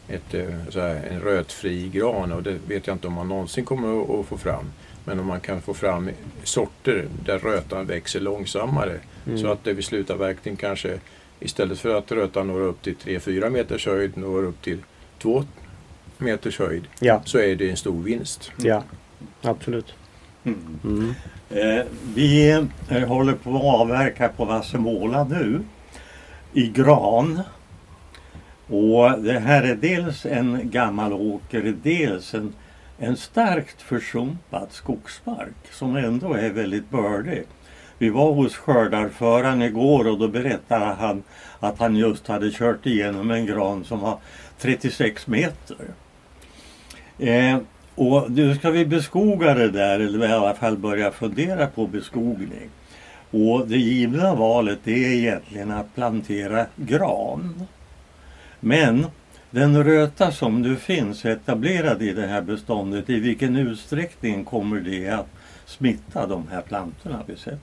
ett, 0.08 0.34
eh, 0.34 0.46
så 0.70 0.80
här, 0.80 0.96
en 1.12 1.20
rötfri 1.22 1.90
gran 1.90 2.32
och 2.32 2.44
det 2.44 2.58
vet 2.68 2.88
jag 2.88 2.96
inte 2.96 3.08
om 3.08 3.14
man 3.14 3.28
någonsin 3.30 3.66
kommer 3.66 4.02
att- 4.04 4.10
att 4.10 4.26
få 4.26 4.38
fram. 4.38 4.66
Men 5.06 5.20
om 5.20 5.26
man 5.28 5.40
kan 5.40 5.62
få 5.62 5.74
fram 5.74 6.10
sorter 6.44 7.08
där 7.26 7.40
rötan 7.40 7.86
växer 7.86 8.20
långsammare 8.20 9.00
Mm. 9.26 9.38
så 9.38 9.48
att 9.52 9.64
det 9.64 9.74
vid 9.74 9.86
slutavverkning 9.86 10.56
kanske 10.56 11.00
istället 11.40 11.80
för 11.80 11.96
att 11.98 12.12
rötan 12.12 12.48
når 12.48 12.60
upp 12.62 12.82
till 12.82 12.96
3-4 12.96 13.50
meters 13.50 13.86
höjd 13.86 14.18
når 14.18 14.44
upp 14.44 14.62
till 14.62 14.78
2 15.22 15.44
meters 16.18 16.60
höjd 16.60 16.84
Ja, 17.00 17.22
så 17.26 17.38
är 17.38 17.56
det 17.56 17.70
en 17.70 17.78
stor 17.78 18.04
vinst. 18.04 18.52
ja, 18.58 18.84
absolut. 19.42 19.94
Mm. 20.44 20.60
Mm. 20.84 21.14
Eh, 21.56 21.86
vi 22.16 22.52
eh, 22.90 23.08
håller 23.08 23.34
på 23.34 23.56
att 23.56 23.82
avverka 23.82 24.30
på 24.30 24.46
Vassemåla 24.46 25.24
nu 25.24 25.62
i 26.54 26.68
gran. 26.68 27.42
Och 28.68 29.22
det 29.22 29.40
här 29.40 29.64
är 29.64 29.76
dels 29.76 30.26
en 30.26 30.70
gammal 30.70 31.14
åker, 31.14 31.76
dels 31.84 32.34
en, 32.34 32.54
en 32.98 33.18
starkt 33.18 33.82
försumpad 33.82 34.68
skogsmark 34.72 35.72
som 35.72 35.96
ändå 35.96 36.34
är 36.34 36.50
väldigt 36.50 36.90
bördig. 36.90 37.44
Vi 37.98 38.10
var 38.10 38.34
hos 38.34 38.56
skördarföraren 38.56 39.62
igår 39.62 40.08
och 40.08 40.20
då 40.20 40.28
berättade 40.28 40.86
han 40.86 41.24
att 41.60 41.80
han 41.80 41.96
just 41.96 42.28
hade 42.28 42.52
kört 42.52 42.86
igenom 42.86 43.32
en 43.32 43.46
gran 43.46 43.84
som 43.84 44.00
var 44.00 44.18
36 44.60 45.28
meter. 45.28 45.78
Eh, 47.20 47.58
och 47.96 48.32
nu 48.32 48.56
ska 48.56 48.70
vi 48.70 48.86
beskoga 48.86 49.54
det 49.54 49.72
där, 49.72 50.00
eller 50.00 50.30
i 50.30 50.32
alla 50.32 50.54
fall 50.54 50.78
börja 50.78 51.12
fundera 51.12 51.68
på 51.68 51.88
beskogning. 51.88 52.70
Och 53.32 53.68
det 53.68 53.78
givna 53.78 54.36
valet 54.36 54.80
det 54.84 55.06
är 55.06 55.12
egentligen 55.12 55.72
att 55.72 55.96
plantera 55.96 56.66
gran. 56.76 57.68
Men 58.60 59.06
den 59.52 59.84
röta 59.84 60.32
som 60.32 60.62
nu 60.62 60.76
finns 60.76 61.26
etablerad 61.26 62.02
i 62.02 62.14
det 62.14 62.28
här 62.28 62.42
beståndet, 62.42 63.10
i 63.10 63.20
vilken 63.20 63.56
utsträckning 63.56 64.46
kommer 64.46 64.80
det 64.80 65.10
att 65.10 65.28
smitta 65.66 66.28
de 66.28 66.48
här 66.52 66.62
plantorna 66.62 67.24
vi 67.28 67.36
sett? 67.36 67.60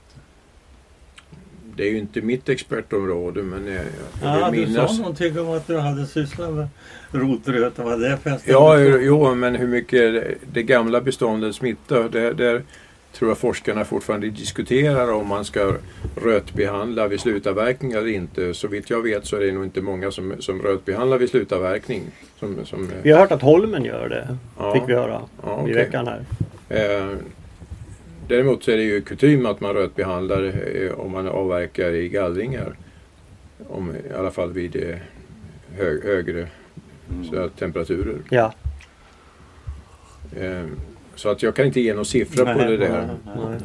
Det 1.77 1.83
är 1.83 1.91
ju 1.91 1.99
inte 1.99 2.21
mitt 2.21 2.49
expertområde 2.49 3.43
men 3.43 3.67
jag, 3.67 3.75
jag 3.75 4.41
Ja, 4.41 4.51
vill 4.51 4.61
du 4.61 4.67
minnas... 4.67 4.97
sa 4.97 5.03
någonting 5.03 5.41
om 5.41 5.51
att 5.51 5.67
du 5.67 5.79
hade 5.79 6.07
sysslat 6.07 6.53
med 6.53 6.69
rotröta, 7.13 7.85
vad 7.85 8.01
det 8.01 8.09
är 8.09 8.17
för 8.17 8.39
Ja, 8.45 8.81
jo, 8.81 9.35
men 9.35 9.55
hur 9.55 9.67
mycket 9.67 10.25
det 10.53 10.63
gamla 10.63 11.01
beståndet 11.01 11.55
smittar. 11.55 12.09
Det, 12.09 12.33
där, 12.33 12.63
tror 13.13 13.31
jag 13.31 13.39
forskarna 13.39 13.85
fortfarande 13.85 14.31
diskuterar 14.31 15.13
om 15.13 15.27
man 15.29 15.45
ska 15.45 15.75
rötbehandla 16.23 17.09
vid 17.09 17.21
slutavverkning 17.21 17.93
eller 17.93 18.07
inte. 18.09 18.55
Så 18.55 18.69
vitt 18.69 18.91
jag 18.91 19.03
vet 19.03 19.27
så 19.27 19.37
är 19.37 19.41
det 19.41 19.53
nog 19.53 19.65
inte 19.65 19.81
många 19.81 20.11
som, 20.11 20.35
som 20.39 20.63
rötbehandlar 20.63 21.19
vid 21.19 21.31
slutavverkning. 21.31 22.03
Som, 22.39 22.67
som, 22.67 22.91
Vi 23.03 23.11
har 23.11 23.19
hört 23.21 23.33
att 23.33 23.43
Holmen 23.43 23.85
gör 23.85 24.09
det, 24.09 24.39
Ja. 24.59 24.73
fick 24.75 24.83
vi 24.89 24.95
höra 24.95 25.21
Ja, 25.43 25.61
i 25.61 25.63
okej. 25.63 25.75
veckan 25.75 26.07
här. 26.07 26.25
Eh, 26.69 27.09
däremot 28.29 28.65
så 28.65 28.71
är 28.71 28.77
det 28.77 28.83
ju 28.83 29.01
kutym 29.01 29.47
att 29.47 29.61
man 29.61 29.75
rötbehandlar 29.75 30.53
eh, 30.75 30.93
om 31.01 31.13
man 31.13 31.29
avverkar 31.29 31.91
i 31.93 32.09
gallringar. 32.09 32.75
Om, 33.69 33.91
I 33.91 34.15
alla 34.19 34.31
fall 34.31 34.53
vid 34.53 34.77
eh, 34.77 34.97
hö, 35.79 35.99
högre 36.05 36.47
så 37.31 37.37
här, 37.41 37.49
temperaturer. 37.59 38.17
Ja. 38.31 38.53
Eh, 40.37 40.65
så 41.15 41.29
att 41.29 41.43
jag 41.43 41.57
kan 41.57 41.67
inte 41.67 41.81
ge 41.81 41.95
någon 41.95 42.05
siffra 42.05 42.53
på 42.55 42.59
Nej, 42.59 42.71
det 42.71 42.77
där. 42.77 43.17
nej. 43.37 43.61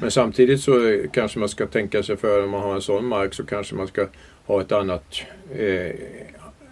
Men 0.00 0.10
samtidigt 0.10 0.60
så 0.60 1.02
kanske 1.12 1.38
man 1.38 1.48
ska 1.48 1.66
tänka 1.66 2.02
sig 2.02 2.16
för 2.16 2.44
om 2.44 2.50
man 2.50 2.60
har 2.60 2.74
en 2.74 2.82
sån 2.82 3.06
mark 3.06 3.34
så 3.34 3.44
kanske 3.46 3.74
man 3.74 3.86
ska 3.88 4.06
ha 4.46 4.60
ett 4.60 4.72
annat, 4.72 5.04
eh, 5.54 5.94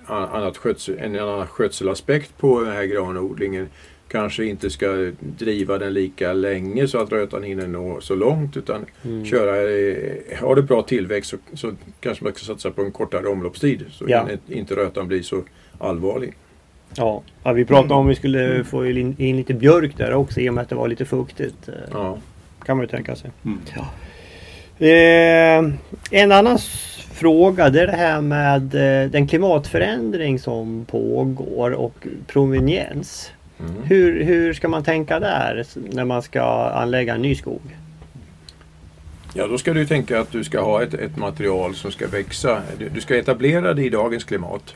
annat 0.06 0.56
skötsel, 0.56 0.98
en 0.98 1.18
annan 1.18 1.46
skötselaspekt 1.46 2.38
på 2.38 2.60
den 2.62 2.72
här 2.72 2.84
granodlingen. 2.84 3.68
Kanske 4.08 4.44
inte 4.44 4.70
ska 4.70 5.12
driva 5.20 5.78
den 5.78 5.92
lika 5.92 6.32
länge 6.32 6.88
så 6.88 6.98
att 6.98 7.12
rötan 7.12 7.42
hinner 7.42 7.66
nå 7.66 8.00
så 8.00 8.14
långt 8.14 8.56
utan 8.56 8.84
Mm. 9.04 9.24
köra, 9.24 9.56
eh, 9.56 10.38
har 10.40 10.56
det 10.56 10.62
bra 10.62 10.82
tillväxt 10.82 11.30
så, 11.30 11.36
så 11.54 11.72
kanske 12.00 12.24
man 12.24 12.32
ska 12.34 12.44
satsa 12.44 12.70
på 12.70 12.82
en 12.82 12.92
kortare 12.92 13.28
omloppstid 13.28 13.84
så 13.90 14.04
Ja. 14.08 14.30
in- 14.30 14.56
inte 14.56 14.76
rötan 14.76 15.08
blir 15.08 15.22
så 15.22 15.42
allvarlig. 15.78 16.34
Ja. 16.94 17.22
ja, 17.42 17.52
vi 17.52 17.64
pratade 17.64 17.94
om 17.94 18.06
vi 18.06 18.14
skulle 18.14 18.64
få 18.64 18.86
in, 18.86 19.16
in 19.18 19.36
lite 19.36 19.54
björk 19.54 19.96
där 19.96 20.14
också 20.14 20.40
i 20.40 20.50
och 20.50 20.54
med 20.54 20.62
att 20.62 20.68
det 20.68 20.74
var 20.74 20.88
lite 20.88 21.04
fuktigt. 21.04 21.68
Ja. 21.92 22.18
Kan 22.64 22.76
man 22.76 22.84
ju 22.84 22.88
tänka 22.88 23.16
sig. 23.16 23.30
Mm. 23.44 23.58
Eh, 24.78 25.74
en 26.10 26.32
annan 26.32 26.58
fråga 27.12 27.70
det 27.70 27.82
är 27.82 27.86
det 27.86 27.96
här 27.96 28.20
med 28.20 28.74
eh, 28.74 29.10
den 29.10 29.26
klimatförändring 29.26 30.38
som 30.38 30.84
pågår 30.84 31.70
och 31.70 32.06
proveniens. 32.26 33.30
Mm. 33.60 33.82
Hur, 33.82 34.24
hur 34.24 34.54
ska 34.54 34.68
man 34.68 34.84
tänka 34.84 35.20
där 35.20 35.64
när 35.92 36.04
man 36.04 36.22
ska 36.22 36.42
anlägga 36.70 37.14
en 37.14 37.22
ny 37.22 37.34
skog? 37.34 37.76
Ja, 39.34 39.46
då 39.46 39.58
ska 39.58 39.72
du 39.72 39.86
tänka 39.86 40.20
att 40.20 40.32
du 40.32 40.44
ska 40.44 40.60
ha 40.60 40.82
ett, 40.82 40.94
ett 40.94 41.16
material 41.16 41.74
som 41.74 41.92
ska 41.92 42.08
växa. 42.08 42.62
Du, 42.78 42.88
du 42.88 43.00
ska 43.00 43.16
etablera 43.16 43.74
det 43.74 43.82
i 43.82 43.88
dagens 43.88 44.24
klimat. 44.24 44.74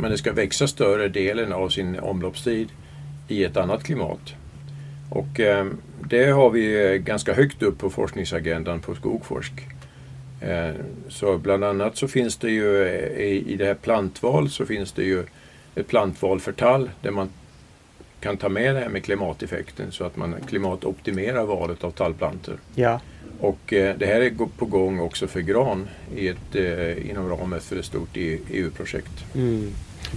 Men 0.00 0.10
det 0.10 0.18
ska 0.18 0.32
växa 0.32 0.66
större 0.66 1.08
delen 1.08 1.52
av 1.52 1.68
sin 1.68 2.00
omloppstid 2.00 2.68
i 3.28 3.44
ett 3.44 3.56
annat 3.56 3.82
klimat. 3.82 4.34
Och 5.10 5.40
eh, 5.40 5.66
det 6.08 6.24
har 6.24 6.50
vi 6.50 6.92
eh, 6.92 6.96
ganska 6.96 7.34
högt 7.34 7.62
upp 7.62 7.78
på 7.78 7.90
forskningsagendan 7.90 8.80
på 8.80 8.94
Skogforsk. 8.94 9.52
Eh, 10.40 10.74
så 11.08 11.38
bland 11.38 11.64
annat 11.64 11.96
så 11.96 12.08
finns 12.08 12.36
det 12.36 12.50
ju 12.50 12.88
i, 13.18 13.52
i 13.52 13.56
det 13.56 13.66
här 13.66 13.74
plantval 13.74 14.50
så 14.50 14.66
finns 14.66 14.92
det 14.92 15.04
ju 15.04 15.24
ett 15.74 15.88
plantval 15.88 16.40
för 16.40 16.52
tall 16.52 16.90
där 17.02 17.10
man 17.10 17.28
kan 18.20 18.36
ta 18.36 18.48
med 18.48 18.74
det 18.74 18.80
här 18.80 18.88
med 18.88 19.04
klimateffekten 19.04 19.92
så 19.92 20.04
att 20.04 20.16
man 20.16 20.34
klimatoptimerar 20.48 21.44
valet 21.44 21.84
av 21.84 21.90
tallplantor. 21.90 22.58
Ja, 22.74 23.00
Och 23.40 23.72
eh, 23.72 23.96
det 23.98 24.06
här 24.06 24.20
är 24.20 24.30
på 24.56 24.64
gång 24.64 25.00
också 25.00 25.26
för 25.26 25.40
gran 25.40 25.88
i 26.16 26.28
ett, 26.28 26.54
inom 27.10 27.28
ramen 27.28 27.60
för 27.60 27.76
ett 27.76 27.84
stort 27.84 28.16
EU-projekt. 28.16 29.24
mm. 29.34 29.72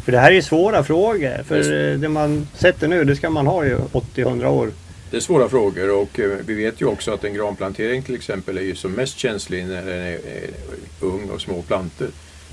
För 0.06 0.12
det 0.12 0.20
här 0.20 0.32
är 0.32 0.36
ju 0.36 0.42
svåra 0.42 0.84
frågor. 0.84 1.44
För 1.44 1.58
Just. 1.58 1.70
eh, 1.70 2.02
det 2.02 2.10
man 2.10 2.48
sätter 2.54 2.88
nu 2.88 3.04
det 3.04 3.16
ska 3.16 3.30
man 3.30 3.48
ha 3.48 3.66
ju 3.66 3.78
80-100 3.78 4.46
år. 4.46 4.72
Det 5.12 5.18
är 5.18 5.22
svåra 5.22 5.50
frågor 5.50 5.92
och 6.02 6.20
eh, 6.20 6.38
vi 6.46 6.54
vet 6.54 6.82
ju 6.82 6.86
också 6.86 7.12
att 7.12 7.24
en 7.24 7.34
granplantering 7.34 8.02
till 8.04 8.16
exempel 8.16 8.58
är 8.58 8.62
ju 8.62 8.76
som 8.76 8.92
mest 8.92 9.18
känslig 9.18 9.66
när 9.68 9.76
den 9.86 10.00
är, 10.00 10.12
är 10.14 10.50
ung 11.00 11.30
och 11.30 11.42
små 11.42 11.62
plantor. 11.62 12.08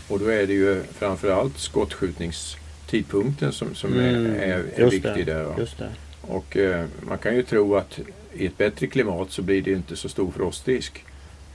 Och 0.08 0.18
då 0.18 0.26
är 0.28 0.46
det 0.46 0.52
ju 0.52 0.82
framförallt 0.98 1.58
skottskjutningstidpunkten 1.58 3.52
som, 3.52 3.74
som 3.74 3.92
är, 3.98 4.02
är, 4.02 4.14
är 4.14 4.54
Mm. 4.54 4.66
just 4.76 4.92
viktig 4.92 5.26
det, 5.26 5.32
där. 5.34 5.68
det. 5.78 5.88
Och 6.20 6.56
eh, 6.56 6.84
man 7.00 7.18
kan 7.18 7.34
ju 7.36 7.42
tro 7.42 7.76
att 7.76 7.98
i 8.34 8.46
ett 8.46 8.58
bättre 8.58 8.86
klimat 8.86 9.30
så 9.30 9.42
blir 9.42 9.62
det 9.62 9.72
inte 9.72 9.96
så 9.96 10.08
stor 10.08 10.30
frostrisk. 10.36 11.04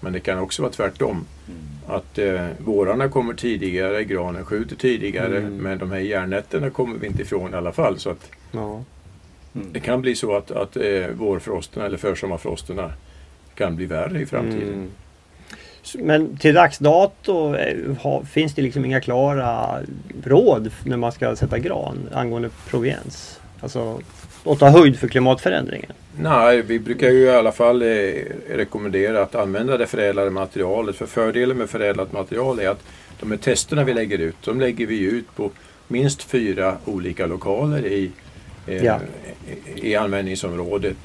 Men 0.05 0.13
det 0.13 0.19
kan 0.19 0.39
också 0.39 0.61
vara 0.61 0.71
tvärtom. 0.71 1.25
Att 1.87 2.17
eh, 2.17 2.47
vårarna 2.57 3.09
kommer 3.09 3.33
tidigare, 3.33 4.03
granen 4.03 4.45
skjuter 4.45 4.75
tidigare 4.75 5.37
Mm. 5.37 5.57
men 5.57 5.77
de 5.77 5.91
här 5.91 5.99
järnnätterna 5.99 6.69
kommer 6.69 6.97
vi 6.97 7.07
inte 7.07 7.21
ifrån 7.21 7.53
i 7.53 7.57
alla 7.57 7.71
fall. 7.71 7.99
Så 7.99 8.09
att 8.09 8.29
Ja. 8.51 8.83
det 9.53 9.79
kan 9.79 10.01
bli 10.01 10.15
så 10.15 10.35
att, 10.35 10.51
att 10.51 10.77
eh, 10.77 11.07
vårfrosterna 11.13 11.85
eller 11.85 11.97
försommarfrosterna 11.97 12.91
kan 13.55 13.75
bli 13.75 13.85
värre 13.85 14.21
i 14.21 14.25
framtiden. 14.25 14.73
Mm. 14.73 14.89
Men 15.99 16.37
till 16.37 16.55
dags 16.55 16.77
dato 16.77 17.55
eh, 17.55 18.23
finns 18.25 18.53
det 18.53 18.61
liksom 18.61 18.85
inga 18.85 19.01
klara 19.01 19.79
råd 20.23 20.71
när 20.83 20.97
man 20.97 21.11
ska 21.11 21.35
sätta 21.35 21.59
gran 21.59 22.09
angående 22.13 22.49
proveniens. 22.69 23.39
Alltså 23.59 23.99
att 24.45 24.59
ta 24.59 24.69
höjd 24.69 24.99
för 24.99 25.07
klimatförändringen. 25.07 25.91
Nej, 26.19 26.61
vi 26.61 26.79
brukar 26.79 27.09
ju 27.09 27.19
i 27.19 27.29
alla 27.29 27.51
fall 27.51 27.81
eh, 27.81 27.87
rekommendera 28.49 29.21
att 29.21 29.35
använda 29.35 29.77
det 29.77 29.87
förädlade 29.87 30.29
materialet. 30.29 30.95
För 30.95 31.05
fördelen 31.05 31.57
med 31.57 31.69
förädlat 31.69 32.11
material 32.13 32.59
är 32.59 32.69
att 32.69 32.83
de 33.19 33.31
här 33.31 33.37
testerna 33.37 33.83
vi 33.83 33.93
lägger 33.93 34.17
ut, 34.17 34.35
de 34.45 34.59
lägger 34.59 34.85
vi 34.85 34.99
ut 34.99 35.35
på 35.35 35.51
minst 35.87 36.23
fyra 36.23 36.77
olika 36.85 37.25
lokaler 37.25 37.85
i, 37.85 38.11
eh, 38.67 38.83
Ja. 38.85 38.99
i 39.75 39.95
användningsområdet. 39.95 40.97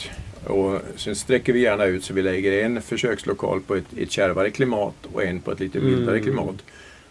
Och 0.46 0.78
sen 0.96 1.16
sträcker 1.16 1.52
vi 1.52 1.60
gärna 1.60 1.84
ut 1.84 2.04
så 2.04 2.14
vi 2.14 2.22
lägger 2.22 2.64
en 2.64 2.82
försökslokal 2.82 3.60
på 3.60 3.74
ett, 3.74 3.84
ett 3.98 4.10
kärvare 4.10 4.50
klimat 4.50 4.94
och 5.12 5.24
en 5.24 5.40
på 5.40 5.52
ett 5.52 5.60
lite 5.60 5.78
mildare 5.80 6.16
Mm. 6.18 6.22
klimat. 6.22 6.54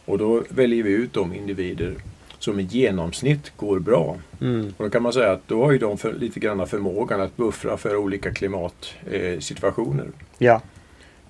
Och 0.06 0.18
då 0.18 0.44
väljer 0.50 0.84
vi 0.84 0.92
ut 0.92 1.13
de 1.13 1.34
individer 1.36 1.94
som 2.39 2.60
i 2.60 2.63
genomsnitt 2.63 3.52
går 3.58 3.80
bra. 3.80 4.17
Mm. 4.41 4.73
Och 4.78 4.84
då 4.84 4.89
kan 4.89 5.04
man 5.04 5.13
säga 5.13 5.32
att 5.32 5.47
då 5.47 5.65
har 5.65 5.71
ju 5.71 5.78
de 5.78 5.97
för, 5.97 6.13
lite 6.13 6.39
grann 6.39 6.67
förmågan 6.67 7.21
att 7.21 7.38
buffra 7.38 7.78
för 7.78 7.95
olika 7.95 8.34
klimatsituationer. 8.34 10.06
Eh. 10.06 10.12
Ja. 10.38 10.62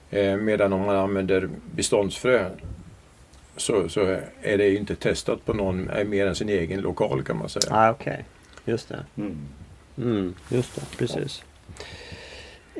eh, 0.09 0.35
medan 0.37 0.73
om 0.73 0.81
man 0.81 0.95
använder 0.95 1.49
beståndsfrö 1.75 2.49
så, 3.57 3.89
så 3.89 4.01
är 4.41 4.57
det 4.57 4.67
ju 4.67 4.77
inte 4.77 4.95
testat 4.95 5.45
på 5.45 5.53
någon 5.53 5.89
eh, 5.89 6.07
mer 6.07 6.27
än 6.27 6.35
sin 6.35 6.49
egen 6.49 6.81
lokal 6.81 7.23
kan 7.23 7.37
man 7.37 7.49
säga. 7.49 7.75
Ah, 7.75 7.89
Okej, 7.91 8.25
just 8.65 8.89
det. 8.89 9.05
Mm. 9.15 9.37
Mm, 9.97 10.35
just 10.49 10.75
det, 10.75 10.97
precis. 10.97 11.43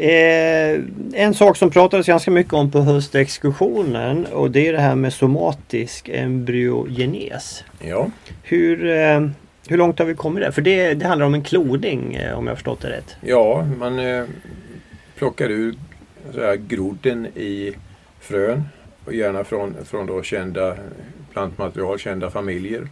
Eh, 0.02 0.82
en 1.14 1.34
sak 1.34 1.58
som 1.58 1.70
pratades 1.70 2.08
ganska 2.08 2.32
mycket 2.32 2.54
om 2.54 2.72
på 2.72 2.80
höstexkursionen 2.80 4.26
och 4.26 4.52
det 4.52 4.68
är 4.68 4.74
det 4.74 4.80
här 4.80 4.96
med 4.96 5.14
somatisk 5.14 6.10
embryogenes. 6.10 7.64
Ja, 7.80 8.10
Hur, 8.44 8.90
eh, 8.90 9.30
hur 9.68 9.78
långt 9.78 10.00
har 10.00 10.06
vi 10.06 10.14
kommit 10.16 10.44
där? 10.44 10.52
För 10.52 10.62
det, 10.62 10.94
det 10.94 11.06
handlar 11.06 11.26
om 11.26 11.34
en 11.34 11.44
klodning 11.44 12.16
eh, 12.16 12.38
om 12.38 12.48
jag 12.48 12.58
förstått 12.58 12.82
det 12.82 12.90
rätt. 12.90 13.16
ja 13.22 13.68
man 13.80 14.00
eh, 14.00 14.24
plockar 15.18 15.50
ur 15.50 15.76
så 16.34 16.42
här, 16.42 16.56
grodden 16.56 17.26
i 17.26 17.74
frön 18.20 18.64
och 19.06 19.14
gärna 19.14 19.44
från, 19.44 19.76
från 19.86 20.06
då 20.06 20.24
kända 20.24 20.76
plantmaterial, 21.34 22.00
kända 22.00 22.30
familjer. 22.30 22.88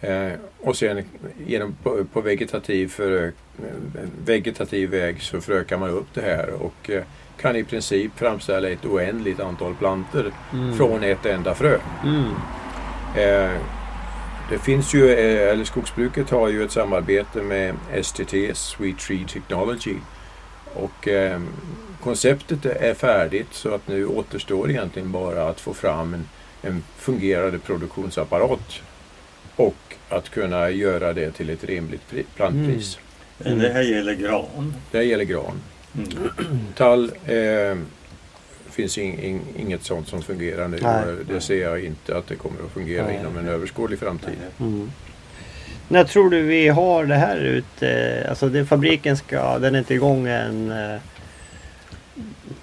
Eh, 0.00 0.32
och 0.60 0.76
sen 0.76 1.04
genom, 1.46 1.76
på, 1.82 2.04
på 2.12 2.20
vegetativ, 2.20 2.88
för, 2.88 3.24
eh, 3.24 4.08
vegetativ 4.24 4.90
väg 4.90 5.22
så 5.22 5.40
frökar 5.40 5.78
man 5.78 5.90
upp 5.90 6.14
det 6.14 6.20
här 6.20 6.50
och 6.50 6.90
eh, 6.90 7.02
kan 7.40 7.56
i 7.56 7.64
princip 7.64 8.12
framställa 8.16 8.68
ett 8.68 8.84
oändligt 8.84 9.40
antal 9.40 9.74
plantor 9.74 10.32
från 10.76 11.02
ett 11.02 11.26
enda 11.26 11.54
frö. 11.54 11.78
Mm. 12.04 12.24
Eh, 13.16 13.60
det 14.50 14.58
finns 14.58 14.94
ju, 14.94 15.12
eh, 15.12 15.52
eller 15.52 15.64
skogsbruket 15.64 16.30
har 16.30 16.48
ju 16.48 16.64
ett 16.64 16.72
samarbete 16.72 17.42
med 17.42 17.74
STT, 18.02 18.56
Sweet 18.56 18.98
Tree 18.98 19.24
Technology. 19.28 19.96
Och 20.74 21.08
eh, 21.08 21.40
konceptet 22.02 22.66
är 22.66 22.94
färdigt 22.94 23.48
så 23.50 23.74
att 23.74 23.88
nu 23.88 24.06
återstår 24.06 24.70
egentligen 24.70 25.12
bara 25.12 25.48
att 25.48 25.60
få 25.60 25.74
fram 25.74 26.14
en, 26.14 26.28
en 26.62 26.84
fungerande 26.96 27.58
produktionsapparat 27.58 28.80
och 29.58 29.74
att 30.08 30.28
kunna 30.28 30.70
göra 30.70 31.12
det 31.12 31.30
till 31.30 31.50
ett 31.50 31.64
rimligt 31.64 32.02
pri- 32.10 32.24
plantpris. 32.36 32.98
Men 33.38 33.58
det 33.58 33.68
här 33.72 33.82
gäller 33.82 34.14
gran. 34.14 34.74
Det 34.90 35.02
gäller 35.02 35.24
gran. 35.24 35.60
Mm. 35.94 36.58
Tall 36.76 37.04
eh, 37.26 37.76
finns 38.70 38.98
in, 38.98 39.18
in, 39.20 39.40
inget 39.58 39.82
sånt 39.82 40.08
som 40.08 40.22
fungerar 40.22 40.68
nu. 40.68 40.78
Nej. 40.82 41.04
Det 41.28 41.40
ser 41.40 41.62
jag 41.62 41.84
inte 41.84 42.16
att 42.16 42.26
det 42.26 42.34
kommer 42.34 42.64
att 42.66 42.72
fungera 42.72 43.04
Nej. 43.06 43.18
inom 43.20 43.36
en 43.36 43.48
överskådlig 43.48 43.98
framtid. 43.98 44.34
Mm. 44.60 44.90
När 45.88 46.04
tror 46.04 46.30
du 46.30 46.42
vi 46.42 46.68
har 46.68 47.04
det 47.04 47.14
här 47.14 47.36
ute? 47.36 48.26
Alltså 48.28 48.48
det, 48.48 48.64
fabriken 48.66 49.16
ska, 49.16 49.58
den 49.58 49.74
är 49.74 49.78
inte 49.78 49.94
igång 49.94 50.26
än. 50.26 50.70
eh, 50.70 51.00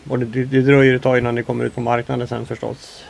Och 0.09 0.19
det, 0.19 0.43
det 0.45 0.61
dröjer 0.61 0.93
ett 0.95 1.01
tag 1.01 1.17
innan 1.17 1.35
det 1.35 1.43
kommer 1.43 1.65
ut 1.65 1.75
på 1.75 1.81
marknaden 1.81 2.27
sen 2.27 2.45
förstås. 2.45 3.03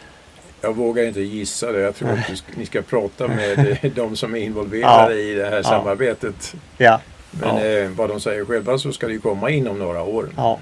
Jag 0.65 0.75
vågar 0.75 1.04
inte 1.04 1.21
gissa 1.21 1.71
det. 1.71 1.80
Jag 1.80 1.95
tror 1.95 2.10
att 2.10 2.43
ni 2.58 2.65
ska, 2.65 2.82
prata 2.82 3.28
med 3.28 3.78
de 3.95 4.15
som 4.15 4.36
är 4.36 4.39
involverade 4.39 5.21
i 5.21 5.34
det 5.34 5.45
här 5.49 5.62
samarbetet. 5.63 6.56
Ja, 6.78 7.01
Men 7.32 7.56
Ja. 7.58 7.65
eh, 7.65 7.89
vad 7.89 8.10
de 8.10 8.19
säger 8.19 8.45
själva 8.45 8.78
så 8.78 8.91
ska 8.91 9.08
det 9.08 9.13
ju 9.13 9.19
komma 9.19 9.49
inom 9.49 9.80
några 9.80 10.04
år. 10.04 10.30
ja. 10.38 10.60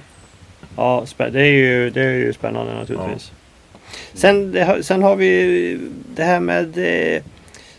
Ja, 0.77 1.05
det 1.17 1.41
är 1.41 1.45
ju, 1.51 1.89
det 1.89 2.01
är 2.01 2.13
ju 2.13 2.33
spännande 2.33 2.73
naturligtvis. 2.73 3.31
Ja. 3.31 3.97
Sen, 4.13 4.57
sen 4.83 5.03
har 5.03 5.15
vi 5.15 5.79
det 6.15 6.23
här 6.23 6.39
med 6.39 6.77
eh, 6.77 7.21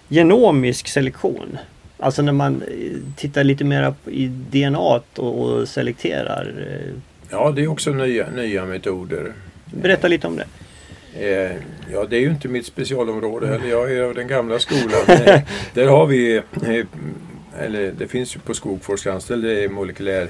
genomisk 0.08 0.88
selektion. 0.88 1.58
Alltså 1.98 2.22
när 2.22 2.32
man 2.32 2.62
eh, 2.62 2.98
tittar 3.16 3.44
lite 3.44 3.64
mer 3.64 3.94
i 4.06 4.26
DNA 4.26 4.78
och, 4.78 5.18
och 5.18 5.68
selekterar. 5.68 6.54
Eh. 6.70 6.92
Ja, 7.30 7.50
det 7.56 7.62
är 7.62 7.68
också 7.68 7.90
nya, 7.90 8.30
nya 8.30 8.64
metoder. 8.64 9.32
Berätta 9.64 10.08
lite 10.08 10.26
om 10.26 10.36
det. 10.36 10.46
Eh, 11.18 11.56
ja, 11.92 12.04
det 12.10 12.16
är 12.16 12.20
ju 12.20 12.30
inte 12.30 12.48
mitt 12.48 12.66
specialområde 12.66 13.46
heller. 13.46 13.68
Jag 13.68 13.92
är 13.92 14.02
av 14.02 14.14
den 14.14 14.28
gamla 14.28 14.58
skolan. 14.58 15.04
där 15.74 15.86
har 15.86 16.06
vi, 16.06 16.42
eller 17.58 17.92
det 17.98 18.08
finns 18.08 18.36
ju 18.36 18.40
på 18.40 18.54
Skogforsk 18.54 19.06
anställd 19.06 19.70
molekylär 19.70 20.28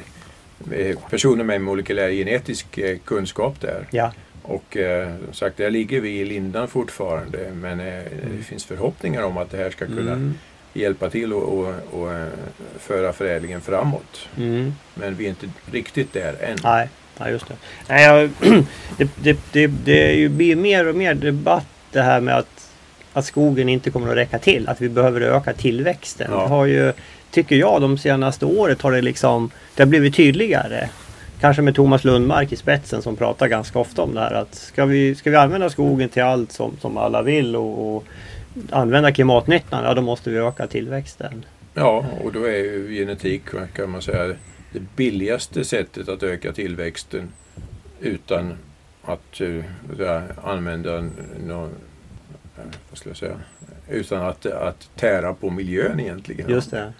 personer 1.10 1.44
med 1.44 1.60
molekylär 1.60 2.10
genetisk 2.10 2.78
kunskap 3.04 3.60
där. 3.60 3.86
Ja. 3.90 4.12
Och 4.42 4.76
eh, 4.76 5.14
som 5.24 5.34
sagt, 5.34 5.56
där 5.56 5.70
ligger 5.70 6.00
vi 6.00 6.20
i 6.20 6.24
lindan 6.24 6.68
fortfarande. 6.68 7.50
Men 7.54 7.80
eh, 7.80 7.86
mm. 7.86 8.36
det 8.36 8.42
finns 8.42 8.64
förhoppningar 8.64 9.22
om 9.22 9.36
att 9.36 9.50
det 9.50 9.56
här 9.56 9.70
ska 9.70 9.86
kunna 9.86 10.12
mm. 10.12 10.34
hjälpa 10.72 11.10
till 11.10 11.32
och, 11.32 11.58
och, 11.58 11.74
och 11.90 12.10
föra 12.78 13.12
förädlingen 13.12 13.60
framåt. 13.60 14.28
Mm. 14.36 14.74
Men 14.94 15.14
vi 15.14 15.24
är 15.24 15.28
inte 15.28 15.48
riktigt 15.70 16.12
där 16.12 16.34
än. 16.40 16.58
Nej, 16.64 16.88
ja, 17.18 17.28
just 17.28 17.48
det. 17.48 17.54
Nej, 17.88 18.04
jag, 18.04 18.30
det, 18.96 19.10
det, 19.22 19.38
det, 19.52 19.66
det 19.66 20.28
blir 20.28 20.56
mer 20.56 20.88
och 20.88 20.96
mer 20.96 21.14
debatt 21.14 21.66
det 21.92 22.02
här 22.02 22.20
med 22.20 22.36
att, 22.36 22.70
att 23.12 23.24
skogen 23.24 23.68
inte 23.68 23.90
kommer 23.90 24.10
att 24.10 24.16
räcka 24.16 24.38
till. 24.38 24.68
Att 24.68 24.80
vi 24.80 24.88
behöver 24.88 25.20
öka 25.20 25.52
tillväxten. 25.52 26.28
Ja. 26.30 26.40
Det 26.40 26.48
har 26.48 26.66
ju, 26.66 26.92
tycker 27.30 27.56
jag, 27.56 27.80
de 27.80 27.98
senaste 27.98 28.46
året 28.46 28.82
har 28.82 28.92
det 28.92 29.02
liksom 29.02 29.50
det 29.74 29.82
har 29.82 29.88
blivit 29.88 30.14
tydligare. 30.14 30.88
Kanske 31.40 31.62
med 31.62 31.74
Thomas 31.74 32.04
Lundmark 32.04 32.52
i 32.52 32.56
spetsen 32.56 33.02
som 33.02 33.16
pratar 33.16 33.48
ganska 33.48 33.78
ofta 33.78 34.02
om 34.02 34.14
det 34.14 34.20
här 34.20 34.34
att 34.34 34.54
ska 34.54 34.84
vi, 34.84 35.14
ska 35.14 35.30
vi 35.30 35.36
använda 35.36 35.70
skogen 35.70 36.08
till 36.08 36.22
allt 36.22 36.52
som, 36.52 36.76
som 36.80 36.96
alla 36.96 37.22
vill 37.22 37.56
och, 37.56 37.96
och 37.96 38.04
använda 38.70 39.12
klimatnyttan, 39.12 39.84
ja 39.84 39.94
då 39.94 40.02
måste 40.02 40.30
vi 40.30 40.38
öka 40.38 40.66
tillväxten. 40.66 41.44
Ja, 41.74 42.04
och 42.24 42.32
då 42.32 42.44
är 42.44 42.58
ju 42.58 42.94
genetik 42.94 43.42
kan 43.74 43.90
man 43.90 44.02
säga 44.02 44.34
det 44.74 44.96
billigaste 44.96 45.64
sättet 45.64 46.08
att 46.08 46.22
öka 46.22 46.52
tillväxten 46.52 47.28
utan 48.00 48.54
att 49.02 49.40
uh, 49.40 49.64
använda 50.44 51.04
någon, 51.46 51.70
vad 52.90 52.98
ska 52.98 53.10
jag 53.10 53.16
säga, 53.16 53.40
utan 53.88 54.22
att, 54.22 54.46
att 54.46 54.90
tära 54.96 55.34
på 55.34 55.50
miljön 55.50 56.00
egentligen. 56.00 56.50
Just 56.50 56.70
det. 56.70 56.92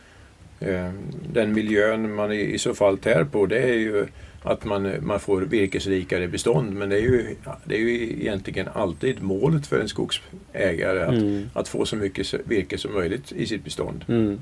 Eh, 0.60 0.90
den 1.32 1.52
miljön 1.52 2.14
man 2.14 2.32
i 2.32 2.58
så 2.58 2.74
fall 2.74 2.98
tär 2.98 3.24
på 3.24 3.46
det 3.46 3.58
är 3.58 3.74
ju 3.74 4.06
att 4.42 4.64
man, 4.64 4.94
man 5.00 5.20
får 5.20 5.42
virkesrikare 5.42 6.28
bestånd. 6.28 6.72
Men 6.72 6.88
det 6.88 6.96
är, 6.96 7.00
ju, 7.00 7.36
det 7.64 7.74
är 7.74 7.80
ju 7.80 8.12
egentligen 8.20 8.68
alltid 8.72 9.22
målet 9.22 9.66
för 9.66 9.80
en 9.80 9.88
skogsägare 9.88 11.02
att, 11.02 11.14
mm. 11.14 11.50
att 11.52 11.68
få 11.68 11.86
så 11.86 11.96
mycket 11.96 12.34
virke 12.44 12.78
som 12.78 12.92
möjligt 12.92 13.32
i 13.32 13.46
sitt 13.46 13.64
bestånd. 13.64 14.04
Mm. 14.08 14.40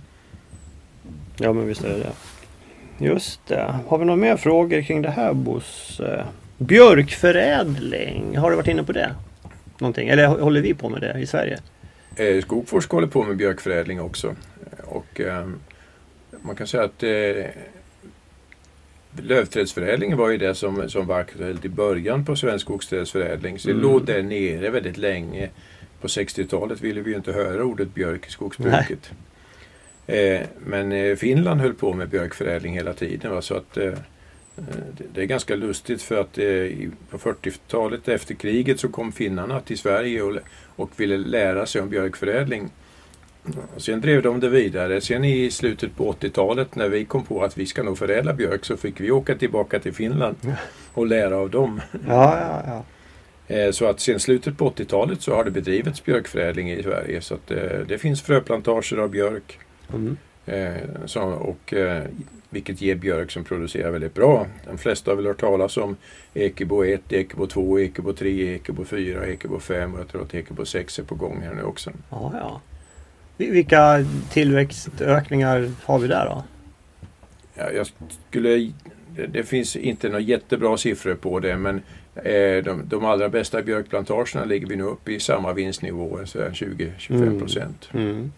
Ja 1.39 1.53
men 1.53 1.67
visst 1.67 1.85
är 1.85 1.89
det 1.89 1.99
det. 1.99 2.13
Just 3.03 3.47
det. 3.47 3.75
Har 3.89 3.99
vi 3.99 4.05
några 4.05 4.17
mer 4.17 4.37
frågor 4.37 4.83
kring 4.83 5.03
det 5.03 5.11
här 5.11 5.33
Bosse? 5.33 6.25
Björkförädling, 6.59 8.37
har 8.37 8.51
du 8.51 8.57
varit 8.57 8.69
inne 8.69 8.85
på 8.85 8.93
det? 8.93 9.15
Någonting? 9.79 10.09
Eller 10.09 10.27
håller 10.27 10.61
vi 10.61 10.75
på 10.75 10.89
med 10.89 11.01
det 11.01 11.19
i 11.21 11.27
Sverige? 11.27 11.59
Eh, 12.17 12.43
Skogforsk 12.43 12.91
håller 12.91 13.07
på 13.07 13.25
med 13.25 13.37
björkförädling 13.37 14.01
också. 14.01 14.35
Och, 14.85 15.21
eh, 15.21 15.49
man 16.43 16.57
kan 16.57 16.67
säga 16.67 16.85
att 16.85 17.03
eh, 17.03 17.45
lövträdsförädlingen 19.23 20.19
var 20.19 20.31
ju 20.31 20.39
det 20.39 20.55
som, 20.55 20.89
som 20.89 21.07
var 21.07 21.19
aktuellt 21.19 21.65
i 21.65 21.69
början 21.69 22.25
på 22.25 22.37
svensk 22.37 22.65
skogsträdsförädling. 22.65 23.59
Så 23.59 23.69
det 23.69 23.75
mm. 23.75 23.83
låg 23.83 24.07
där 24.07 24.23
nere 24.23 24.71
väldigt 24.71 24.97
länge. 24.97 25.51
På 26.01 26.07
60-talet 26.07 26.81
ville 26.81 27.01
vi 27.01 27.11
ju 27.11 27.17
inte 27.17 27.33
höra 27.33 27.65
ordet 27.65 27.95
björk 27.95 28.27
i 28.27 28.31
skogsbruket. 28.31 29.11
Eh, 29.11 29.17
men 30.67 30.93
eh, 30.93 31.17
Finland 31.17 31.61
höll 31.61 31.75
på 31.75 31.93
med 31.93 32.09
björkförädling 32.09 32.75
hela 32.75 32.93
tiden. 32.93 33.31
Va? 33.31 33.43
Så 33.43 33.55
att, 33.55 33.77
eh, 33.77 33.93
det 35.15 35.23
är 35.23 35.27
ganska 35.27 35.57
lustigt 35.57 36.03
för 36.03 36.21
att 36.21 36.39
eh, 36.39 36.89
på 37.11 37.19
40-talet 37.19 38.09
efter 38.09 38.35
kriget 38.35 38.81
så 38.81 38.89
kom 38.89 39.13
finnarna 39.13 39.61
till 39.61 39.79
Sverige 39.79 40.23
och, 40.23 40.37
och 40.77 40.91
ville 40.97 41.17
lära 41.17 41.67
sig 41.67 41.83
om 41.83 41.89
björkförädling. 41.89 42.71
Och 43.75 43.83
sen 43.83 44.01
drev 44.01 44.23
de 44.23 44.41
det 44.41 44.49
vidare. 44.49 45.01
Sen 45.01 45.25
i 45.25 45.51
slutet 45.51 45.97
på 45.97 46.13
80-talet 46.13 46.75
när 46.75 46.89
vi 46.89 47.05
kom 47.05 47.25
på 47.25 47.43
att 47.45 47.59
vi 47.59 47.67
ska 47.67 47.83
nog 47.83 47.99
förädla 47.99 48.33
björk 48.33 48.65
så 48.65 48.77
fick 48.77 49.01
vi 49.01 49.11
åka 49.11 49.35
tillbaka 49.35 49.79
till 49.79 49.93
Finland 49.93 50.37
och 50.93 51.07
lära 51.07 51.37
av 51.37 51.51
dem. 51.51 51.81
Ja, 52.09 52.39
ja, 52.41 52.63
ja. 52.67 52.85
Eh, 53.55 53.71
så 53.71 53.87
att 53.87 54.01
sen 54.01 54.21
slutet 54.21 54.59
på 54.59 54.71
80-talet 54.71 55.23
så 55.23 55.35
har 55.35 55.45
det 55.45 55.51
bedrivits 55.51 56.05
björkförädling 56.05 56.71
i 56.71 56.83
Sverige. 56.83 57.21
Så 57.21 57.35
att 57.35 57.51
eh, 57.51 57.79
det 57.89 57.99
finns 57.99 58.23
fröplantager 58.23 58.97
av 58.97 59.11
björk. 59.11 59.59
Mm. 59.95 60.17
Så, 61.07 61.23
och, 61.23 61.75
vilket 62.53 62.81
ger 62.81 62.95
björk 62.95 63.31
som 63.31 63.45
producerar 63.45 63.91
väldigt 63.91 64.15
bra. 64.15 64.47
De 64.67 64.79
flesta 64.79 65.11
har 65.11 65.17
väl 65.17 65.27
hört 65.27 65.41
talas 65.41 65.77
om 65.77 65.97
Ekebo 66.35 66.85
1, 66.85 67.13
Ekebo 67.13 67.47
2, 67.47 67.81
Ekebo 67.81 68.13
3, 68.13 68.55
Ekebo 68.55 68.85
4, 68.85 69.27
Ekebo 69.27 69.59
5 69.59 69.95
och 69.95 70.01
jag 70.01 70.09
tror 70.09 70.23
att 70.23 70.35
Ekebo 70.35 70.65
6 70.65 70.99
är 70.99 71.03
på 71.03 71.15
gång 71.15 71.41
här 71.43 71.55
nu 71.55 71.63
också. 71.63 71.91
Ja, 72.11 72.33
ja. 72.35 72.61
Vilka 73.37 74.07
tillväxtökningar 74.31 75.71
har 75.85 75.99
vi 75.99 76.09
där 76.09 76.25
då? 76.25 76.45
Ja, 77.55 77.71
jag 77.71 77.87
skulle, 78.29 78.73
det 79.29 79.43
finns 79.43 79.77
inte 79.77 80.09
några 80.09 80.21
jättebra 80.21 80.77
siffror 80.77 81.15
på 81.15 81.41
det 81.41 81.57
men 81.57 81.83
eh, 82.15 82.65
de, 82.65 82.83
de 82.85 83.05
allra 83.05 83.29
bästa 83.29 83.63
björkplantagerna 83.63 84.45
ligger 84.45 84.67
vi 84.67 84.77
nu 84.77 84.85
uppe 84.85 85.13
i 85.13 85.21
samma 85.21 85.53
vinstnivå, 85.53 86.19
20-25 86.19 87.39
procent. 87.39 87.89
Mm. 87.93 88.11
Mm. 88.11 88.33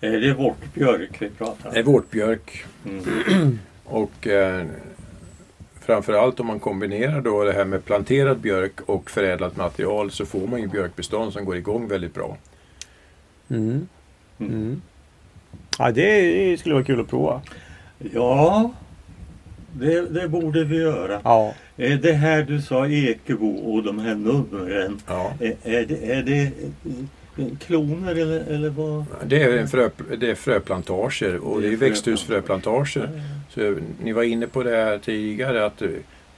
Är 0.00 0.20
det 0.20 0.34
vårtbjörk 0.34 1.22
vi 1.22 1.30
pratar 1.30 1.68
om? 1.68 1.74
Det 1.74 1.80
är 1.80 1.84
vårtbjörk. 1.84 2.64
Mm. 2.86 3.58
Och 3.84 4.26
eh, 4.26 4.66
framförallt 5.80 6.40
om 6.40 6.46
man 6.46 6.60
kombinerar 6.60 7.20
då 7.20 7.44
det 7.44 7.52
här 7.52 7.64
med 7.64 7.84
planterad 7.84 8.38
björk 8.38 8.80
och 8.86 9.10
förädlat 9.10 9.56
material 9.56 10.10
så 10.10 10.26
får 10.26 10.46
man 10.46 10.60
ju 10.60 10.66
björkbestånd 10.66 11.32
som 11.32 11.44
går 11.44 11.56
igång 11.56 11.88
väldigt 11.88 12.14
bra. 12.14 12.36
Mm. 13.48 13.88
Mm. 14.38 14.52
mm. 14.52 14.82
Ja, 15.78 15.90
det 15.90 16.60
skulle 16.60 16.74
vara 16.74 16.84
kul 16.84 17.00
att 17.00 17.08
prova. 17.08 17.42
Ja, 18.12 18.72
det, 19.72 20.00
det 20.00 20.28
borde 20.28 20.64
vi 20.64 20.76
göra. 20.76 21.20
Ja. 21.24 21.54
Det 21.76 22.12
här 22.12 22.42
du 22.42 22.62
sa 22.62 22.86
Ekebo 22.86 23.48
och 23.48 23.82
de 23.82 23.98
här 23.98 24.14
numren. 24.14 25.00
Ja. 25.06 25.32
Är, 25.40 25.56
är, 25.62 25.86
det, 25.86 26.12
är 26.12 26.22
det 26.22 26.52
kloner 27.66 28.14
eller, 28.14 28.40
eller 28.40 28.70
vad? 28.70 29.04
Det 29.26 29.42
är, 29.42 29.58
en 29.58 29.68
frö, 29.68 29.90
det 30.18 30.30
är 30.30 30.34
fröplantager 30.34 31.36
och 31.36 31.60
det 31.60 31.66
är, 31.66 31.70
det 31.70 31.76
är 31.76 31.78
växthusfröplantager. 31.78 33.10
Ja, 33.14 33.22
Så 33.54 33.76
ni 34.02 34.12
var 34.12 34.22
inne 34.22 34.46
på 34.46 34.62
det 34.62 34.76
här 34.76 34.98
tidigare 34.98 35.66
att 35.66 35.82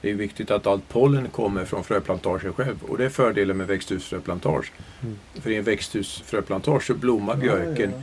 det 0.01 0.09
är 0.09 0.13
viktigt 0.13 0.51
att 0.51 0.67
allt 0.67 0.89
pollen 0.89 1.27
kommer 1.27 1.65
från 1.65 1.83
fröplantagen 1.83 2.53
själv 2.53 2.83
och 2.83 2.97
det 2.97 3.05
är 3.05 3.09
fördelen 3.09 3.57
med 3.57 3.67
växthusfröplantage. 3.67 4.71
Mm. 5.01 5.17
För 5.33 5.49
i 5.49 5.55
en 5.55 5.63
växthusfröplantage 5.63 6.83
så 6.83 6.93
blommar 6.93 7.35
björken 7.35 7.93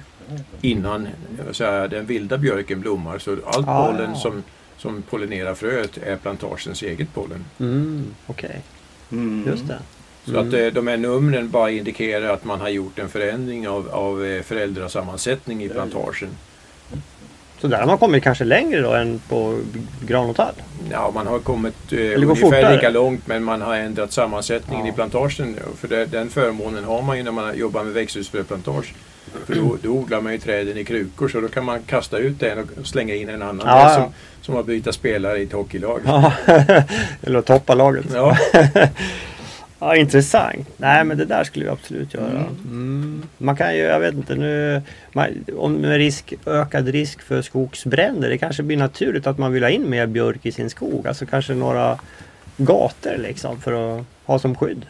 innan 0.61 1.09
säga, 1.53 1.89
den 1.89 2.07
vilda 2.07 2.39
björken 2.39 2.81
blommar. 2.81 3.19
Så 3.19 3.37
allt 3.47 3.69
ah, 3.69 3.87
pollen 3.87 4.17
som, 4.17 4.43
som 4.77 5.03
pollinerar 5.03 5.55
fröet 5.55 5.99
är 5.99 6.17
plantagens 6.17 6.83
eget 6.83 7.15
pollen. 7.15 7.45
Mm, 7.59 8.07
Okej, 8.27 8.63
okay. 9.09 9.19
mm. 9.19 9.45
just 9.47 9.69
det. 9.69 9.79
Så 10.31 10.39
att 10.39 10.53
eh, 10.53 10.67
de 10.67 10.87
här 10.87 10.97
numren 10.97 11.51
bara 11.51 11.71
indikerar 11.71 12.35
att 12.35 12.45
man 12.45 12.61
har 12.61 12.69
gjort 12.69 12.99
en 12.99 13.09
förändring 13.09 13.69
av, 13.69 13.89
av 13.89 14.25
eh, 14.25 14.43
föräldrasammansättning 14.43 15.65
i 15.65 15.69
plantagen. 15.69 16.29
Så 17.61 17.67
där 17.69 17.79
har 17.79 17.87
man 17.87 17.99
kommit 17.99 18.23
kanske 18.23 18.45
längre 18.45 18.81
då 18.81 18.93
än 18.93 19.21
på 19.29 19.59
gran 20.07 20.31
och 20.31 20.37
tall? 20.37 20.55
Ja, 20.91 21.11
man 21.15 21.27
har 21.27 21.39
kommit 21.39 21.93
eh, 21.93 21.99
ungefär 21.99 22.35
fortare. 22.35 22.75
lika 22.75 22.91
långt 22.91 23.27
men 23.27 23.45
man 23.45 23.63
har 23.63 23.77
ändrat 23.77 24.13
sammansättningen 24.13 24.87
ja. 24.87 24.93
i 24.93 24.95
plantagen. 24.95 25.57
För 25.81 25.89
det, 25.89 26.07
den 26.07 26.31
förmånen 26.31 26.85
har 26.85 27.03
man 27.03 27.17
ju 27.17 27.23
när 27.23 27.33
man 27.33 27.59
jobbar 27.59 27.85
med 27.85 27.93
växthusfröplantage. 27.93 28.95
För 29.47 29.55
då, 29.55 29.77
då 29.83 29.89
odlar 29.89 30.21
man 30.21 30.33
ju 30.33 30.39
träden 30.39 30.79
i 30.79 30.85
krukor 30.85 31.29
så 31.29 31.41
då 31.41 31.49
kan 31.49 31.65
man 31.65 31.83
kasta 31.83 32.19
ut 32.19 32.43
en 32.43 32.59
och 32.59 32.87
slänga 32.87 33.15
in 33.15 33.29
en 33.29 33.43
annan. 33.43 33.67
Ja, 33.67 33.95
som, 33.95 34.13
som 34.43 34.57
att 34.61 34.67
byta 34.67 34.93
spelare 34.93 35.39
i 35.39 35.43
ett 35.43 35.53
hockeylag. 35.53 36.01
Ja. 36.07 36.33
Eller 37.23 37.41
toppa 37.41 37.75
laget. 37.75 38.07
Ja. 38.15 38.37
Ja, 39.79 39.97
intressant. 39.97 40.69
Nej, 40.77 41.05
men 41.05 41.19
det 41.19 41.25
där 41.25 41.45
skulle 41.45 41.65
vi 41.65 41.71
absolut 41.71 42.15
göra. 42.15 42.31
Mm. 42.31 42.57
mm. 42.65 43.23
Man 43.39 43.57
kan 43.57 43.77
ju, 43.77 43.83
jag 43.83 44.01
vet 44.01 44.15
inte 44.15 44.35
nu, 44.35 44.83
man, 45.13 45.45
om 45.57 45.73
med 45.73 45.97
risk, 45.97 46.35
ökad 46.47 46.89
risk 46.89 47.23
för 47.23 47.43
skogsbränder, 47.43 48.29
det 48.29 48.39
kanske 48.39 48.63
blir 48.63 48.77
naturligt 48.77 49.27
att 49.27 49.39
man 49.39 49.53
vill 49.53 49.63
ha 49.63 49.71
in 49.71 49.91
mer 49.91 50.07
björk 50.07 50.47
i 50.47 50.53
sin 50.53 50.71
skog. 50.71 51.07
Alltså 51.07 51.27
kanske 51.27 51.55
några 51.55 51.99
gator 52.57 53.17
liksom 53.19 53.61
för 53.61 53.99
att 53.99 54.05
ha 54.25 54.39
som 54.39 54.55
skydd. 54.55 54.87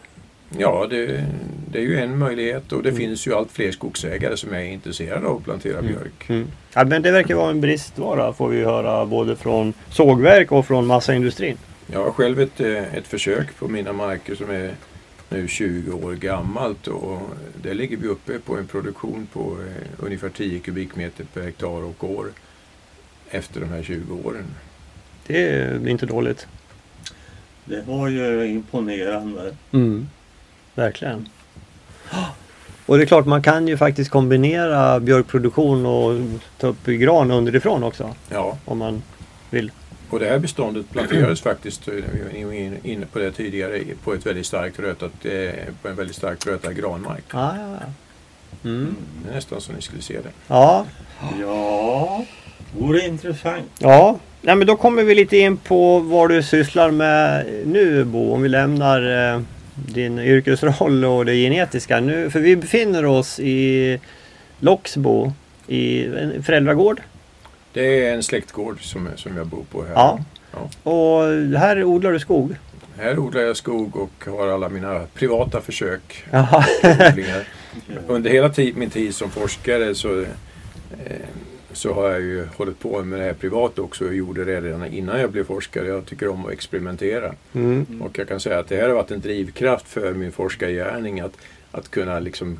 Ja, 0.57 0.87
det, 0.89 1.23
det 1.71 1.79
är 1.79 1.83
ju 1.83 1.99
en 1.99 2.17
möjlighet 2.17 2.71
och 2.71 2.83
det 2.83 2.89
mm. 2.89 2.99
finns 2.99 3.27
ju 3.27 3.33
allt 3.33 3.51
fler 3.51 3.71
skogsägare 3.71 4.37
som 4.37 4.53
är 4.53 4.63
intresserade 4.63 5.27
av 5.27 5.37
att 5.37 5.43
plantera 5.43 5.79
mm. 5.79 5.87
björk. 5.87 6.29
Mm. 6.29 6.47
Ja, 6.73 6.85
men 6.85 7.01
det 7.01 7.11
verkar 7.11 7.35
vara 7.35 7.49
en 7.49 7.61
bristvara 7.61 8.33
får 8.33 8.49
vi 8.49 8.63
höra 8.63 9.05
både 9.05 9.35
från 9.35 9.73
sågverk 9.89 10.51
och 10.51 10.67
från 10.67 10.85
massaindustrin. 10.85 11.57
Jag 11.91 12.03
har 12.03 12.11
själv 12.11 12.39
ett, 12.39 12.59
eh, 12.59 12.95
ett 12.95 13.07
försök 13.07 13.55
på 13.55 13.67
mina 13.67 13.93
marker 13.93 14.35
som 14.35 14.49
är 14.49 14.75
nu 15.29 15.47
20 15.47 15.91
år 15.91 16.13
gammalt 16.13 16.87
och 16.87 17.21
där 17.61 17.73
ligger 17.73 17.97
vi 17.97 18.07
uppe 18.07 18.39
på 18.39 18.57
en 18.57 18.67
produktion 18.67 19.27
på 19.33 19.57
eh, 19.67 20.05
ungefär 20.05 20.29
10 20.29 20.59
kubikmeter 20.59 21.25
per 21.33 21.41
hektar 21.41 21.67
och 21.83 22.03
år 22.03 22.27
efter 23.29 23.59
de 23.59 23.69
här 23.69 23.83
20 23.83 24.15
åren. 24.25 24.45
Det 25.27 25.49
är 25.49 25.87
inte 25.87 26.05
dåligt. 26.05 26.47
Det 27.65 27.81
var 27.87 28.07
ju 28.07 28.47
imponerande. 28.47 29.55
Mm. 29.71 30.07
Verkligen. 30.75 31.29
Och 32.85 32.97
det 32.97 33.03
är 33.03 33.05
klart 33.05 33.25
man 33.25 33.41
kan 33.41 33.67
ju 33.67 33.77
faktiskt 33.77 34.11
kombinera 34.11 34.99
björkproduktion 34.99 35.85
och 35.85 36.21
ta 36.57 36.67
upp 36.67 36.85
gran 36.85 37.31
underifrån 37.31 37.83
också. 37.83 38.15
Ja, 38.29 38.57
Om 38.65 38.77
man 38.77 39.01
vill. 39.49 39.71
Och 40.09 40.19
det 40.19 40.25
här 40.25 40.39
beståndet 40.39 40.89
planterades 40.91 41.41
faktiskt, 41.41 41.87
eh, 41.87 41.93
vi 42.33 42.43
var 42.43 42.51
in- 42.53 42.77
inne 42.83 43.05
på 43.05 43.19
det 43.19 43.31
tidigare, 43.31 43.79
på 44.03 44.13
ett 44.13 44.25
väldigt 44.25 44.45
starkt 44.45 44.79
rötat, 44.79 45.11
eh, 45.25 45.49
på 45.81 45.87
en 45.87 45.95
väldigt 45.95 46.15
starkt 46.15 46.47
rötad 46.47 46.75
granmark. 46.75 47.23
Ja, 47.33 47.55
ja, 47.57 47.77
ja. 47.81 47.87
Mm. 48.69 48.95
Det 49.23 49.29
är 49.31 49.35
nästan 49.35 49.61
så 49.61 49.71
ni 49.73 49.81
skulle 49.81 50.01
se 50.01 50.13
det. 50.13 50.29
Ja, 50.47 50.85
Ja, 51.41 52.25
vore 52.77 53.05
intressant. 53.07 53.65
ja. 53.79 54.19
Nej, 54.41 54.55
men 54.55 54.67
då 54.67 54.75
kommer 54.75 55.03
vi 55.03 55.15
lite 55.15 55.37
in 55.37 55.57
på 55.57 55.99
vad 55.99 56.29
du 56.29 56.43
sysslar 56.43 56.91
med 56.91 57.45
nu 57.65 58.03
Bo. 58.03 58.33
Om 58.33 58.41
vi 58.41 58.49
lämnar 58.49 59.33
eh, 59.35 59.41
din 59.75 60.19
yrkesroll 60.19 61.05
och 61.05 61.25
det 61.25 61.35
genetiska. 61.35 61.99
Nu, 61.99 62.29
för 62.29 62.39
vi 62.39 62.55
befinner 62.55 63.05
oss 63.05 63.39
i 63.39 63.99
Loxbo 64.59 65.31
i 65.67 66.05
en 66.05 66.43
föräldragård. 66.43 67.01
Det 67.73 68.05
är 68.05 68.13
en 68.13 68.23
släktgård 68.23 68.81
som, 68.81 69.09
som 69.15 69.37
jag 69.37 69.47
bor 69.47 69.65
på 69.71 69.83
här. 69.83 69.93
Ja. 69.93 70.19
Ja. 70.51 70.91
Och 70.91 71.23
här 71.59 71.83
odlar 71.83 72.11
du 72.11 72.19
skog. 72.19 72.55
Här 72.97 73.19
odlar 73.19 73.41
jag 73.41 73.57
skog 73.57 73.95
och 73.95 74.25
har 74.25 74.47
alla 74.47 74.69
mina 74.69 75.05
privata 75.13 75.61
försök. 75.61 76.23
Under 78.07 78.29
hela 78.29 78.49
tid, 78.49 78.77
min 78.77 78.89
tid 78.89 79.15
som 79.15 79.29
forskare 79.29 79.95
så, 79.95 80.19
eh, 80.19 80.25
så 81.71 81.93
har 81.93 82.09
jag 82.09 82.21
ju 82.21 82.47
hållit 82.57 82.79
på 82.79 83.03
med 83.03 83.19
det 83.19 83.25
här 83.25 83.33
privat 83.33 83.79
också. 83.79 84.05
Jag 84.05 84.15
gjorde 84.15 84.45
det 84.45 84.61
redan 84.61 84.85
innan 84.85 85.19
jag 85.19 85.31
blev 85.31 85.43
forskare. 85.43 85.87
Jag 85.87 86.05
tycker 86.05 86.27
om 86.27 86.45
att 86.45 86.51
experimentera. 86.51 87.35
Mm. 87.53 88.01
Och 88.01 88.19
jag 88.19 88.27
kan 88.27 88.39
säga 88.39 88.59
att 88.59 88.67
det 88.67 88.75
här 88.75 88.87
har 88.87 88.95
varit 88.95 89.11
en 89.11 89.21
drivkraft 89.21 89.87
för 89.87 90.13
min 90.13 90.31
forskargärning. 90.31 91.19
Att, 91.19 91.37
att 91.71 91.91
kunna 91.91 92.19
liksom 92.19 92.59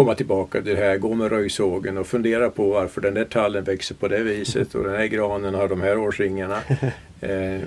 komma 0.00 0.14
tillbaka 0.14 0.62
till 0.62 0.74
det 0.74 0.80
här, 0.80 0.98
gå 0.98 1.14
med 1.14 1.30
röjsågen 1.30 1.98
och 1.98 2.06
fundera 2.06 2.50
på 2.50 2.70
varför 2.70 3.00
den 3.00 3.14
där 3.14 3.24
tallen 3.24 3.64
växer 3.64 3.94
på 3.94 4.08
det 4.08 4.22
viset 4.22 4.74
och 4.74 4.84
den 4.84 4.96
här 4.96 5.06
granen 5.06 5.54
har 5.54 5.68
de 5.68 5.80
här 5.80 5.98
årsringarna. 5.98 6.58
Eh, 7.22 7.60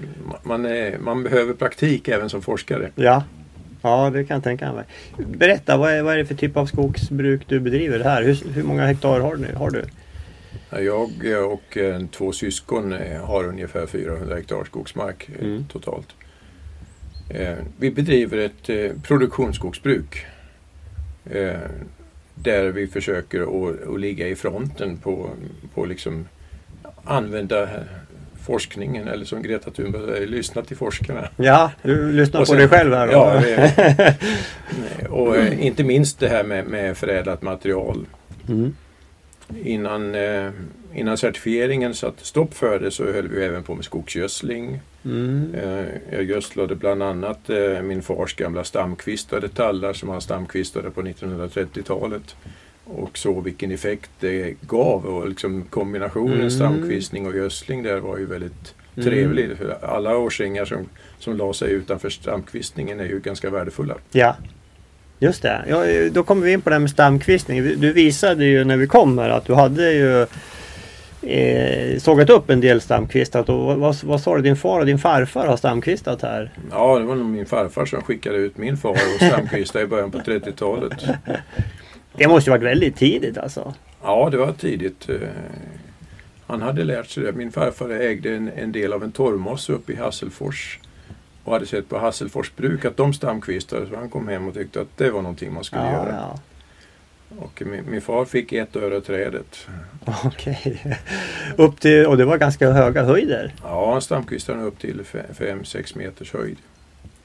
man, 0.44 0.66
är, 0.66 0.98
man 0.98 1.24
behöver 1.24 1.54
praktik 1.54 2.08
även 2.08 2.30
som 2.30 2.42
forskare. 2.42 2.92
Ja. 2.96 3.24
ja, 3.82 4.10
det 4.14 4.24
kan 4.24 4.36
jag 4.36 4.44
tänka 4.44 4.74
mig. 4.74 4.84
Berätta, 5.18 5.78
vad 5.78 5.92
är, 5.92 6.02
vad 6.02 6.14
är 6.14 6.18
det 6.18 6.26
för 6.26 6.36
typ 6.36 6.58
av 6.58 6.66
skogsbruk 6.66 7.42
du 7.48 7.60
bedriver 7.60 8.00
här? 8.00 8.24
Hur, 8.24 8.54
hur 8.54 8.64
många 8.64 8.86
hektar 8.86 9.20
har 9.20 9.36
du? 9.36 9.56
Har 9.56 9.70
du? 9.70 9.84
Jag 10.84 11.10
och 11.52 11.78
eh, 11.78 12.02
två 12.12 12.32
syskon 12.32 12.94
eh, 12.94 13.26
har 13.26 13.44
ungefär 13.44 13.88
400 13.88 14.36
hektar 14.36 14.64
skogsmark 14.64 15.30
eh, 15.30 15.46
Mm. 15.46 15.66
totalt. 15.72 16.08
Vi 17.78 17.92
bedriver 17.92 18.38
ett 18.38 18.94
produktionsskogsbruk 19.04 20.26
där 22.36 22.64
vi 22.70 22.88
försöker 22.88 23.42
att, 23.42 23.88
att 23.88 24.00
ligga 24.00 24.28
i 24.28 24.36
fronten 24.36 24.98
på, 24.98 25.30
på 25.76 25.86
liksom 25.86 26.28
använda 27.04 27.70
forskningen 28.46 29.08
eller 29.08 29.26
som 29.26 29.42
Greta 29.44 29.72
Thunberg 29.72 30.06
säger, 30.14 30.28
lyssna 30.28 30.62
till 30.62 30.78
forskarna. 30.78 31.28
Ja, 31.36 31.72
du 31.82 32.12
lyssnar 32.12 32.42
Och 32.42 32.48
på 32.48 32.52
sen- 32.52 32.58
dig 32.60 32.68
själv 32.68 32.94
här 32.94 33.08
då? 33.08 33.14
Ja, 33.14 35.10
och 35.10 35.38
eh, 35.38 35.66
inte 35.66 35.84
minst 35.84 36.20
det 36.20 36.28
här 36.30 36.44
med, 36.44 36.66
med 36.66 36.98
förädlat 36.98 37.42
material. 37.42 38.06
Mm. 38.50 38.76
Innan, 39.64 40.16
eh, 40.16 40.50
innan 40.96 41.18
certifieringen 41.18 41.94
satte 41.94 42.26
stopp 42.26 42.54
för 42.54 42.80
det 42.80 42.92
så 42.92 43.12
höll 43.12 43.28
vi 43.28 43.44
även 43.46 43.64
på 43.64 43.76
med 43.76 43.86
skogsgödsling. 43.86 44.80
Mm. 45.06 45.56
Eh, 45.56 45.86
jag 46.12 46.24
gödslade 46.24 46.76
bland 46.76 47.04
annat 47.04 47.50
eh, 47.50 47.82
min 47.82 48.02
fars 48.02 48.36
gamla 48.36 48.64
stamkvistade 48.64 49.50
tallar 49.50 49.94
som 49.94 50.10
han 50.10 50.22
stamkvistade 50.22 50.90
på 50.90 51.02
1930-talet. 51.02 52.36
Och 52.86 53.18
såg 53.18 53.44
vilken 53.44 53.72
effekt 53.72 54.10
det 54.20 54.56
gav 54.62 55.06
och 55.06 55.28
liksom 55.30 55.64
kombinationen 55.70 56.34
Mm. 56.38 56.50
stamkvistning 56.52 57.28
och 57.28 57.36
gödsling 57.36 57.84
där 57.84 57.98
var 57.98 58.18
ju 58.18 58.26
väldigt 58.26 58.74
Mm. 58.98 59.10
trevlig. 59.10 59.58
För 59.58 59.78
alla 59.86 60.18
årsringar 60.18 60.66
som, 60.66 60.90
som 61.20 61.38
la 61.38 61.54
sig 61.54 61.72
utanför 61.72 62.10
stamkvistningen 62.10 63.00
är 63.00 63.06
ju 63.06 63.20
ganska 63.20 63.50
värdefulla. 63.50 63.96
Ja, 64.12 64.36
just 65.20 65.42
det. 65.42 65.66
Ja, 65.68 66.10
då 66.12 66.24
kommer 66.24 66.46
vi 66.46 66.52
in 66.52 66.62
på 66.62 66.70
det 66.70 66.76
här 66.76 66.80
med 66.80 66.90
stamkvistning. 66.90 67.64
Du 67.80 67.94
visade 67.94 68.46
ju 68.46 68.64
när 68.64 68.78
vi 68.78 68.88
kom 68.88 69.18
här 69.18 69.30
att 69.30 69.46
du 69.46 69.54
hade 69.54 69.92
ju 69.94 70.26
eh, 71.28 71.98
sågat 72.00 72.30
upp 72.30 72.50
en 72.50 72.62
del 72.62 72.82
stamkvistat. 72.82 73.50
Och 73.50 73.80
vad, 73.80 73.96
vad, 74.04 74.22
sa 74.22 74.36
du, 74.36 74.42
din 74.42 74.56
far 74.56 74.80
och 74.80 74.86
din 74.86 74.98
farfar 75.00 75.48
har 75.48 75.58
stamkvistat 75.58 76.22
här? 76.22 76.52
Ja, 76.72 77.00
det 77.00 77.06
var 77.06 77.16
nog 77.16 77.26
min 77.26 77.46
farfar 77.46 77.86
som 77.86 78.02
skickade 78.02 78.38
ut 78.38 78.58
min 78.58 78.78
far 78.78 78.92
och 78.92 79.28
stamkvistade 79.28 79.86
i 79.86 79.88
början 79.88 80.12
på 80.12 80.18
30-talet. 80.18 80.94
Det 82.18 82.28
måste 82.28 82.50
ju 82.50 82.52
varit 82.52 82.64
väldigt 82.64 82.96
tidigt 82.96 83.38
alltså. 83.38 83.74
Ja, 84.04 84.30
det 84.32 84.38
var 84.38 84.52
tidigt. 84.52 85.10
Eh, 85.10 85.16
Han 86.48 86.62
hade 86.62 86.84
lärt 86.84 87.08
sig 87.10 87.24
det. 87.24 87.32
Min 87.32 87.52
farfar 87.52 87.90
ägde 87.90 88.36
en, 88.36 88.52
en 88.56 88.72
del 88.72 88.94
av 88.94 89.04
en 89.04 89.12
torvmosse 89.12 89.74
uppe 89.74 89.92
i 89.94 89.96
Hasselfors. 89.96 90.80
Och 91.44 91.54
hade 91.54 91.66
sett 91.66 91.90
på 91.90 91.98
Hasselfors 91.98 92.52
bruk 92.56 92.86
att 92.86 92.98
de 92.98 93.14
stamkvistade. 93.14 93.86
Så 93.90 93.96
han 93.96 94.10
kom 94.10 94.28
hem 94.28 94.48
och 94.48 94.54
tyckte 94.54 94.82
att 94.82 94.98
det 94.98 95.12
var 95.12 95.22
någonting 95.22 95.54
man 95.54 95.64
skulle 95.64 95.82
Ja, 95.84 95.92
göra. 95.92 96.10
ja. 96.12 96.40
Och 97.40 97.64
min, 97.66 97.84
min 97.90 98.02
far 98.02 98.26
fick 98.26 98.54
ett 98.54 98.76
öre 98.76 99.02
trädet. 99.02 99.68
Okej. 100.24 100.98
Upp 101.58 101.80
till, 101.80 102.06
och 102.06 102.18
det 102.18 102.26
var 102.26 102.38
ganska 102.38 102.72
höga 102.72 103.04
höjder. 103.04 103.54
Ja, 103.64 103.92
han 103.92 104.02
stamkvistade 104.02 104.64
upp 104.64 104.80
till 104.80 105.02
5-6 105.40 105.98
meters 105.98 106.34
höjd. 106.34 106.58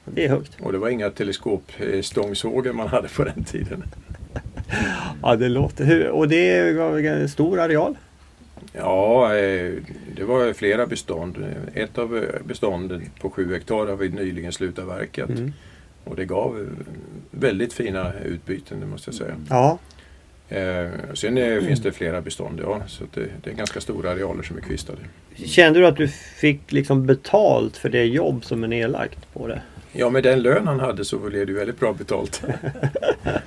Det 0.05 0.25
är 0.25 0.29
högt. 0.29 0.57
Och 0.59 0.71
det 0.71 0.77
var 0.77 0.89
inga 0.89 1.09
teleskopstångsågar 1.09 2.73
man 2.73 2.87
hade 2.87 3.07
på 3.07 3.23
den 3.23 3.43
tiden. 3.43 3.83
Ja, 5.21 5.35
det 5.35 5.49
låter... 5.49 6.09
Och 6.09 6.27
det 6.27 6.77
var 6.77 6.99
en 6.99 7.29
stor 7.29 7.59
areal? 7.59 7.97
Ja, 8.73 9.35
eh, 9.35 9.73
det 10.15 10.23
var 10.23 10.53
flera 10.53 10.87
bestånd. 10.87 11.45
Ett 11.73 11.97
av 11.97 12.17
eh, 12.17 12.23
bestånden 12.45 13.01
på 13.21 13.29
sju 13.29 13.53
hektar 13.53 13.87
har 13.87 13.95
vi 13.95 14.09
nyligen 14.09 14.51
slutavverkat. 14.51 15.29
Mm. 15.29 15.53
Och 16.03 16.15
det 16.15 16.25
gav 16.25 16.59
eh, 16.59 16.85
väldigt 17.31 17.73
fina 17.73 18.13
utbyten, 18.25 18.79
det 18.79 18.85
måste 18.85 19.09
jag 19.09 19.15
säga. 19.15 19.35
Ja. 19.49 19.77
Eh, 20.49 20.87
sen 21.13 21.37
eh, 21.37 21.61
finns 21.61 21.79
det 21.79 21.91
flera 21.91 22.21
bestånd, 22.21 22.59
ja. 22.63 22.81
Så 22.87 23.03
det, 23.13 23.25
det 23.43 23.49
är 23.49 23.55
ganska 23.55 23.81
stora 23.81 24.11
arealer 24.11 24.43
som 24.43 24.57
är 24.57 24.61
kvistade. 24.61 24.99
Kände 25.35 25.79
du 25.79 25.87
att 25.87 25.97
du 25.97 26.07
fick 26.07 26.71
liksom 26.71 27.05
betalt 27.05 27.77
för 27.77 27.89
det 27.89 28.05
jobb 28.05 28.45
som 28.45 28.63
är 28.63 28.67
nedlagt 28.67 29.33
på 29.33 29.47
det? 29.47 29.61
Ja, 29.91 30.09
med 30.09 30.23
den 30.23 30.41
lön 30.41 30.67
han 30.67 30.79
hade 30.79 31.05
så 31.05 31.17
blev 31.17 31.47
det 31.47 31.53
väldigt 31.53 31.79
bra 31.79 31.93
betalt. 31.93 32.43
Ja. 32.47 32.53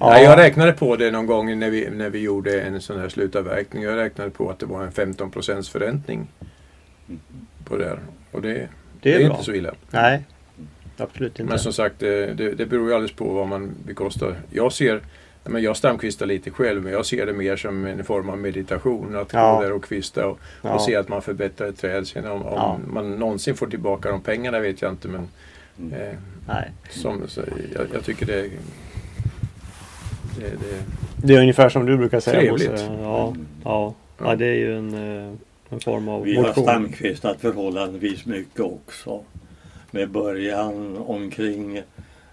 Nej, 0.00 0.24
jag 0.24 0.38
räknade 0.38 0.72
på 0.72 0.96
det 0.96 1.10
någon 1.10 1.26
gång 1.26 1.58
när 1.58 1.70
vi, 1.70 1.90
när 1.90 2.10
vi 2.10 2.18
gjorde 2.18 2.60
en 2.60 2.80
sån 2.80 3.00
här 3.00 3.08
slutavverkning. 3.08 3.82
Jag 3.82 3.96
räknade 3.96 4.30
på 4.30 4.50
att 4.50 4.58
det 4.58 4.66
var 4.66 4.82
en 4.82 4.92
15 4.92 5.30
procents 5.30 5.68
förräntning 5.68 6.26
på 7.64 7.76
det 7.76 7.84
här. 7.84 7.98
Och 8.30 8.42
det, 8.42 8.52
det 8.52 8.68
Det 9.02 9.14
är, 9.14 9.20
är 9.20 9.30
inte 9.30 9.44
så 9.44 9.52
illa. 9.52 9.74
Nej, 9.90 10.22
absolut 10.96 11.40
inte. 11.40 11.50
Men 11.50 11.58
som 11.58 11.72
sagt, 11.72 11.94
det, 11.98 12.34
det, 12.34 12.52
det 12.52 12.66
beror 12.66 12.88
ju 12.88 12.94
alldeles 12.94 13.16
på 13.16 13.24
vad 13.24 13.48
man 13.48 13.74
bekostar. 13.86 14.36
Jag 14.50 14.72
ser, 14.72 15.00
men 15.48 15.62
jag 15.62 15.76
stamkvistar 15.76 16.26
lite 16.26 16.50
själv, 16.50 16.82
men 16.82 16.92
jag 16.92 17.06
ser 17.06 17.26
det 17.26 17.32
mer 17.32 17.56
som 17.56 17.86
en 17.86 18.04
form 18.04 18.28
av 18.30 18.38
meditation. 18.38 19.16
Att 19.16 19.32
Ja. 19.32 19.56
gå 19.56 19.62
där 19.62 19.72
och 19.72 19.84
kvista 19.84 20.26
och, 20.26 20.38
Ja. 20.62 20.74
och 20.74 20.82
se 20.82 20.96
att 20.96 21.08
man 21.08 21.22
förbättrar 21.22 21.68
ett 21.68 21.78
träd. 21.78 22.06
Sen 22.06 22.26
om, 22.26 22.42
om 22.42 22.52
Ja. 22.56 22.78
man 22.86 23.10
någonsin 23.10 23.54
får 23.56 23.66
tillbaka 23.66 24.10
de 24.10 24.20
pengarna 24.20 24.60
vet 24.60 24.82
jag 24.82 24.92
inte, 24.92 25.08
men 25.08 25.28
eh, 25.92 26.14
Nej. 26.48 26.70
som, 26.90 27.22
så, 27.28 27.40
jag, 27.74 27.86
jag 27.94 28.04
tycker 28.04 28.26
det, 28.26 28.42
det, 30.38 30.50
det 30.50 30.82
Det 31.26 31.34
är 31.34 31.40
ungefär 31.40 31.68
som 31.68 31.86
du 31.86 31.96
brukar 31.96 32.20
säga. 32.20 32.40
Trevligt. 32.40 32.70
Bosse. 32.70 32.98
Ja, 33.02 33.34
ja. 33.64 33.94
ja, 34.18 34.36
det 34.36 34.46
är 34.46 34.54
ju 34.54 34.78
en, 34.78 34.94
eh, 35.28 35.32
en 35.70 35.80
form 35.80 36.08
av 36.08 36.22
Vi 36.22 36.36
har 36.36 36.42
motion. 36.42 36.64
stamkvistat 36.64 37.40
förhållandevis 37.40 38.26
mycket 38.26 38.60
också. 38.60 39.20
Med 39.90 40.10
början 40.10 40.96
omkring 40.96 41.82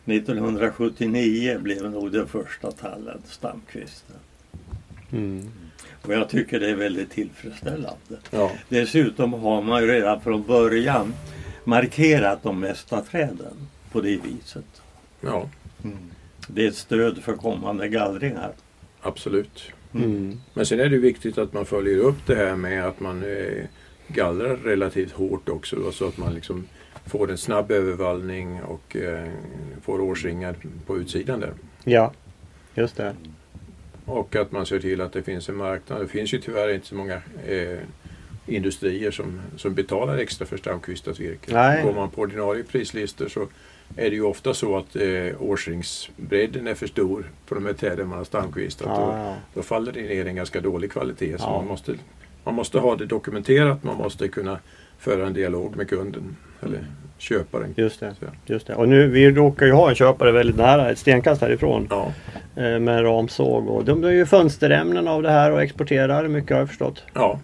1979 0.06 1.58
blev 1.60 1.92
nog 1.92 2.12
den 2.12 2.28
första 2.28 2.72
tallen 2.72 3.22
stamkvisten. 3.26 4.16
Mm. 5.12 5.50
Och 6.02 6.14
jag 6.14 6.30
tycker 6.30 6.60
det 6.60 6.70
är 6.70 6.76
väldigt 6.76 7.12
tillfredsställande. 7.12 8.18
ja. 8.32 8.52
Dessutom 8.70 9.34
har 9.34 9.62
man 9.62 9.82
ju 9.82 9.88
redan 9.88 10.22
från 10.22 10.44
början 10.44 11.14
markerat 11.64 12.44
de 12.44 12.60
mesta 12.60 13.02
träden 13.02 13.68
på 13.92 14.02
det 14.02 14.18
viset. 14.18 14.82
ja, 15.22 15.50
Det 16.48 16.64
är 16.64 16.68
ett 16.68 16.76
stöd 16.76 17.24
för 17.24 17.34
kommande 17.36 17.88
gallringar. 17.88 18.52
absolut. 19.02 19.64
Mm. 19.94 20.40
Men 20.54 20.66
sen 20.66 20.80
är 20.80 20.90
det 20.90 20.98
viktigt 20.98 21.38
att 21.38 21.54
man 21.54 21.66
följer 21.66 21.98
upp 21.98 22.26
det 22.28 22.36
här 22.36 22.56
med 22.56 22.86
att 22.88 23.00
man 23.00 23.24
eh, 23.24 23.64
gallrar 24.08 24.56
relativt 24.56 25.12
hårt 25.12 25.50
också. 25.50 25.76
Då, 25.76 25.92
så 25.92 26.08
att 26.08 26.18
man 26.18 26.34
liksom 26.34 26.68
får 27.08 27.32
en 27.32 27.38
snabb 27.38 27.72
övervallning 27.72 28.62
och 28.64 28.96
eh, 28.96 29.30
får 29.82 30.02
årsringar 30.02 30.56
på 30.86 30.98
utsidan 30.98 31.40
där. 31.40 31.54
Ja, 31.84 32.12
just 32.76 32.98
det. 32.98 33.14
Och 34.06 34.36
att 34.36 34.52
man 34.52 34.66
ser 34.66 34.80
till 34.80 35.02
att 35.02 35.14
det 35.14 35.24
finns 35.24 35.50
en 35.50 35.56
marknad. 35.56 36.02
Det 36.02 36.08
finns 36.08 36.34
ju 36.34 36.42
tyvärr 36.42 36.74
inte 36.74 36.88
så 36.88 36.96
många 36.96 37.22
eh, 37.48 37.80
industrier 38.48 39.12
som, 39.12 39.42
som 39.58 39.74
betalar 39.74 40.18
extra 40.18 40.46
för 40.46 40.58
stamkvistat 40.58 41.20
virke. 41.20 41.54
Nej. 41.54 41.84
Går 41.84 41.94
man 41.94 42.10
på 42.10 42.22
ordinarie 42.22 42.64
prislistor 42.64 43.28
så 43.28 43.48
är 43.96 44.10
det 44.10 44.16
ju 44.16 44.22
ofta 44.24 44.54
så 44.54 44.78
att 44.78 44.96
eh, 44.96 45.42
årsringsbredden 45.42 46.68
är 46.68 46.74
för 46.76 46.88
stor 46.88 47.32
på 47.48 47.56
de 47.56 47.66
här 47.66 47.74
träden 47.74 48.08
man 48.08 48.18
har 48.18 48.26
stamkvistat. 48.26 48.88
Ja, 48.88 49.06
Och 49.06 49.18
ja. 49.18 49.36
Då 49.54 49.62
faller 49.62 49.92
det 49.92 50.02
ner 50.02 50.26
en 50.26 50.36
ganska 50.36 50.62
dålig 50.62 50.92
kvalitet. 50.92 51.38
Så 51.38 51.44
Ja. 51.44 51.58
man, 51.58 51.68
måste, 51.68 51.96
man 52.44 52.54
måste 52.54 52.80
ha 52.80 52.96
det 52.96 53.06
dokumenterat, 53.06 53.84
man 53.84 53.98
måste 53.98 54.28
kunna 54.28 54.60
föra 55.00 55.28
en 55.28 55.34
dialog 55.34 55.76
med 55.76 55.90
kunden 55.90 56.36
eller 56.64 56.86
köparen. 57.18 57.74
Just 57.78 58.00
det. 58.00 58.14
Just 58.46 58.68
det. 58.68 58.76
Och 58.76 58.90
nu, 58.90 59.08
vi 59.08 59.32
råkar 59.32 59.66
ju 59.66 59.72
ha 59.72 59.90
en 59.90 59.96
köpare 59.96 60.32
väldigt 60.32 60.56
nära, 60.58 60.92
ett 60.92 60.98
stenkast 61.00 61.42
härifrån. 61.42 61.88
Ja, 61.90 62.14
eh, 62.56 62.80
Med 62.80 63.04
ramsåg. 63.04 63.68
Och 63.68 63.86
de 63.86 64.04
gör 64.04 64.12
ju 64.12 64.26
fönsterämnen 64.26 65.08
av 65.08 65.22
det 65.24 65.32
här 65.32 65.52
och 65.52 65.62
exporterar 65.62 66.28
mycket 66.28 66.52
har 66.52 66.58
jag 66.60 66.68
förstått. 66.68 67.04
ja. 67.14 67.40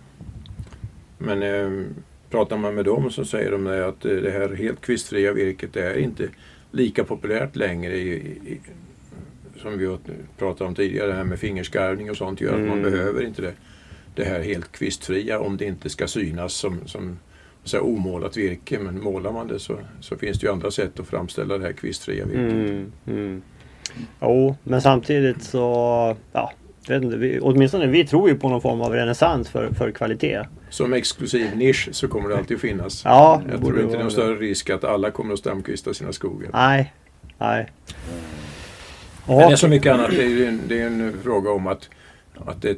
Men 1.18 1.44
eh, 1.44 1.86
pratar 2.30 2.58
man 2.58 2.76
med 2.76 2.86
dem 2.86 3.12
så 3.12 3.26
säger 3.26 3.52
de 3.52 3.68
att 3.68 4.06
eh, 4.06 4.12
det 4.12 4.32
här 4.32 4.56
helt 4.56 4.82
kvistfria 4.82 5.34
virket 5.34 5.74
det 5.74 5.84
är 5.84 5.98
inte 5.98 6.28
lika 6.72 7.04
populärt 7.04 7.56
längre 7.56 7.94
i, 7.96 8.12
i, 8.14 8.60
som 9.62 9.78
vi 9.78 9.98
pratat 10.38 10.62
om 10.68 10.76
tidigare, 10.76 11.08
det 11.08 11.14
här 11.14 11.24
med 11.24 11.40
fingerskarvning 11.40 12.10
och 12.10 12.18
sånt 12.18 12.42
gör 12.42 12.54
att 12.54 12.60
man 12.68 12.80
Mm. 12.80 12.92
behöver 12.92 13.24
inte 13.24 13.42
det, 13.42 13.54
det 14.16 14.24
här 14.24 14.40
helt 14.42 14.72
kvistfria 14.72 15.40
om 15.40 15.58
det 15.58 15.66
inte 15.66 15.90
ska 15.90 16.08
synas 16.08 16.54
som, 16.54 16.80
som 16.86 17.20
så 17.64 17.78
här, 17.78 17.84
omålat 17.84 18.38
virke. 18.38 18.80
Men 18.80 19.04
målar 19.04 19.32
man 19.32 19.48
det 19.48 19.60
så, 19.60 19.78
så 20.00 20.18
finns 20.18 20.40
det 20.40 20.48
ju 20.48 20.54
andra 20.54 20.72
sätt 20.72 21.00
att 21.00 21.08
framställa 21.08 21.58
det 21.58 21.66
här 21.66 21.74
kvistfria 21.74 22.26
virket. 22.26 22.54
Mm, 22.54 22.92
mm. 23.08 23.42
Jo, 24.22 24.56
men 24.64 24.82
samtidigt 24.82 25.44
så, 25.44 26.16
ja, 26.32 26.52
vet 26.88 27.04
inte, 27.04 27.18
vi, 27.18 27.40
åtminstone 27.40 27.88
vi 27.88 28.08
tror 28.08 28.30
ju 28.30 28.36
på 28.36 28.50
någon 28.50 28.62
form 28.62 28.82
av 28.82 28.94
renässans 28.94 29.50
för, 29.50 29.70
för 29.74 29.92
kvalitet. 29.92 30.46
Som 30.70 30.94
exklusiv 30.94 31.58
nisch 31.58 31.90
så 31.92 32.08
kommer 32.08 32.30
det 32.30 32.38
alltid 32.38 32.60
finnas. 32.60 33.02
Ja, 33.06 33.42
det 33.46 33.52
Jag 33.52 33.62
borde 33.62 33.74
tror 33.74 33.84
inte 33.84 33.96
det 33.96 34.00
är 34.00 34.04
någon 34.04 34.12
större 34.12 34.36
risk 34.36 34.70
att 34.70 34.84
alla 34.84 35.12
kommer 35.12 35.34
att 35.34 35.40
stamkvista 35.40 35.94
sina 35.94 36.14
skogar. 36.14 36.50
Nej, 36.54 36.94
nej. 37.38 37.68
Men 39.28 39.38
det 39.38 39.44
är 39.44 39.56
så 39.56 39.68
mycket 39.68 39.94
annat. 39.94 40.12
Det 40.12 40.24
är 40.24 40.30
ju 40.30 40.46
en, 40.46 40.62
det 40.68 40.82
är 40.82 40.88
en 40.88 41.14
fråga 41.24 41.52
om 41.52 41.68
att, 41.68 41.90
att 42.46 42.62
det 42.62 42.78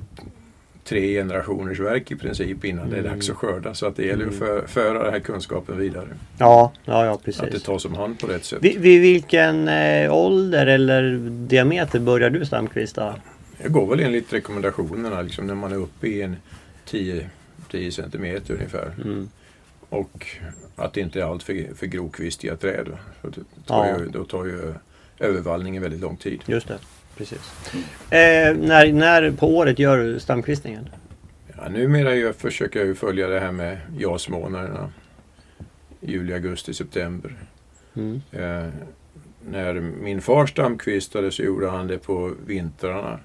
tre 0.84 1.14
generationers 1.14 1.80
verk 1.80 2.12
i 2.12 2.16
princip 2.16 2.66
innan 2.66 2.90
det 2.90 2.98
är 2.98 3.04
dags 3.04 3.30
att 3.30 3.36
skörda. 3.36 3.74
Så 3.74 3.86
att 3.86 3.96
det 3.96 4.06
gäller 4.06 4.28
att 4.28 4.34
för, 4.36 4.68
föra 4.68 5.04
den 5.04 5.14
här 5.14 5.20
kunskapen 5.20 5.78
vidare. 5.78 6.08
ja, 6.38 6.72
ja, 6.86 7.06
ja 7.06 7.12
Att 7.14 7.26
det 7.26 7.32
precis. 7.32 7.64
tas 7.64 7.86
om 7.86 7.94
hand 7.94 8.20
på 8.20 8.28
rätt 8.28 8.46
sätt. 8.46 8.60
Vid, 8.64 8.80
vid 8.80 9.02
vilken 9.02 9.68
eh, 9.68 10.14
ålder 10.14 10.68
eller 10.68 11.18
diameter 11.30 12.00
börjar 12.00 12.30
du 12.30 12.46
stamkvista? 12.46 13.16
Det 13.64 13.70
går 13.70 13.88
väl 13.90 14.00
enligt 14.00 14.34
rekommendationerna 14.34 15.22
liksom 15.22 15.48
när 15.48 15.56
man 15.56 15.72
är 15.72 15.76
uppe 15.78 16.08
i 16.08 16.22
en 16.22 16.36
10, 16.86 17.30
10 17.72 17.92
centimeter 17.92 18.54
ungefär. 18.54 18.92
Mm. 19.06 19.30
Och 19.90 20.28
att 20.76 20.94
det 20.94 21.02
inte 21.02 21.20
är 21.20 21.24
allt 21.24 21.44
för, 21.44 21.76
för 21.76 21.86
grovkvistiga 21.86 22.56
träd. 22.56 22.88
Det 23.22 23.30
tar 23.66 23.86
Ja. 23.88 24.00
ju, 24.00 24.06
då 24.10 24.24
tar 24.24 24.46
ju 24.46 24.74
övervallningen 25.20 25.82
väldigt 25.82 26.02
lång 26.02 26.18
tid. 26.18 26.42
Just 26.46 26.68
det, 26.68 26.78
precis. 27.18 27.52
Eh, 28.10 28.56
när, 28.56 28.94
när 28.94 29.32
på 29.32 29.48
året 29.48 29.80
gör 29.80 29.98
du 29.98 30.20
stamkvistningen? 30.20 30.90
Ja, 31.58 31.70
numera 31.70 32.16
jag 32.16 32.36
försöker 32.36 32.80
jag 32.80 32.88
ju 32.88 32.96
följa 32.96 33.28
det 33.28 33.40
här 33.40 33.52
med 33.52 33.78
jasmånaderna. 33.98 34.92
Juli, 36.00 36.34
augusti, 36.34 36.74
september. 36.74 37.36
Mm. 37.96 38.22
Eh, 38.32 38.70
när 39.50 39.74
min 39.82 40.22
far 40.22 40.46
stamkvistade 40.46 41.32
så 41.32 41.44
gjorde 41.44 41.70
han 41.70 41.88
det 41.88 41.98
på 41.98 42.34
vintrarna. 42.46 43.20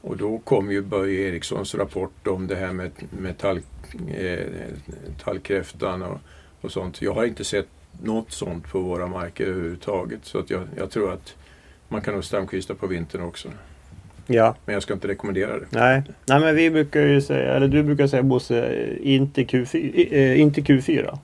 Och 0.00 0.16
då 0.16 0.38
kom 0.38 0.72
ju 0.72 0.82
Börje 0.82 1.28
Erikssons 1.28 1.74
rapport 1.74 2.26
om 2.26 2.46
det 2.46 2.54
här 2.54 2.72
med, 2.72 2.90
med 3.10 3.38
tall, 3.38 3.60
eh, 4.16 4.38
tallkräftan 5.24 6.02
och, 6.02 6.18
och 6.60 6.72
sånt. 6.72 7.02
Jag 7.02 7.14
har 7.14 7.24
inte 7.24 7.44
sett 7.44 7.68
något 8.02 8.32
sånt 8.32 8.68
på 8.68 8.80
våra 8.80 9.06
marker 9.06 9.46
överhuvudtaget. 9.46 10.24
Så 10.24 10.38
att 10.38 10.50
jag, 10.50 10.62
jag 10.76 10.90
tror 10.90 11.12
att 11.12 11.34
man 11.94 12.02
kan 12.02 12.14
nog 12.14 12.24
stamkvista 12.24 12.74
på 12.74 12.86
vintern 12.86 13.22
också. 13.22 13.48
Ja, 14.26 14.56
Men 14.64 14.72
jag 14.72 14.82
ska 14.82 14.94
inte 14.94 15.08
rekommendera 15.08 15.58
det. 15.58 15.66
nej. 15.70 16.02
Nej 16.26 16.40
men 16.40 16.54
vi 16.56 16.70
brukar 16.70 17.00
ju 17.00 17.20
säga, 17.20 17.54
eller 17.54 17.68
du 17.68 17.82
brukar 17.82 18.06
säga 18.06 18.22
Bosse, 18.22 18.84
inte 19.02 19.42
Q4. 19.42 20.12
Eh, 20.12 20.40
inte 20.40 20.60
Q4. 20.60 21.18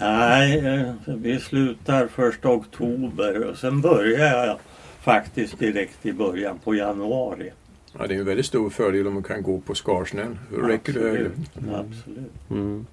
Nej, 0.00 0.58
eh, 0.58 1.14
vi 1.16 1.38
slutar 1.40 2.06
första 2.06 2.48
oktober 2.48 3.44
och 3.44 3.56
sen 3.58 3.80
börjar 3.80 4.46
jag 4.46 4.58
faktiskt 5.00 5.58
direkt 5.58 6.06
i 6.06 6.12
början 6.12 6.58
på 6.64 6.74
januari. 6.74 7.52
Ja, 7.98 8.06
det 8.06 8.14
är 8.14 8.18
en 8.18 8.24
väldigt 8.24 8.46
stor 8.46 8.70
fördel 8.70 9.06
om 9.06 9.14
man 9.14 9.22
kan 9.22 9.42
gå 9.42 9.60
på 9.60 9.74
skarsnön. 9.74 10.38
Då 10.50 10.56
räcker 10.66 10.92
det 10.92 11.00
högre. 11.00 11.30
Absolut. 11.74 12.50
Mm. 12.50 12.86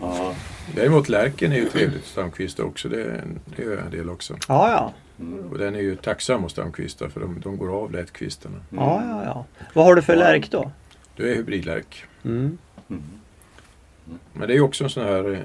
Ja. 0.00 0.34
Däremot 0.76 1.08
lärken 1.08 1.52
är 1.52 1.56
ju 1.56 1.68
trevligt 1.68 2.04
stamkvista 2.04 2.64
också. 2.64 2.88
Det, 2.88 3.20
det 3.56 3.62
gör 3.62 3.70
jag 3.76 3.84
en 3.84 3.90
del 3.90 4.10
också. 4.10 4.34
Ja, 4.48 4.70
ja. 4.70 4.92
Och 5.50 5.58
den 5.58 5.74
är 5.74 5.80
ju 5.80 5.96
tacksam 5.96 6.44
att 6.44 6.50
stamkvista 6.50 7.08
för 7.10 7.20
de, 7.20 7.40
de 7.40 7.56
går 7.56 7.82
av 7.82 7.92
lätt 7.92 8.12
kvistarna. 8.12 8.56
Ja, 8.70 9.02
ja, 9.08 9.22
ja. 9.24 9.44
Vad 9.74 9.84
har 9.84 9.94
du 9.94 10.02
för 10.02 10.12
Ja. 10.12 10.18
lärk 10.18 10.50
då? 10.50 10.70
Det 11.16 11.30
är 11.30 11.34
hybridlärk. 11.34 12.04
Mm. 12.24 12.58
Mm. 12.90 13.02
Men 14.32 14.48
det 14.48 14.54
är 14.56 14.60
också 14.60 14.84
en 14.84 14.90
sån 14.90 15.04
här 15.04 15.32
eh, 15.32 15.38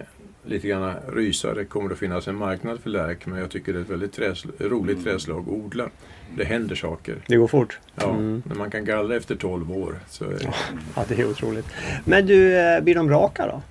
lite 0.46 0.68
grann 0.68 0.94
rysare. 1.14 1.66
kommer 1.66 1.92
att 1.92 1.98
finnas 2.00 2.28
en 2.28 2.36
marknad 2.36 2.80
för 2.80 2.90
lärk 2.90 3.26
men 3.26 3.40
jag 3.40 3.50
tycker 3.52 3.74
det 3.74 3.80
är 3.80 3.84
ett 3.84 3.90
väldigt 3.90 4.14
träsl 4.14 4.48
roligt 4.60 5.04
träslag 5.04 5.40
att 5.42 5.48
odla. 5.48 5.90
Det 6.38 6.44
händer 6.44 6.76
saker. 6.76 7.16
Det 7.28 7.36
går 7.38 7.48
fort. 7.48 7.80
Ja, 7.96 8.10
Mm. 8.10 8.44
När 8.46 8.56
man 8.56 8.72
kan 8.72 8.86
gallra 8.86 9.16
efter 9.16 9.36
12 9.36 9.72
år 9.72 10.00
så 10.10 10.26
är, 10.26 10.54
Ja, 10.96 11.06
det 11.08 11.20
är 11.22 11.30
otroligt. 11.30 11.66
Men 12.06 12.26
du, 12.26 12.58
eh, 12.58 12.82
blir 12.84 12.96
de 12.96 13.10
raka 13.10 13.48
då? 13.48 13.62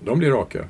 de 0.00 0.18
blir 0.18 0.30
raka. 0.30 0.64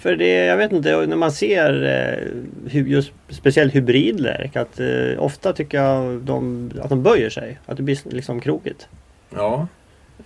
För 0.00 0.16
det, 0.16 0.44
jag 0.44 0.56
vet 0.56 0.72
inte, 0.72 1.06
när 1.06 1.16
man 1.16 1.32
ser 1.32 1.82
eh, 1.82 2.70
hu- 2.70 2.86
just 2.88 3.12
speciellt 3.28 3.74
hybridlärk 3.74 4.56
att 4.56 4.80
eh, 4.80 4.86
ofta 5.18 5.52
tycker 5.52 5.78
jag 5.82 6.20
de, 6.20 6.70
att 6.82 6.88
de 6.88 7.02
böjer 7.02 7.30
sig. 7.30 7.58
Att 7.66 7.76
det 7.76 7.82
blir 7.82 7.98
liksom 8.04 8.40
krokigt. 8.40 8.88
Ja, 9.30 9.66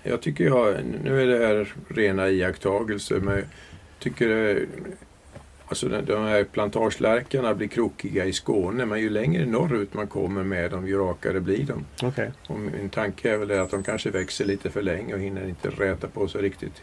jag 0.02 0.20
tycker 0.20 0.44
jag, 0.44 0.74
nu 1.04 1.22
är 1.22 1.26
det 1.26 1.46
här 1.46 1.72
rena 1.88 2.28
iakttagelser, 2.28 3.20
men 3.20 3.34
jag 3.34 3.44
tycker 3.98 4.56
eh, 4.56 4.56
alltså 5.66 5.88
de, 5.88 6.24
här 6.24 6.44
plantagelärkarna 6.44 7.54
blir 7.54 7.68
krokiga 7.68 8.24
i 8.24 8.32
Skåne, 8.32 8.86
men 8.86 9.00
ju 9.00 9.10
längre 9.10 9.46
norrut 9.46 9.94
man 9.94 10.06
kommer 10.06 10.44
med 10.44 10.70
dem, 10.70 10.86
ju 10.86 10.98
rakare 10.98 11.40
blir 11.40 11.64
de. 11.64 11.84
Okej. 12.06 12.30
Och 12.46 12.58
min 12.58 12.88
tanke 12.88 13.30
är 13.30 13.36
väl 13.36 13.60
att 13.60 13.70
de 13.70 13.82
kanske 13.82 14.10
växer 14.10 14.44
lite 14.44 14.70
för 14.70 14.82
länge 14.82 15.14
och 15.14 15.20
hinner 15.20 15.48
inte 15.48 15.68
räta 15.68 16.08
på 16.08 16.28
sig 16.28 16.42
riktigt 16.42 16.82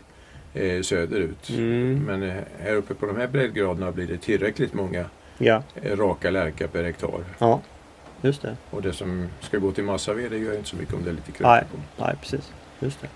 eh, 0.53 0.81
söderut. 0.81 1.49
Mm. 1.49 2.03
Men 2.05 2.23
eh, 2.23 2.35
här 2.59 2.75
uppe 2.75 2.93
på 2.93 3.05
de 3.05 3.17
här 3.17 3.27
breddgraderna 3.27 3.91
blir 3.91 4.07
det 4.07 4.17
tillräckligt 4.17 4.73
många 4.73 5.05
Ja, 5.37 5.63
eh, 5.81 5.97
raka 5.97 6.29
lärkar 6.31 6.67
per 6.67 6.83
hektar. 6.83 7.23
ja. 7.39 7.61
Just 8.23 8.41
det. 8.41 8.55
Och 8.69 8.81
det 8.81 8.93
som 8.93 9.27
ska 9.41 9.57
gå 9.57 9.71
till 9.71 9.83
massaved 9.83 10.31
det 10.31 10.37
gör 10.37 10.55
inte 10.57 10.69
så 10.69 10.75
mycket 10.75 10.93
om 10.93 11.03
det 11.03 11.09
är 11.09 11.13
lite 11.13 11.31
Nej. 11.43 11.63
krokigt 11.63 11.71
på. 11.97 12.03
Nej, 12.03 12.15
precis. 12.21 12.51
Just 12.79 13.01
det. 13.01 13.07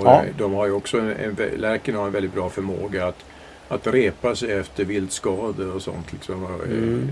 Och 0.00 0.06
Ja. 0.06 0.22
De 0.38 0.52
har 0.52 0.66
ju 0.66 0.72
också 0.72 0.98
en, 0.98 1.36
lärken 1.56 1.94
har 1.94 2.06
en 2.06 2.12
väldigt 2.12 2.34
bra 2.34 2.50
förmåga 2.50 3.06
att, 3.06 3.24
att 3.68 3.86
repa 3.86 4.36
sig 4.36 4.52
efter 4.52 4.84
viltskador 4.84 5.74
och 5.74 5.82
sånt. 5.82 6.12
Liksom. 6.12 6.44
Eh, 6.44 6.50
Mm. 6.64 7.10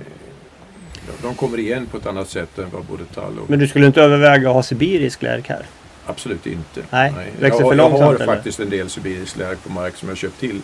de, 1.07 1.26
de 1.28 1.34
kommer 1.34 1.59
igen 1.59 1.86
på 1.86 1.97
ett 1.97 2.07
annat 2.07 2.28
sätt 2.28 2.59
än 2.59 2.70
vad 2.72 2.84
både 2.84 3.05
tall 3.05 3.38
och... 3.38 3.51
Men 3.51 3.59
du 3.59 3.68
skulle 3.68 3.86
inte 3.86 4.03
överväga 4.03 4.49
att 4.49 4.55
ha 4.55 4.62
sibirisk 4.62 5.22
lärk 5.22 5.49
här? 5.49 5.66
Absolut 6.07 6.46
inte. 6.46 6.82
Nej, 6.90 7.12
växer 7.12 7.42
jag, 7.42 7.59
för 7.59 7.64
jag 7.64 7.76
långsamt, 7.76 8.03
har 8.03 8.14
eller? 8.14 8.26
faktiskt 8.26 8.61
en 8.61 8.70
del 8.70 8.90
sibirisk 8.90 9.36
lärk 9.36 9.62
på 9.64 9.72
mark 9.72 9.96
som 9.96 10.09
jag 10.09 10.18
köpt 10.18 10.40
till. 10.40 10.62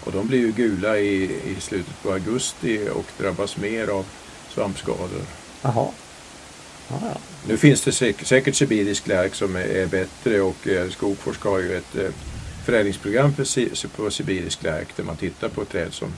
Och 0.00 0.12
de 0.12 0.28
blir 0.28 0.38
ju 0.38 0.52
gula 0.52 0.98
i, 0.98 1.22
i 1.24 1.56
slutet 1.60 2.02
på 2.02 2.12
augusti 2.12 2.88
och 2.94 3.06
drabbas 3.18 3.56
mer 3.56 3.88
av 3.88 4.06
svampskador. 4.54 5.22
Jaha. 5.62 5.88
Ja, 6.88 6.98
ja. 7.02 7.20
Nu 7.48 7.56
finns 7.56 7.82
det 7.82 7.92
säk 7.92 8.26
säkert 8.26 8.54
sibirisk 8.54 9.06
lärk 9.06 9.34
som 9.34 9.56
är, 9.56 9.60
är 9.60 9.86
bättre 9.86 10.40
och 10.40 10.68
eh, 10.68 10.88
Skogforsk 10.90 11.42
har 11.44 11.58
ju 11.58 11.76
ett 11.76 11.96
eh, 11.96 12.10
förädlingsprogram 12.64 13.44
si 13.44 13.70
på 13.96 14.10
sibirisk 14.10 14.62
lärk 14.62 14.96
där 14.96 15.04
man 15.04 15.16
tittar 15.16 15.48
på 15.48 15.64
träd 15.64 15.92
som, 15.94 16.08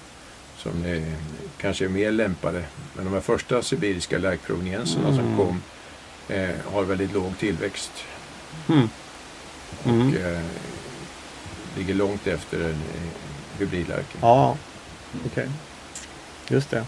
som 0.59 0.85
är, 0.85 1.13
kanske 1.59 1.85
är 1.85 1.89
mer 1.89 2.11
lämpade. 2.11 2.63
Men 2.97 3.05
de 3.05 3.15
här 3.15 3.21
första 3.21 3.63
sibiriska 3.63 4.19
lärkprovenienserna 4.19 5.09
Mm. 5.09 5.17
som 5.17 5.37
kom 5.37 5.63
eh, 6.37 6.51
har 6.73 6.83
väldigt 6.83 7.13
låg 7.13 7.39
tillväxt 7.39 7.93
Mm. 8.69 8.89
Mm. 9.85 10.09
och 10.09 10.15
eh, 10.15 10.41
ligger 11.77 11.95
långt 11.95 12.27
efter 12.27 12.61
en 12.61 12.83
hybridlärken. 13.59 14.21
Ja, 14.21 14.57
okej. 15.27 15.49
Just 16.49 16.71
det. 16.71 16.85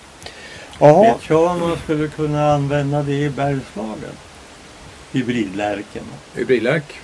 Jaha. 0.79 1.03
Vet 1.03 1.29
jag 1.29 1.51
om 1.51 1.61
man 1.61 1.77
skulle 1.85 2.09
kunna 2.09 2.53
använda 2.55 3.03
det 3.03 3.13
i 3.15 3.31
Bergslagen? 3.31 4.17
Hybridlärken. 5.13 6.05
Hybridlärk? 6.35 7.01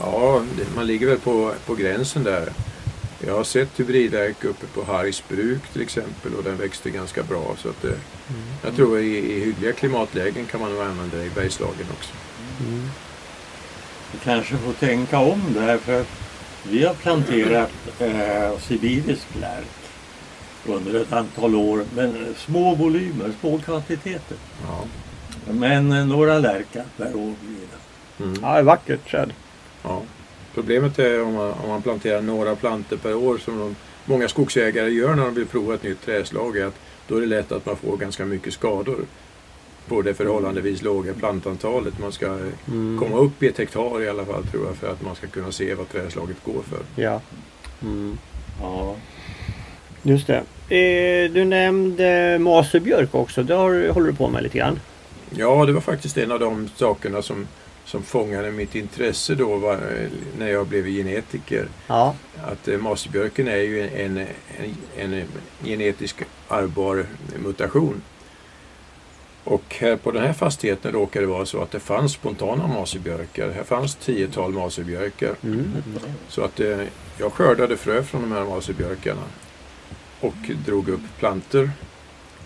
Ja, 0.00 0.42
det, 0.56 0.74
man 0.76 0.86
ligger 0.86 1.06
väl 1.06 1.18
på, 1.18 1.52
på 1.66 1.74
gränsen 1.74 2.24
där. 2.24 2.52
Jag 3.26 3.34
har 3.34 3.44
sett 3.44 3.80
hybridlärk 3.80 4.44
uppe 4.44 4.66
på 4.66 4.84
Hargs 4.84 5.28
bruk 5.28 5.62
till 5.72 5.82
exempel 5.82 6.34
och 6.34 6.44
den 6.44 6.56
växte 6.56 6.90
ganska 6.90 7.22
bra. 7.22 7.54
Så 7.58 7.68
att, 7.68 7.84
eh, 7.84 7.90
Jag 8.64 8.76
tror 8.76 8.98
i, 8.98 9.18
i 9.18 9.44
hyggliga 9.44 9.72
klimatlägen 9.72 10.46
kan 10.46 10.60
man 10.60 10.72
nog 10.72 10.82
använda 10.82 11.16
det 11.16 11.24
i 11.24 11.30
Bergslagen 11.30 11.86
också. 11.98 12.12
Mm. 12.60 12.90
Vi 14.12 14.18
kanske 14.18 14.56
får 14.56 14.72
tänka 14.72 15.18
om 15.18 15.42
där 15.54 15.78
för 15.78 16.00
att 16.00 16.06
vi 16.62 16.84
har 16.84 16.94
planterat 16.94 17.70
eh, 17.98 18.58
sibirisk 18.58 19.26
lärk 19.40 19.78
under 20.66 21.00
ett 21.00 21.12
antal 21.12 21.54
år. 21.54 21.84
Men 21.94 22.34
små 22.36 22.74
volymer, 22.74 23.32
små 23.40 23.58
kvantiteter. 23.58 24.36
Ja. 24.66 24.84
Men 25.52 25.92
eh, 25.92 26.06
några 26.06 26.38
lärkar 26.38 26.84
per 26.96 27.16
år 27.16 27.34
blir 27.40 27.66
det. 27.70 28.24
Mm. 28.24 28.38
Ja, 28.42 28.52
det 28.52 28.58
är 28.58 28.62
vackert 28.62 29.10
träd. 29.10 29.32
Ja. 29.82 30.02
Problemet 30.54 30.98
är 30.98 31.22
om 31.22 31.34
man, 31.34 31.52
om 31.52 31.68
man 31.68 31.82
planterar 31.82 32.22
några 32.22 32.56
plantor 32.56 32.96
per 32.96 33.14
år 33.14 33.38
som 33.38 33.58
de, 33.58 33.76
många 34.04 34.28
skogsägare 34.28 34.90
gör 34.90 35.14
när 35.14 35.24
de 35.24 35.34
vill 35.34 35.46
prova 35.46 35.74
ett 35.74 35.82
nytt 35.82 36.04
träslag 36.04 36.56
är 36.56 36.66
att 36.66 36.78
då 37.06 37.16
är 37.16 37.20
det 37.20 37.26
lätt 37.26 37.52
att 37.52 37.66
man 37.66 37.76
får 37.76 37.96
ganska 37.96 38.24
mycket 38.24 38.52
skador 38.52 39.04
på 39.88 40.02
det 40.02 40.14
förhållandevis 40.14 40.82
låga 40.82 41.14
plantantalet. 41.14 41.98
Man 41.98 42.12
ska 42.12 42.26
eh, 42.26 42.46
Mm. 42.68 42.98
komma 42.98 43.16
upp 43.18 43.42
i 43.42 43.46
ett 43.48 43.58
hektar 43.58 44.02
i 44.02 44.08
alla 44.08 44.24
fall 44.24 44.46
tror 44.46 44.66
jag 44.66 44.76
för 44.76 44.92
att 44.92 45.02
man 45.02 45.14
ska 45.14 45.26
kunna 45.26 45.52
se 45.52 45.74
vad 45.74 45.88
träslaget 45.88 46.36
går 46.44 46.62
för. 46.62 47.02
Ja. 47.02 47.20
Mm. 47.82 48.18
Ja. 48.62 48.96
Just 50.02 50.26
det. 50.26 50.42
Eh, 50.76 51.30
du 51.32 51.44
nämnde 51.44 52.38
maserbjörk 52.40 53.14
också. 53.14 53.42
Det 53.42 53.54
har, 53.54 53.88
håller 53.88 54.06
du 54.06 54.14
på 54.14 54.28
med 54.28 54.42
lite 54.42 54.58
grann. 54.58 54.80
Ja, 55.30 55.66
det 55.66 55.72
var 55.72 55.80
faktiskt 55.80 56.18
en 56.18 56.32
av 56.32 56.40
de 56.40 56.68
sakerna 56.76 57.22
som, 57.22 57.46
som 57.84 58.02
fångade 58.02 58.50
mitt 58.50 58.74
intresse 58.74 59.34
då 59.34 59.56
var, 59.56 59.74
eh, 59.74 60.08
när 60.38 60.48
jag 60.48 60.66
blev 60.66 60.86
genetiker. 60.86 61.68
Ja. 61.86 62.14
Att 62.44 62.68
eh, 62.68 62.78
maserbjörken 62.78 63.48
är 63.48 63.56
ju 63.56 63.80
en, 63.88 64.16
en, 64.18 64.26
en, 64.98 65.12
en 65.14 65.24
genetisk 65.64 66.16
ärvbar 66.48 67.06
mutation. 67.44 68.02
Och 69.44 69.76
här 69.78 69.96
på 69.96 70.10
den 70.10 70.22
här 70.22 70.32
fastigheten 70.32 70.92
råkade 70.92 71.26
det 71.26 71.32
vara 71.32 71.46
så 71.46 71.62
att 71.62 71.70
det 71.70 71.80
fanns 71.80 72.12
spontana 72.12 72.66
maserbjörkar. 72.66 73.50
Här 73.50 73.64
fanns 73.64 73.94
tiotal 73.94 74.52
maserbjörkar. 74.52 75.34
Mm. 75.44 75.76
Så 76.28 76.42
att 76.42 76.60
eh, 76.60 76.80
jag 77.18 77.32
skördade 77.32 77.76
frö 77.76 78.02
från 78.02 78.22
de 78.22 78.32
här 78.32 78.44
maserbjörkarna 78.44 79.22
och 80.20 80.34
drog 80.66 80.88
upp 80.88 81.00
planter 81.18 81.70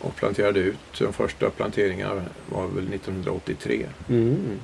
och 0.00 0.16
planterade 0.16 0.60
ut. 0.60 0.78
De 0.98 1.12
första 1.12 1.50
planteringarna 1.50 2.22
var 2.48 2.66
väl 2.66 2.94
1983. 2.94 3.86
Mm. 4.08 4.58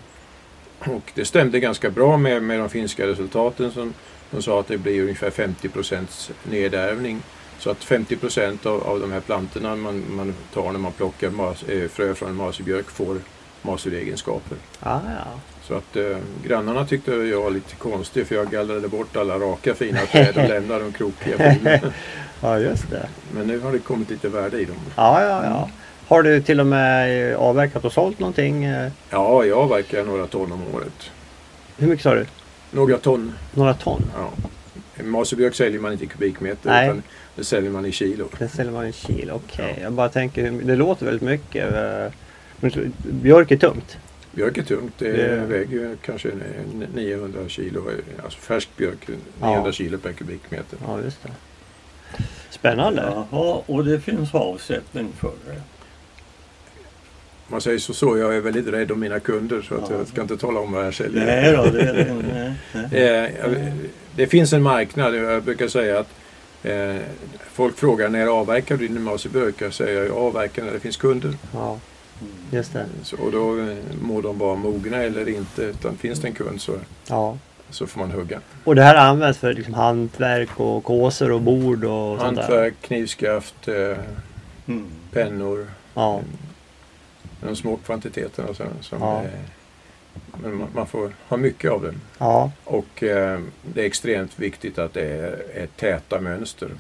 Och 0.79 1.13
det 1.15 1.25
stämde 1.25 1.61
ganska 1.61 1.91
bra 1.91 2.17
med, 2.17 2.43
med 2.43 2.59
de 2.59 2.69
finska 2.69 3.07
resultaten 3.07 3.73
som 3.73 3.95
de 4.31 4.43
sa 4.43 4.61
att 4.61 4.69
det 4.69 4.79
blir 4.79 5.03
ungefär 5.03 5.31
50% 5.31 6.31
nedärvning. 6.51 7.23
Så 7.59 7.71
att 7.71 7.85
50 7.85 8.17
av, 8.65 8.83
av 8.89 9.01
de 9.01 9.13
här 9.13 9.21
plantorna 9.21 9.77
man, 9.77 10.05
man 10.17 10.35
tar 10.55 10.73
när 10.73 10.79
man 10.79 10.93
plockar 10.93 11.31
mas, 11.31 11.63
eh, 11.63 11.89
frö 11.89 12.15
från 12.15 12.29
en 12.29 12.35
maserbjörk 12.37 12.91
får 12.91 13.17
masuregenskaper. 13.63 14.57
Ah, 14.81 15.01
ja. 15.05 15.41
Så 15.63 15.75
att 15.75 15.97
eh, 15.97 16.19
grannarna 16.45 16.87
tyckte 16.87 17.11
jag 17.11 17.43
var 17.43 17.51
lite 17.51 17.77
konstig 17.77 18.27
för 18.27 18.35
jag 18.35 18.51
gallrade 18.51 18.89
bort 18.89 19.17
alla 19.17 19.39
raka 19.39 19.75
fina 19.75 20.01
träd 20.01 20.37
och 20.37 20.49
lämnade 20.49 20.85
de 20.85 20.93
krokiga 20.93 21.57
ja, 22.41 22.59
just 22.59 22.91
det. 22.91 23.09
Men 23.35 23.47
nu 23.47 23.61
har 23.61 23.73
det 23.73 23.79
kommit 23.79 24.11
lite 24.11 24.29
värde 24.29 24.61
i 24.61 24.65
dem. 24.65 24.77
Ja, 24.97 25.23
ja, 25.23 25.45
ja. 25.45 25.69
Har 26.09 26.23
du 26.23 26.43
till 26.43 26.61
och 26.61 26.67
med 26.67 27.31
eh, 27.33 27.39
avverkat 27.39 27.85
och 27.85 27.93
sålt 27.93 28.19
någonting? 28.19 28.65
eh? 28.65 28.91
Ja, 29.11 29.45
jag 29.45 29.59
avverkar 29.59 30.05
några 30.05 30.27
ton 30.27 30.53
om 30.53 30.63
året. 30.75 31.11
Hur 31.77 31.89
mycket 31.89 32.03
sa 32.03 32.15
du? 32.15 32.27
Några 32.71 32.99
ton, 32.99 33.33
Några 33.55 33.75
ton? 33.75 34.03
ja. 34.17 34.31
Maserbjörk 35.05 35.55
säljer 35.55 35.81
man 35.81 35.93
inte 35.93 36.05
i 36.05 36.09
kubikmeter 36.09 36.71
Nej. 36.71 36.87
utan 36.87 37.03
det 37.37 37.45
säljer 37.45 37.71
man 37.71 37.87
i 37.87 37.93
kilo. 37.93 38.29
Den 38.39 38.49
säljer 38.49 38.73
man 38.73 38.87
i 38.87 38.93
kilo. 38.93 39.35
Okej, 39.35 39.75
Ja. 39.77 39.83
jag 39.83 39.93
bara 39.93 40.09
tänker, 40.09 40.51
det 40.51 40.77
låter 40.77 41.05
väldigt 41.07 41.23
mycket. 41.29 41.75
eh, 41.75 42.13
Men 42.61 42.93
björk 43.03 43.51
är 43.51 43.57
tungt. 43.57 43.97
Björk 44.33 44.59
är 44.59 44.63
tungt, 44.63 44.93
det, 44.99 45.13
Det- 45.13 45.37
väger 45.47 45.97
kanske 46.05 46.31
en- 46.31 46.87
900 46.95 47.41
kilo. 47.49 47.91
Alltså 48.25 48.39
färsk 48.39 48.69
björk, 48.77 49.09
900 49.41 49.73
kilo 49.73 49.99
per 49.99 50.13
kubikmeter. 50.13 50.79
Ja, 50.87 51.01
just 51.01 51.23
det. 51.23 51.31
Spännande. 52.51 53.03
Jaha, 53.31 53.63
och 53.67 53.85
det 53.85 54.01
finns 54.01 54.35
avsättning 54.35 55.13
för 55.21 55.33
det. 55.47 55.61
Man 57.51 57.61
säger 57.61 57.79
så, 57.79 57.95
så, 57.95 58.19
jag 58.19 58.37
är 58.37 58.41
väldigt 58.41 58.67
rädd 58.67 58.91
om 58.93 59.01
mina 59.01 59.21
kunder 59.21 59.63
så 59.63 59.75
att 59.75 59.91
Ja. 59.91 59.97
jag 59.97 60.09
ska 60.09 60.23
inte 60.23 60.37
tala 60.37 60.61
om 60.61 60.73
vad 60.73 60.87
jag 60.87 60.95
säljer. 60.95 61.27
Nej 61.27 61.53
då, 61.57 61.65
det, 61.65 61.93
det, 61.93 62.15
nej, 62.73 62.89
nej. 62.91 63.65
Eh, 63.65 63.73
det 64.17 64.27
finns 64.27 64.53
en 64.53 64.63
marknad. 64.63 65.15
Jag 65.17 65.43
brukar 65.43 65.69
säga 65.69 65.99
att 65.99 66.09
eh, 66.63 66.97
folk 67.53 67.77
frågar 67.79 68.09
när 68.09 68.27
avverkar 68.27 68.77
du 68.77 68.89
din 68.89 69.03
maserbjörk? 69.03 69.55
Jag 69.59 69.75
säger 69.75 70.05
jag 70.05 70.17
avverkar 70.17 70.65
när 70.65 70.73
det 70.73 70.81
finns 70.81 70.97
kunder. 70.97 71.35
Ja, 71.55 71.79
just 72.51 72.73
det. 72.73 72.85
Så, 73.03 73.17
och 73.17 73.33
då 73.33 73.59
eh, 73.59 73.77
må 74.03 74.21
de 74.21 74.39
vara 74.39 74.57
mogna 74.57 74.97
eller 74.97 75.29
inte. 75.29 75.63
Utan 75.63 75.97
finns 75.97 76.21
det 76.21 76.29
en 76.29 76.35
kund 76.35 76.61
så, 76.61 76.73
Ja. 77.09 77.39
så 77.71 77.87
får 77.87 78.01
man 78.01 78.11
hugga. 78.11 78.41
Och 78.65 78.75
det 78.75 78.83
här 78.83 78.95
används 78.95 79.39
för 79.39 79.53
liksom 79.55 79.75
hantverk 79.75 80.61
och 80.61 80.85
kåsor 80.85 81.33
och 81.33 81.41
bord 81.41 81.85
och 81.85 82.21
sånt 82.21 82.37
där? 82.37 82.43
Hantverk, 82.43 82.75
knivskaft, 82.83 83.69
eh, 83.69 83.99
Mm. 84.69 84.87
pennor. 85.13 85.67
Ja. 85.95 86.21
De 87.41 87.57
små 87.57 87.77
kvantiteterna 87.77 88.55
som, 88.55 88.67
som 88.81 89.01
Ja. 89.03 89.23
eh, 89.23 89.31
men 90.43 90.55
man, 90.55 90.69
man 90.75 90.87
får 90.87 91.13
ha 91.29 91.37
mycket 91.37 91.71
av 91.71 91.83
det. 91.83 91.95
Ja. 92.19 92.53
Och 92.65 93.03
eh, 93.03 93.41
det 93.63 93.81
är 93.83 93.87
extremt 93.87 94.39
viktigt 94.39 94.79
att 94.79 94.95
det 94.95 95.03
är, 95.07 95.45
är 95.55 95.67
täta 95.67 96.21
mönster. 96.21 96.71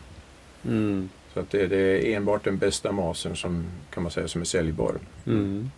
Mm. 0.64 1.08
Så 1.34 1.40
att 1.40 1.50
det, 1.50 1.66
det 1.66 1.76
är 1.78 2.16
enbart 2.16 2.44
den 2.44 2.58
bästa 2.58 2.92
masen 2.92 3.36
som 3.36 3.64
kan 3.90 4.02
man 4.02 4.12
säga 4.12 4.28
som 4.28 4.40
är 4.40 4.44
säljbar. 4.44 4.94
Mm. 5.26 5.70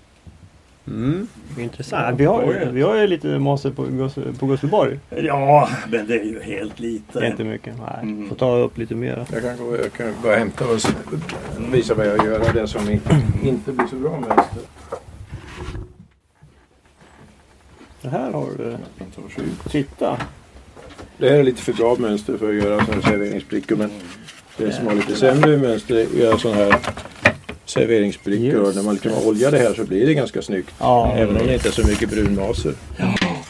Mm. 0.86 1.28
Intressant. 1.58 2.20
Vi 2.20 2.24
har, 2.24 2.70
vi 2.72 2.82
har 2.82 2.96
ju 2.96 3.06
lite 3.06 3.38
maser 3.38 3.70
på, 3.70 3.86
på 4.38 4.46
Gustavsborg. 4.46 4.98
Ja, 5.10 5.68
men 5.90 6.06
det 6.06 6.14
är 6.14 6.24
ju 6.24 6.42
helt 6.42 6.80
lite. 6.80 7.20
Det 7.20 7.26
är 7.26 7.30
inte 7.30 7.44
mycket. 7.44 7.74
Nej. 7.78 7.98
Mm. 8.02 8.28
Får 8.28 8.36
ta 8.36 8.56
upp 8.56 8.78
lite 8.78 8.94
mer. 8.94 9.26
Jag 9.32 9.42
kan, 9.42 9.56
gå, 9.56 9.76
jag 9.76 9.92
kan 9.92 10.14
bara 10.22 10.36
hämta 10.36 10.64
och 10.64 10.78
visa 11.74 11.94
vad 11.94 12.06
jag 12.06 12.26
gör 12.26 12.48
av 12.48 12.54
det 12.54 12.66
som 12.66 12.90
inte 13.42 13.72
blir 13.72 13.86
så 13.86 13.96
bra 13.96 14.10
mönster. 14.10 14.62
Det 18.02 18.08
här 18.08 18.32
har 18.32 18.48
du. 18.58 18.76
Titta. 19.70 20.18
Det 21.18 21.30
här 21.30 21.36
är 21.36 21.42
lite 21.42 21.62
för 21.62 21.72
bra 21.72 21.96
mönster 21.98 22.36
för 22.36 22.48
att 22.48 22.54
göra 22.54 22.84
sådana 22.84 23.02
här 23.02 23.10
serveringsbrickor 23.10 23.76
men 23.76 23.90
det 24.56 24.72
som 24.72 24.86
har 24.86 24.94
lite 24.94 25.14
sämre 25.14 25.56
mönster 25.56 25.94
är 25.94 26.04
att 26.04 26.14
göra 26.14 26.38
sådana 26.38 26.58
här 26.58 26.80
serveringsbrickor 27.70 28.60
och 28.60 28.74
när 28.76 28.82
man 28.82 28.94
liksom 28.94 29.12
oljar 29.26 29.50
det 29.50 29.58
här 29.58 29.74
så 29.74 29.84
blir 29.84 30.06
det 30.06 30.14
ganska 30.14 30.42
snyggt. 30.42 30.70
Ja. 30.78 31.12
Även 31.16 31.36
om 31.40 31.46
det 31.46 31.54
inte 31.54 31.68
är 31.68 31.72
så 31.72 31.86
mycket 31.86 32.10
brunmaser. 32.10 32.74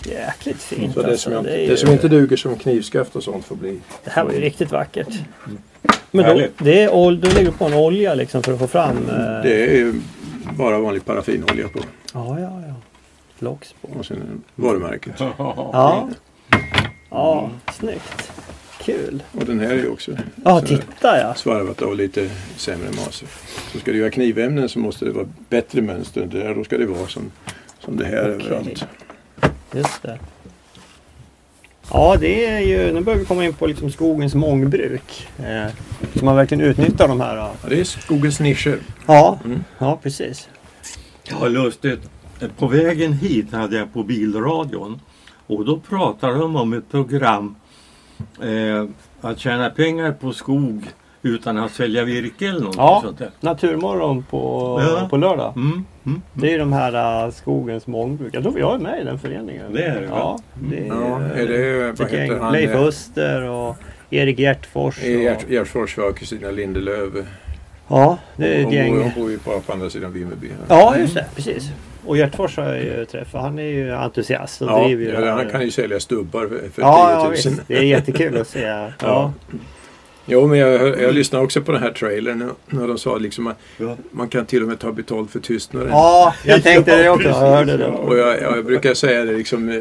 Jäkligt 0.05 0.63
fint 0.63 0.95
Så 0.95 1.03
det 1.03 1.09
alltså. 1.09 1.23
som, 1.25 1.33
jag, 1.33 1.45
det, 1.45 1.51
det 1.51 1.65
ju- 1.65 1.77
som 1.77 1.91
inte 1.93 2.09
duger 2.09 2.37
som 2.37 2.57
knivskaft 2.59 3.17
och 3.17 3.23
sånt 3.23 3.45
får 3.45 3.57
bli. 3.57 3.79
det 4.05 4.11
här 4.11 4.25
var 4.25 4.33
ju 4.33 4.41
riktigt 4.41 4.73
vackert. 4.73 5.09
Men 6.11 6.25
då, 6.39 6.43
det 6.59 6.83
är, 6.83 7.11
du 7.11 7.31
lägger 7.31 7.51
på 7.51 7.65
en 7.65 7.75
olja 7.75 8.15
liksom 8.15 8.43
för 8.43 8.53
att 8.53 8.59
få 8.59 8.67
fram... 8.67 8.97
eh, 9.09 9.43
Det 9.43 9.81
är 9.81 9.95
bara 10.57 10.79
vanlig 10.79 11.05
paraffinolja 11.05 11.69
på 11.69 11.79
Ja, 12.15 12.41
ja, 12.41 12.63
ja. 12.69 12.75
Flox 13.39 13.75
på. 13.81 13.89
och 13.99 14.07
sen 14.07 14.43
varumärket. 14.55 15.13
Ja. 15.19 16.09
Ja, 17.11 17.51
snyggt. 17.79 18.33
Kul. 18.93 19.23
Och 19.33 19.45
den 19.45 19.61
här 19.61 19.71
är 19.71 19.75
ju 19.75 19.89
också 19.89 20.13
Ja, 20.45 20.61
titta 20.61 21.19
ja. 21.21 21.35
svarvat 21.35 21.83
av 21.83 21.97
lite 21.97 22.31
sämre 22.57 22.89
maser. 22.91 23.29
Så 23.73 23.79
ska 23.79 23.93
du 23.93 23.99
göra 23.99 24.11
knivämnen 24.11 24.69
så 24.69 24.79
måste 24.79 25.05
det 25.05 25.11
vara 25.11 25.29
bättre 25.49 25.83
mönster. 25.83 26.29
Det 26.33 26.41
här, 26.43 26.55
då 26.55 26.65
ska 26.65 26.79
det 26.79 26.87
vara 26.87 27.07
som, 27.09 27.33
som 27.85 27.97
det 27.97 28.05
här 28.05 28.23
Okej. 28.35 28.47
överallt. 28.47 28.85
Just 29.75 30.03
det. 30.03 30.19
Ja, 31.93 32.17
det 32.21 32.47
är 32.47 32.61
ju, 32.61 32.93
nu 32.93 33.01
börjar 33.01 33.19
vi 33.19 33.25
komma 33.25 33.45
in 33.45 33.53
på 33.55 33.67
liksom 33.67 33.91
skogens 33.91 34.35
mångbruk. 34.35 35.29
Eh, 35.39 35.67
så 36.19 36.25
man 36.25 36.37
verkligen 36.37 36.61
utnyttjar 36.65 37.09
de 37.09 37.21
här. 37.21 37.37
ja. 37.37 37.53
Ja, 37.63 37.69
det 37.69 37.81
är 37.81 37.85
skogens 37.85 38.41
nischer. 38.41 38.79
Ja, 39.07 39.39
Mm. 39.45 39.65
ja 39.79 39.99
precis. 40.03 40.49
Ja, 41.25 41.49
lustigt. 41.49 42.01
På 42.59 42.67
vägen 42.67 43.13
hit 43.13 43.53
hade 43.53 43.77
jag 43.77 43.93
på 43.93 44.03
bilradion 44.03 45.01
och 45.47 45.65
då 45.65 45.81
pratade 45.81 46.39
de 46.39 46.57
om 46.57 46.73
ett 46.73 46.91
program 46.91 47.55
eh, 48.43 48.85
att 49.21 49.39
tjäna 49.39 49.71
pengar 49.71 50.13
på 50.13 50.33
skog 50.33 50.85
utan 51.23 51.59
att 51.59 51.73
sälja 51.73 52.05
virke 52.05 52.49
eller 52.49 52.61
något 52.61 52.77
Ja. 52.77 53.01
sånt 53.05 53.19
där. 53.19 53.31
Naturmorgon 53.41 54.23
på, 54.23 54.39
Ja. 55.01 55.07
på 55.11 55.17
lördag. 55.17 55.53
Mm, 55.57 55.85
mm. 56.07 56.23
Det 56.33 56.55
är 56.55 56.59
de 56.59 56.73
här 56.73 57.25
uh, 57.27 57.33
skogens 57.33 57.87
mångbruk. 57.87 58.35
Jag 58.35 58.43
tror 58.43 58.59
jag 58.59 58.75
är 58.75 58.79
med 58.79 59.01
i 59.01 59.05
den 59.05 59.19
föreningen. 59.19 59.73
Det 59.73 59.85
är 59.85 60.01
du, 60.01 60.07
Ja, 60.07 60.39
det 60.55 60.79
är, 60.79 60.87
Ja, 60.87 61.21
är 61.21 61.47
det, 61.47 61.93
vad 61.99 62.01
ett 62.07 62.13
gäng. 62.13 62.23
heter 62.23 62.39
han? 62.41 62.53
Leif 62.53 62.71
Öster 62.75 63.43
och 63.43 63.77
Erik 64.11 64.39
Hjärtfors. 64.39 65.05
i 65.05 65.37
Och, 65.99 66.17
Kristina 66.17 66.51
Lindelöf. 66.51 67.13
ja, 67.89 68.19
det 68.37 68.47
är 68.55 68.59
ett 68.59 68.65
Hon 68.65 68.73
gäng. 68.75 69.03
hon 69.03 69.11
bor 69.17 69.31
ju 69.31 69.39
bara 69.45 69.61
på 69.61 69.73
andra 69.73 69.91
sidan 69.91 70.13
Vimmerby. 70.13 70.51
Ja, 70.69 70.97
just 70.97 71.15
det. 71.15 71.27
Precis. 71.35 71.71
Och 72.07 72.17
Hjärtfors 72.17 72.57
har 72.57 72.65
jag 72.65 72.79
ju 72.85 73.05
träffat. 73.05 73.41
Han 73.43 73.59
är 73.59 73.63
ju 73.63 73.93
entusiast 73.93 74.63
och 74.63 74.69
Ja, 74.69 74.85
driver 74.85 75.05
ju 75.05 75.11
ja, 75.27 75.33
han 75.33 75.51
kan 75.51 75.63
ju 75.63 75.71
sälja 75.71 76.01
stubbar 76.01 76.47
för, 76.75 76.83
Ja, 76.83 77.13
ja 77.13 77.21
10 77.21 77.25
000. 77.25 77.31
visst. 77.33 77.49
Det 77.67 77.77
är 77.77 77.83
jättekul 77.83 78.37
att 78.37 78.49
se. 78.49 78.61
Ja. 79.01 79.33
Jo, 80.27 80.47
men 80.47 80.59
jag, 80.59 81.01
jag, 81.03 81.15
lyssnade 81.15 81.45
också 81.45 81.61
på 81.63 81.73
den 81.73 81.83
här 81.83 81.91
trailern 81.93 82.51
när 82.67 82.89
de 82.89 82.99
sa 82.99 83.17
liksom 83.17 83.47
att 83.47 83.57
Ja. 83.77 83.97
man 84.11 84.29
kan 84.29 84.47
till 84.47 84.63
och 84.63 84.69
med 84.69 84.79
ta 84.79 84.93
betalt 84.93 85.31
för 85.31 85.41
tystnaden. 85.41 85.89
Ja, 85.91 86.35
jag 86.45 86.63
tänkte 86.63 86.97
det 86.97 87.05
Ja, 87.05 87.11
också. 87.11 87.29
Jag 87.29 87.35
hörde 87.37 87.77
det. 87.77 87.87
Och 87.87 88.19
jag, 88.19 88.43
jag 88.43 88.65
brukar 88.65 88.95
säga 88.95 89.25
det 89.25 89.33
liksom 89.33 89.69
eh, 89.69 89.81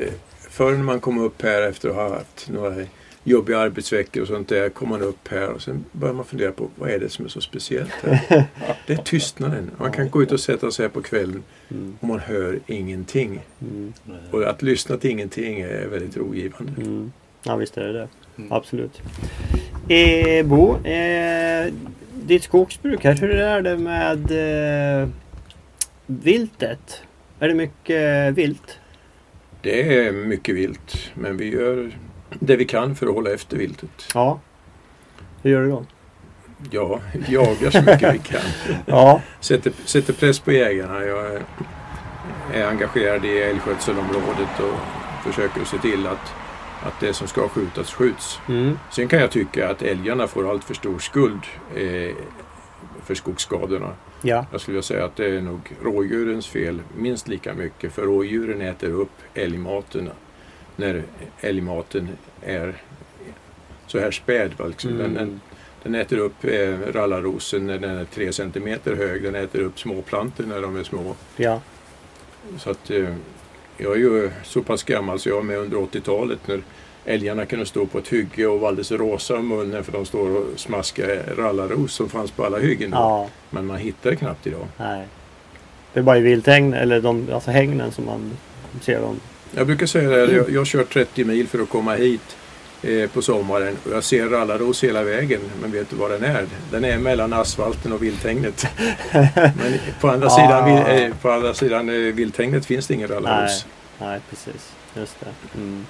förr 0.50 0.72
när 0.72 0.84
man 0.84 1.00
kom 1.00 1.20
upp 1.20 1.42
här 1.42 1.62
efter 1.62 1.90
att 1.90 1.96
ha 1.96 2.10
haft 2.10 2.50
några 2.50 2.76
jobbiga 3.24 3.60
arbetsveckor 3.60 4.22
och 4.22 4.28
sånt 4.28 4.50
där 4.50 4.70
kom 4.70 4.90
man 4.90 5.02
upp 5.02 5.28
här 5.28 5.50
och 5.50 5.62
sen 5.62 5.86
börjar 5.92 6.14
man 6.14 6.26
fundera 6.26 6.52
på 6.52 6.70
vad 6.76 6.90
är 6.90 7.00
det 7.00 7.10
som 7.10 7.26
är 7.26 7.30
så 7.30 7.42
speciellt 7.42 7.92
här? 7.92 8.44
Det 8.88 8.94
är 8.94 8.98
tystnaden. 8.98 9.72
Man 9.78 9.92
kan 9.92 10.10
gå 10.10 10.24
ut 10.24 10.32
och 10.32 10.40
sätta 10.40 10.72
sig 10.72 10.84
här 10.86 10.90
på 10.90 11.02
kvällen 11.02 11.44
Mm, 11.72 11.98
och 12.00 12.08
man 12.08 12.20
hör 12.20 12.60
ingenting. 12.68 13.40
mm, 13.62 13.94
Och 14.32 14.44
att 14.44 14.62
lyssna 14.62 14.98
till 14.98 15.10
ingenting 15.12 15.60
är 15.60 15.88
väldigt 15.88 16.18
rogivande. 16.18 16.72
mm. 16.82 17.12
Ja, 17.44 17.56
visst 17.56 17.78
är 17.78 17.84
det 17.88 17.94
det. 17.94 18.08
Absolut. 18.50 19.02
Eh, 19.90 20.46
Bo, 20.46 20.86
eh, 20.88 21.74
ditt 22.14 22.44
skogsbruk 22.44 23.04
här, 23.04 23.14
hur 23.16 23.30
är 23.36 23.62
det 23.62 23.78
med 23.78 24.32
eh, 25.02 25.10
viltet? 26.06 27.02
Är 27.40 27.48
det 27.48 27.54
mycket 27.54 28.34
vilt? 28.34 28.80
Det 29.62 29.98
är 30.08 30.12
mycket 30.12 30.56
vilt 30.56 31.12
men 31.14 31.38
vi 31.38 31.50
gör 31.54 31.92
det 32.40 32.56
vi 32.56 32.66
kan 32.66 32.96
för 32.96 33.08
att 33.08 33.14
hålla 33.14 33.34
efter 33.34 33.58
viltet. 33.58 33.90
Ja. 34.14 34.40
Hur 35.42 35.52
gör 35.52 35.62
du 35.62 35.70
då? 35.70 35.86
Ja, 36.72 37.00
jagar 37.28 37.70
så 37.72 37.82
mycket 37.82 38.14
vi 38.14 38.20
kan. 38.24 38.42
Ja. 38.86 39.22
Sätter, 39.40 39.74
sätter 39.86 40.14
press 40.14 40.40
på 40.40 40.52
jägarna. 40.52 41.06
Jag 41.06 41.26
är, 41.26 41.42
är 42.54 42.68
engagerad 42.68 43.26
i 43.26 43.38
älgskötselområdet 43.38 44.60
och 44.60 44.80
försöker 45.32 45.66
se 45.66 45.78
till 45.78 46.08
att, 46.08 46.34
att 46.84 47.00
det 47.00 47.14
som 47.14 47.28
ska 47.28 47.50
skjutas 47.50 47.94
skjuts. 47.94 48.40
Mm. 48.50 48.80
Sen 48.92 49.08
kan 49.08 49.20
jag 49.20 49.32
tycka 49.32 49.70
att 49.70 49.82
älgarna 49.82 50.28
får 50.28 50.50
allt 50.50 50.64
för 50.64 50.74
stor 50.74 51.00
skuld 51.00 51.42
eh, 51.76 52.16
för 53.04 53.16
skogsskadorna. 53.16 53.94
Ja. 54.22 54.46
Jag 54.52 54.62
skulle 54.62 54.74
vilja 54.74 54.84
säga 54.84 55.06
att 55.06 55.16
det 55.16 55.26
är 55.38 55.42
nog 55.42 55.60
rådjurens 55.84 56.48
fel 56.48 56.82
minst 56.98 57.28
lika 57.28 57.54
mycket. 57.54 57.94
För 57.94 58.02
rådjuren 58.02 58.62
äter 58.62 58.92
upp 58.92 59.12
älgmaten 59.34 60.10
när 60.80 61.04
älgmaten 61.42 62.10
är 62.42 62.74
så 63.88 64.00
här 64.00 64.12
späd. 64.12 64.52
va, 64.58 64.66
Liksom. 64.68 64.98
Den, 64.98 65.14
den, 65.14 65.24
Mm. 65.24 65.40
den 65.84 65.96
äter 65.96 66.18
upp 66.18 66.44
eh, 66.44 66.78
rallarrosen 66.94 67.68
när 67.68 67.78
den 67.78 67.98
är 67.98 68.06
tre 68.06 68.34
centimeter 68.34 68.96
hög. 68.96 69.24
Den 69.24 69.36
äter 69.36 69.60
upp 69.62 69.80
småplantor 69.80 70.44
när 70.44 70.62
de 70.62 70.76
är 70.76 70.84
små. 70.84 71.16
Ja. 71.36 71.62
Så 72.58 72.70
att, 72.70 72.90
eh, 72.92 73.10
jag 73.78 73.92
är 73.92 73.98
ju 73.98 74.32
så 74.44 74.62
pass 74.62 74.84
gammal 74.84 75.20
så 75.20 75.30
jag 75.30 75.36
var 75.36 75.44
med 75.44 75.58
under 75.58 75.78
80-talet 75.78 76.40
när 76.48 76.62
älgarna 77.06 77.46
kunde 77.46 77.66
stå 77.66 77.86
på 77.86 77.98
ett 77.98 78.08
hygge 78.08 78.48
och 78.48 78.60
vara 78.60 78.70
alldeles 78.70 78.92
rosa 78.92 79.36
om 79.36 79.48
munnen 79.48 79.84
för 79.84 79.92
de 79.92 80.06
står 80.06 80.30
och 80.38 80.46
smaskar 80.60 81.24
rallarros 81.38 81.94
som 81.94 82.10
fanns 82.10 82.32
på 82.32 82.46
alla 82.46 82.58
hyggen. 82.60 82.92
då. 82.92 82.98
Ja. 82.98 83.30
Men 83.50 83.66
man 83.66 83.78
hittar 83.78 84.16
knappt 84.16 84.48
idag. 84.48 84.68
Nej. 84.78 85.06
Det 85.94 86.00
är 86.00 86.04
bara 86.04 86.18
i 86.18 86.22
vilthägn, 86.22 86.74
eller 86.74 87.02
de, 87.02 87.28
alltså 87.34 87.52
hägnen 87.52 87.92
som 87.92 88.06
man 88.06 88.32
ser 88.82 89.02
dem. 89.02 89.20
Jag 89.56 89.68
brukar 89.68 89.86
säga 89.86 90.10
det, 90.10 90.34
jag, 90.34 90.50
jag 90.50 90.68
kör 90.68 90.84
30 90.84 91.24
mil 91.24 91.48
för 91.48 91.60
att 91.60 91.70
komma 91.70 91.94
hit 91.96 92.38
eh, 92.84 93.10
på 93.10 93.22
sommaren 93.22 93.78
och 93.86 93.92
jag 93.92 94.04
ser 94.04 94.26
rallarros 94.30 94.84
hela 94.84 95.04
vägen. 95.04 95.42
Men 95.62 95.72
vet 95.72 95.90
du 95.90 95.96
var 95.96 96.10
den 96.10 96.24
är? 96.24 96.46
Den 96.72 96.86
är 96.86 96.98
mellan 96.98 97.34
asfalten 97.34 97.94
och 97.94 98.04
vilthägnet. 98.04 98.68
men 99.34 99.74
på 100.02 100.10
andra 100.10 100.28
Ah. 100.28 100.30
sidan, 100.30 100.70
vil- 100.70 101.06
eh, 101.08 101.14
på 101.22 101.32
andra 101.32 101.54
sidan 101.54 101.90
eh, 101.90 101.96
vilthägnet 101.96 102.66
finns 102.66 102.88
det 102.88 102.94
ingen 102.94 103.08
rallarros. 103.08 103.66
Nej, 104.00 104.20
precis. 104.30 104.72
Just 104.96 105.16
det. 105.20 105.58
Mm. 105.58 105.86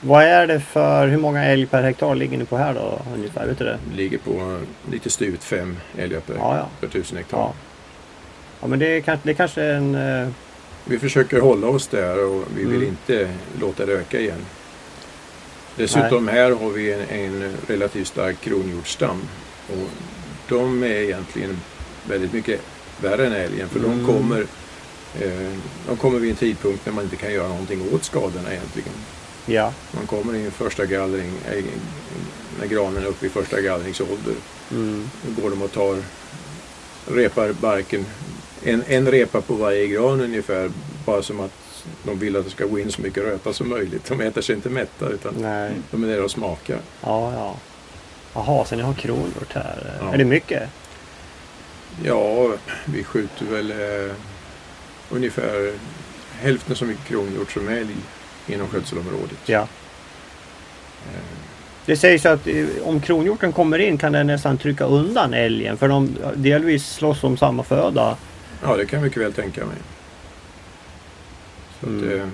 Vad 0.00 0.24
är 0.24 0.46
det 0.46 0.60
för, 0.60 1.08
hur 1.08 1.18
många 1.18 1.44
älg 1.44 1.66
per 1.66 1.82
hektar 1.82 2.14
ligger 2.14 2.38
ni 2.38 2.44
på 2.44 2.56
här 2.56 2.74
då 2.74 3.00
ungefär? 3.14 3.46
Vet 3.46 3.58
du 3.58 3.64
det? 3.64 3.78
Ligger 3.96 4.18
på 4.18 4.30
eh, 4.30 4.90
lite 4.92 5.10
styvt 5.10 5.44
fem 5.44 5.76
älgar 5.98 6.20
per, 6.20 6.34
Ja, 6.34 6.56
ja. 6.56 6.68
per 6.80 6.88
tusen 6.88 7.16
hektar. 7.16 7.38
Ja. 7.38 7.52
Ja 8.60 8.66
men 8.66 8.78
det 8.78 8.86
är 8.96 9.00
kanske, 9.00 9.28
det 9.28 9.34
kanske 9.34 9.62
är 9.62 9.74
en... 9.74 9.94
Vi 10.84 10.98
försöker 10.98 11.40
hålla 11.40 11.66
oss 11.66 11.86
där 11.86 12.24
och 12.24 12.44
vi 12.56 12.64
vill 12.64 12.74
Mm. 12.76 12.88
inte 12.88 13.30
låta 13.60 13.86
det 13.86 13.92
öka 13.92 14.20
igen. 14.20 14.46
Dessutom 15.76 16.28
här 16.28 16.50
har 16.50 16.70
vi 16.70 16.92
en, 16.92 17.00
en 17.08 17.52
relativt 17.66 18.06
stark 18.08 18.40
kronhjortsstam. 18.40 19.22
Och 19.68 19.88
de 20.48 20.82
är 20.82 20.86
egentligen 20.88 21.60
väldigt 22.08 22.32
mycket 22.32 22.60
värre 23.02 23.26
än 23.26 23.32
älgen 23.32 23.68
för 23.68 23.78
Mm. 23.78 23.90
de 23.98 24.06
kommer 24.12 24.40
eh, 25.20 25.52
de 25.88 25.96
kommer 25.96 26.18
vid 26.18 26.30
en 26.30 26.36
tidpunkt 26.36 26.86
när 26.86 26.92
man 26.92 27.04
inte 27.04 27.16
kan 27.16 27.32
göra 27.32 27.48
någonting 27.48 27.82
åt 27.94 28.04
skadorna 28.04 28.52
egentligen. 28.52 28.92
Ja. 29.46 29.72
Man 29.92 30.06
kommer 30.06 30.34
i 30.34 30.44
en 30.44 30.50
första 30.50 30.86
gallring, 30.86 31.32
eh, 31.50 31.64
när 32.60 32.66
granen 32.66 33.02
är 33.02 33.06
uppe 33.06 33.26
i 33.26 33.28
första 33.28 33.60
gallringsålder. 33.60 34.34
Mm. 34.70 35.10
Då 35.26 35.42
går 35.42 35.50
de 35.50 35.62
och 35.62 35.72
tar, 35.72 36.02
repar 37.06 37.52
barken, 37.60 38.06
en, 38.64 38.82
en 38.88 39.10
repa 39.10 39.40
på 39.40 39.54
varje 39.54 39.86
gran 39.86 40.20
ungefär. 40.20 40.70
Bara 41.06 41.22
som 41.22 41.40
att 41.40 41.52
de 42.02 42.18
vill 42.18 42.36
att 42.36 42.44
det 42.44 42.50
ska 42.50 42.64
gå 42.66 42.78
in 42.78 42.92
så 42.92 43.02
mycket 43.02 43.22
röta 43.24 43.52
som 43.52 43.68
möjligt. 43.68 44.04
De 44.08 44.20
äter 44.20 44.40
sig 44.42 44.54
inte 44.54 44.68
mätta 44.68 45.08
utan 45.08 45.34
Nej. 45.38 45.72
de 45.90 46.04
är 46.04 46.08
där 46.08 46.24
och 46.24 46.30
smakar. 46.30 46.78
Ja, 47.02 47.32
ja. 47.34 47.56
Jaha, 48.34 48.64
så 48.64 48.76
ni 48.76 48.82
har 48.82 48.94
kronhjort 48.94 49.52
här. 49.54 49.92
Ja. 50.00 50.14
Är 50.14 50.18
det 50.18 50.24
mycket? 50.24 50.62
Ja, 52.04 52.52
vi 52.84 53.04
skjuter 53.04 53.44
väl 53.44 53.70
eh, 53.70 54.12
ungefär 55.10 55.72
hälften 56.40 56.76
så 56.76 56.84
mycket 56.84 57.04
kronhjort 57.06 57.52
som 57.52 57.68
älg 57.68 57.96
inom 58.46 58.68
skötselområdet. 58.68 59.38
Ja. 59.46 59.60
Eh, 61.06 61.20
Det 61.86 61.96
sägs 61.96 62.26
att 62.26 62.46
eh, 62.46 62.66
om 62.84 63.00
kronhjorten 63.00 63.52
kommer 63.52 63.78
in 63.78 63.98
kan 63.98 64.12
den 64.12 64.26
nästan 64.26 64.58
trycka 64.58 64.84
undan 64.84 65.34
älgen 65.34 65.76
för 65.76 65.88
de 65.88 66.16
delvis 66.34 66.86
slåss 66.92 67.24
om 67.24 67.36
samma 67.36 67.62
föda. 67.62 68.16
Ja, 68.62 68.76
det 68.76 68.86
kan 68.86 68.96
jag 68.98 69.04
mycket 69.04 69.22
väl 69.22 69.32
tänka 69.32 69.66
mig. 69.66 69.76
Mm. 71.86 72.20
eh, 72.20 72.26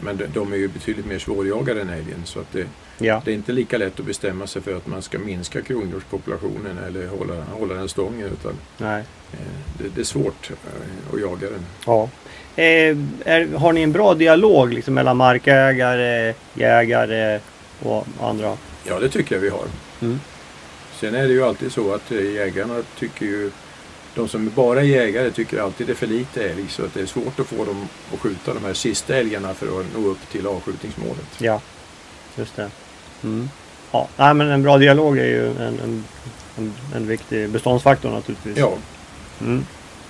men 0.00 0.16
de, 0.16 0.26
de 0.26 0.52
är 0.52 0.56
ju 0.56 0.68
betydligt 0.68 1.06
mer 1.06 1.18
svårjagade 1.18 1.80
än 1.80 1.88
älgen 1.88 2.22
så 2.24 2.40
att 2.40 2.52
det, 2.52 2.66
Ja. 2.98 3.22
det 3.24 3.30
är 3.30 3.34
inte 3.34 3.52
lika 3.52 3.78
lätt 3.78 4.00
att 4.00 4.06
bestämma 4.06 4.46
sig 4.46 4.62
för 4.62 4.76
att 4.76 4.86
man 4.86 5.02
ska 5.02 5.18
minska 5.18 5.62
kronhjortspopulationen 5.62 6.78
eller 6.86 7.06
hålla, 7.08 7.44
hålla 7.44 7.74
den 7.74 7.88
stången 7.88 8.26
utan 8.40 8.52
Nej. 8.78 9.04
eh, 9.32 9.38
det, 9.78 9.88
det 9.94 10.00
är 10.00 10.04
svårt 10.04 10.50
eh, 10.50 11.14
att 11.14 11.20
jaga 11.20 11.50
den. 11.50 11.66
Ja. 11.86 12.08
Eh, 12.56 12.96
är, 13.24 13.56
har 13.58 13.72
ni 13.72 13.82
en 13.82 13.92
bra 13.92 14.14
dialog 14.14 14.72
liksom, 14.72 14.94
mellan 14.94 15.16
markägare, 15.16 16.34
jägare 16.54 17.40
och 17.82 18.06
andra? 18.20 18.56
Ja, 18.84 18.98
det 19.00 19.08
tycker 19.08 19.34
jag 19.34 19.42
vi 19.42 19.48
har. 19.48 19.64
Mm. 20.02 20.20
Sen 21.00 21.14
är 21.14 21.22
det 21.22 21.32
ju 21.32 21.44
alltid 21.44 21.72
så 21.72 21.94
att 21.94 22.10
jägarna 22.10 22.82
tycker 22.98 23.26
ju 23.26 23.50
de 24.16 24.28
som 24.28 24.50
bara 24.54 24.80
är 24.80 24.84
jägare 24.84 25.30
tycker 25.30 25.60
alltid 25.60 25.86
det 25.86 25.92
är 25.92 25.94
för 25.94 26.06
lite 26.06 26.48
älg 26.50 26.64
så 26.68 26.84
att 26.84 26.94
det 26.94 27.00
är 27.00 27.06
svårt 27.06 27.40
att 27.40 27.46
få 27.46 27.64
dem 27.64 27.88
att 28.14 28.20
skjuta 28.20 28.54
de 28.54 28.64
här 28.64 28.74
sista 28.74 29.14
älgarna 29.16 29.54
för 29.54 29.80
att 29.80 29.86
nå 29.94 30.08
upp 30.08 30.18
till 30.32 30.46
avskjutningsmålet. 30.46 31.26
Ja, 31.38 31.60
just 32.36 32.56
det. 32.56 32.70
Mm. 33.24 33.48
Ja, 33.92 34.08
nej, 34.16 34.34
men 34.34 34.48
en 34.48 34.62
bra 34.62 34.78
dialog 34.78 35.18
är 35.18 35.24
ju 35.26 35.46
en, 35.46 35.56
en, 35.80 36.04
en, 36.58 36.72
en 36.94 37.06
viktig 37.06 37.48
beståndsfaktor 37.50 38.10
naturligtvis. 38.10 38.56
Ja, 38.58 38.72
Mm. 39.40 39.66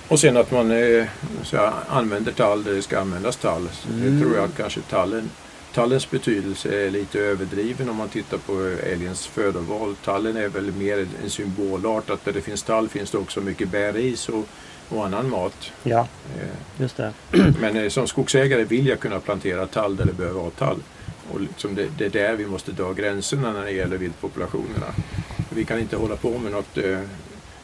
och 0.07 0.19
sen 0.19 0.37
att 0.37 0.51
man 0.51 0.71
eh, 0.71 1.05
så 1.43 1.57
här, 1.57 1.71
använder 1.89 2.31
tall 2.31 2.63
där 2.63 2.73
det 2.73 2.81
ska 2.81 2.99
användas 2.99 3.37
tall. 3.37 3.69
Mm. 3.91 4.15
Det 4.19 4.21
tror 4.23 4.35
jag 4.35 4.43
att 4.45 4.57
kanske 4.57 4.81
tallen, 4.81 5.29
tallens 5.73 6.11
betydelse 6.11 6.85
är 6.85 6.91
lite 6.91 7.19
överdriven 7.19 7.89
om 7.89 7.95
man 7.95 8.09
tittar 8.09 8.37
på 8.37 8.75
älgens 8.83 9.27
födoval. 9.27 9.95
Tallen 10.03 10.37
är 10.37 10.47
väl 10.47 10.71
mer 10.71 11.07
en 11.23 11.29
symbolart 11.29 12.09
att 12.09 12.25
där 12.25 12.33
det 12.33 12.41
finns 12.41 12.63
tall 12.63 12.89
finns 12.89 13.11
det 13.11 13.17
också 13.17 13.41
mycket 13.41 13.69
bäris 13.69 14.29
och, 14.29 14.47
och 14.89 15.05
annan 15.05 15.29
mat. 15.29 15.71
Ja, 15.83 16.07
Eh, 16.35 16.81
just 16.81 16.97
det. 16.97 17.13
Men 17.59 17.77
eh, 17.77 17.89
som 17.89 18.07
skogsägare 18.07 18.63
vill 18.63 18.87
jag 18.87 18.99
kunna 18.99 19.19
plantera 19.19 19.67
tall 19.67 19.95
där 19.95 20.05
det 20.05 20.13
behöver 20.13 20.39
vara 20.39 20.51
tall. 20.51 20.77
Och 21.31 21.41
liksom 21.41 21.75
det, 21.75 21.87
det 21.97 22.05
är 22.05 22.09
där 22.09 22.35
vi 22.35 22.45
måste 22.45 22.71
dra 22.71 22.93
gränserna 22.93 23.51
när 23.51 23.65
det 23.65 23.71
gäller 23.71 23.97
viltpopulationerna. 23.97 24.93
Vi 25.49 25.65
kan 25.65 25.79
inte 25.79 25.95
hålla 25.95 26.15
på 26.15 26.37
med 26.37 26.51
något 26.51 26.77
eh, 26.77 26.99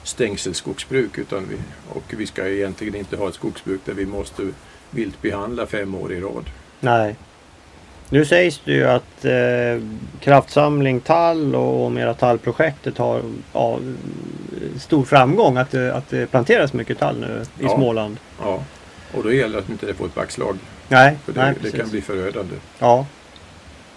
stängselskogsbruk 0.03 1.17
utan 1.17 1.47
vi, 1.49 1.57
och 1.89 2.03
vi 2.07 2.27
ska 2.27 2.47
egentligen 2.47 2.95
inte 2.95 3.17
ha 3.17 3.27
ett 3.27 3.35
skogsbruk 3.35 3.81
där 3.85 3.93
vi 3.93 4.05
måste 4.05 4.47
viltbehandla 4.89 5.65
fem 5.65 5.95
år 5.95 6.13
i 6.13 6.21
rad. 6.21 6.45
Nej. 6.79 7.15
Nu 8.13 8.25
sägs 8.25 8.61
det 8.65 8.71
ju 8.71 8.83
att 8.85 9.25
eh, 9.25 9.87
Kraftsamling 10.19 10.99
Tall 10.99 11.55
och 11.55 11.91
Mera 11.91 12.13
Tallprojektet 12.13 12.97
har 12.97 13.21
ja, 13.53 13.79
stor 14.79 15.03
framgång. 15.03 15.57
Att 15.57 15.71
det, 15.71 15.95
att 15.95 16.09
det 16.09 16.25
planteras 16.31 16.73
mycket 16.73 16.99
tall 16.99 17.19
nu 17.19 17.43
i 17.59 17.63
Ja. 17.63 17.75
Småland. 17.75 18.17
Ja. 18.41 18.63
Och 19.13 19.23
då 19.23 19.33
gäller 19.33 19.53
det 19.53 19.59
att 19.63 19.69
inte 19.69 19.85
det 19.85 19.93
får 19.93 20.05
ett 20.05 20.15
backslag. 20.15 20.57
Nej, 20.87 21.17
För 21.25 21.33
det, 21.33 21.41
nej 21.41 21.53
det 21.61 21.71
kan 21.71 21.89
bli 21.89 22.01
förödande. 22.01 22.55
Ja. 22.79 23.05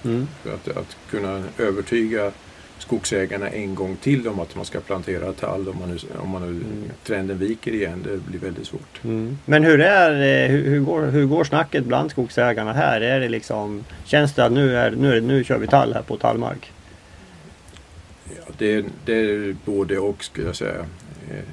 Mm. 0.05 0.29
För 0.43 0.55
att, 0.55 0.77
att 0.77 0.97
kunna 1.11 1.43
övertyga 1.59 2.33
skogsägarna 2.79 3.49
en 3.49 3.75
gång 3.75 3.97
till 3.97 4.29
om 4.29 4.41
att 4.41 4.57
man 4.57 4.65
ska 4.65 4.81
plantera 4.81 5.33
tall 5.33 5.69
om 5.69 5.79
man 5.79 5.89
nu, 5.89 5.99
om 6.19 6.29
man 6.29 6.43
nu 6.43 6.49
Mm. 6.49 6.91
trenden 7.05 7.39
viker 7.39 7.73
igen. 7.73 8.03
Det 8.05 8.17
blir 8.17 8.39
väldigt 8.41 8.67
svårt. 8.67 9.05
Mm. 9.05 9.39
Men 9.45 9.65
hur 9.65 9.81
är 9.81 10.45
eh, 10.45 10.51
hur, 10.51 10.65
hur, 10.65 10.81
går, 10.81 11.03
hur 11.07 11.27
går 11.27 11.45
snacket 11.45 11.85
bland 11.85 12.11
skogsägarna 12.11 12.73
här? 12.73 13.01
Är 13.01 13.21
det 13.21 13.29
liksom, 13.29 13.85
känns 14.05 14.33
det 14.35 14.45
att 14.45 14.53
nu, 14.53 14.77
är, 14.77 14.91
nu, 14.91 15.17
är, 15.17 15.21
nu 15.21 15.45
kör 15.45 15.59
vi 15.59 15.67
tall 15.67 15.95
här 15.95 16.03
på 16.03 16.17
tallmark? 16.17 16.73
Ja, 18.25 18.53
det, 18.59 18.85
det 19.05 19.15
är 19.15 19.57
både 19.65 19.99
och 19.99 20.25
skulle 20.25 20.47
jag 20.47 20.57
säga. 20.57 20.87
Eh, 21.31 21.45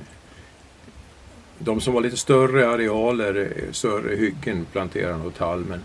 de 1.60 1.82
som 1.82 1.94
har 1.94 2.02
lite 2.02 2.18
större 2.18 2.68
arealer, 2.70 3.36
eh, 3.56 3.72
större 3.72 4.16
hyggen 4.16 4.66
planterar 4.72 5.18
nog 5.18 5.36
tall. 5.36 5.66
Men 5.70 5.80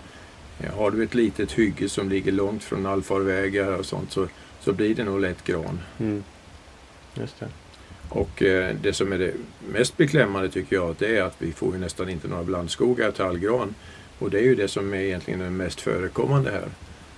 har 0.77 0.91
du 0.91 1.03
ett 1.03 1.15
litet 1.15 1.53
hygge 1.53 1.89
som 1.89 2.09
ligger 2.09 2.33
långt 2.33 2.65
från 2.65 2.87
allfarvägar 2.87 3.73
och 3.73 3.87
sånt 3.87 4.13
så, 4.13 4.27
så 4.69 4.73
blir 4.73 4.95
det 4.95 5.05
nog 5.05 5.21
lätt 5.21 5.45
gran. 5.45 5.81
Mm. 5.99 6.25
Just 7.15 7.41
det. 7.41 7.49
Och 8.09 8.43
eh, 8.43 8.75
det 8.83 8.93
som 8.93 9.13
är 9.13 9.19
det 9.19 9.33
mest 9.73 9.97
beklämmande 9.97 10.49
tycker 10.49 10.77
jag 10.77 10.97
det 10.99 11.17
är 11.17 11.23
att 11.23 11.35
vi 11.39 11.53
får 11.53 11.75
ju 11.75 11.81
nästan 11.81 12.09
inte 12.09 12.29
några 12.29 12.45
blandskogar 12.45 13.11
tallgran. 13.11 13.75
Och 14.19 14.31
det 14.31 14.39
är 14.39 14.43
ju 14.43 14.55
det 14.55 14.69
som 14.69 14.95
är 14.95 14.99
egentligen 14.99 15.41
det 15.41 15.51
mest 15.51 15.81
förekommande 15.81 16.51
här. 16.51 16.69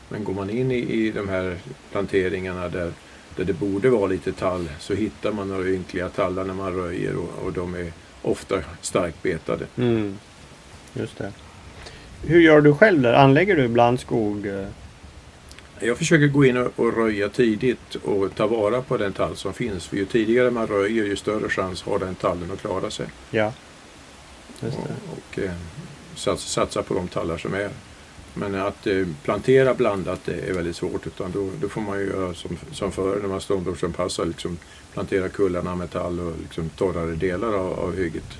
Men 0.08 0.24
går 0.24 0.34
man 0.34 0.50
in 0.50 0.70
i, 0.70 0.78
i 0.78 1.10
de 1.10 1.28
här 1.28 1.56
planteringarna 1.92 2.68
där, 2.68 2.92
där 3.36 3.44
det 3.44 3.52
borde 3.52 3.90
vara 3.90 4.06
lite 4.06 4.32
tall 4.32 4.68
så 4.78 4.94
hittar 4.94 5.32
man 5.32 5.48
några 5.48 5.68
ynkliga 5.68 6.08
tallar 6.08 6.44
när 6.44 6.54
man 6.54 6.74
röjer 6.74 7.16
och, 7.16 7.46
och 7.46 7.52
de 7.52 7.74
är 7.74 7.92
ofta 8.22 8.56
starkt 8.80 9.22
betade. 9.22 9.66
Mm. 9.76 10.18
Just 10.94 11.18
det. 11.18 11.32
Hur 12.26 12.40
gör 12.40 12.60
du 12.60 12.74
själv 12.74 13.02
där? 13.02 13.12
Anlägger 13.12 13.56
du 13.56 13.68
blandskog? 13.68 14.46
Jag 15.82 15.98
försöker 15.98 16.26
gå 16.26 16.44
in 16.44 16.56
och, 16.56 16.96
röja 16.96 17.28
tidigt 17.28 17.94
och 17.94 18.34
ta 18.34 18.46
vara 18.46 18.82
på 18.82 18.96
den 18.96 19.12
tall 19.12 19.36
som 19.36 19.52
finns. 19.52 19.86
För 19.86 19.96
ju 19.96 20.04
tidigare 20.04 20.50
man 20.50 20.66
röjer 20.66 21.04
ju 21.04 21.16
större 21.16 21.48
chans 21.48 21.82
har 21.82 21.98
den 21.98 22.14
tallen 22.14 22.50
att 22.50 22.60
klara 22.60 22.90
sig. 22.90 23.06
Ja. 23.30 23.52
Just 24.60 24.76
det. 24.76 24.82
och, 24.82 25.18
och 25.18 25.38
eh, 25.38 25.52
sats, 26.14 26.42
satsa 26.42 26.82
på 26.82 26.94
de 26.94 27.08
tallar 27.08 27.38
som 27.38 27.54
är. 27.54 27.70
Men 28.34 28.54
att 28.54 28.86
eh, 28.86 29.06
plantera 29.24 29.74
blandat 29.74 30.20
det 30.24 30.48
är 30.48 30.52
väldigt 30.52 30.76
svårt 30.76 31.06
utan 31.06 31.30
då, 31.30 31.50
då 31.60 31.68
får 31.68 31.80
man 31.80 31.98
ju 31.98 32.06
göra 32.06 32.34
som, 32.34 32.58
som 32.72 32.92
förr 32.92 33.18
när 33.20 33.28
man 33.28 33.40
ståndortsanpassar, 33.40 34.24
liksom 34.24 34.58
plantera 34.92 35.28
kullarna 35.28 35.76
med 35.76 35.90
tall 35.90 36.20
och 36.20 36.32
liksom 36.42 36.68
torrare 36.68 37.14
delar 37.14 37.52
av, 37.52 37.80
av 37.80 37.96
hygget. 37.96 38.38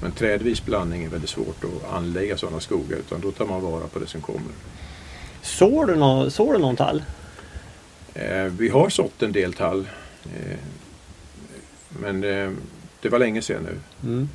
Men 0.00 0.12
trädvis 0.12 0.64
blandning 0.64 1.04
är 1.04 1.08
väldigt 1.08 1.30
svårt 1.30 1.64
att 1.64 1.94
anlägga 1.94 2.36
sådana 2.36 2.60
skogar 2.60 2.96
utan 2.96 3.20
då 3.20 3.32
tar 3.32 3.46
man 3.46 3.62
vara 3.62 3.86
på 3.86 3.98
det 3.98 4.06
som 4.06 4.20
kommer. 4.20 4.52
Sår 5.44 5.86
du, 5.86 5.94
nå- 5.96 6.30
sår 6.30 6.52
du 6.52 6.58
någon 6.58 6.76
tall? 6.76 7.02
Eh, 8.14 8.44
vi 8.44 8.68
har 8.68 8.88
sått 8.88 9.22
en 9.22 9.32
del 9.32 9.52
tall. 9.52 9.88
Eh, 10.24 10.58
men 12.00 12.24
eh, 12.24 12.50
det 13.00 13.08
var 13.08 13.18
länge 13.18 13.42
sedan 13.42 13.62
nu. 13.62 14.08
Mm. 14.10 14.28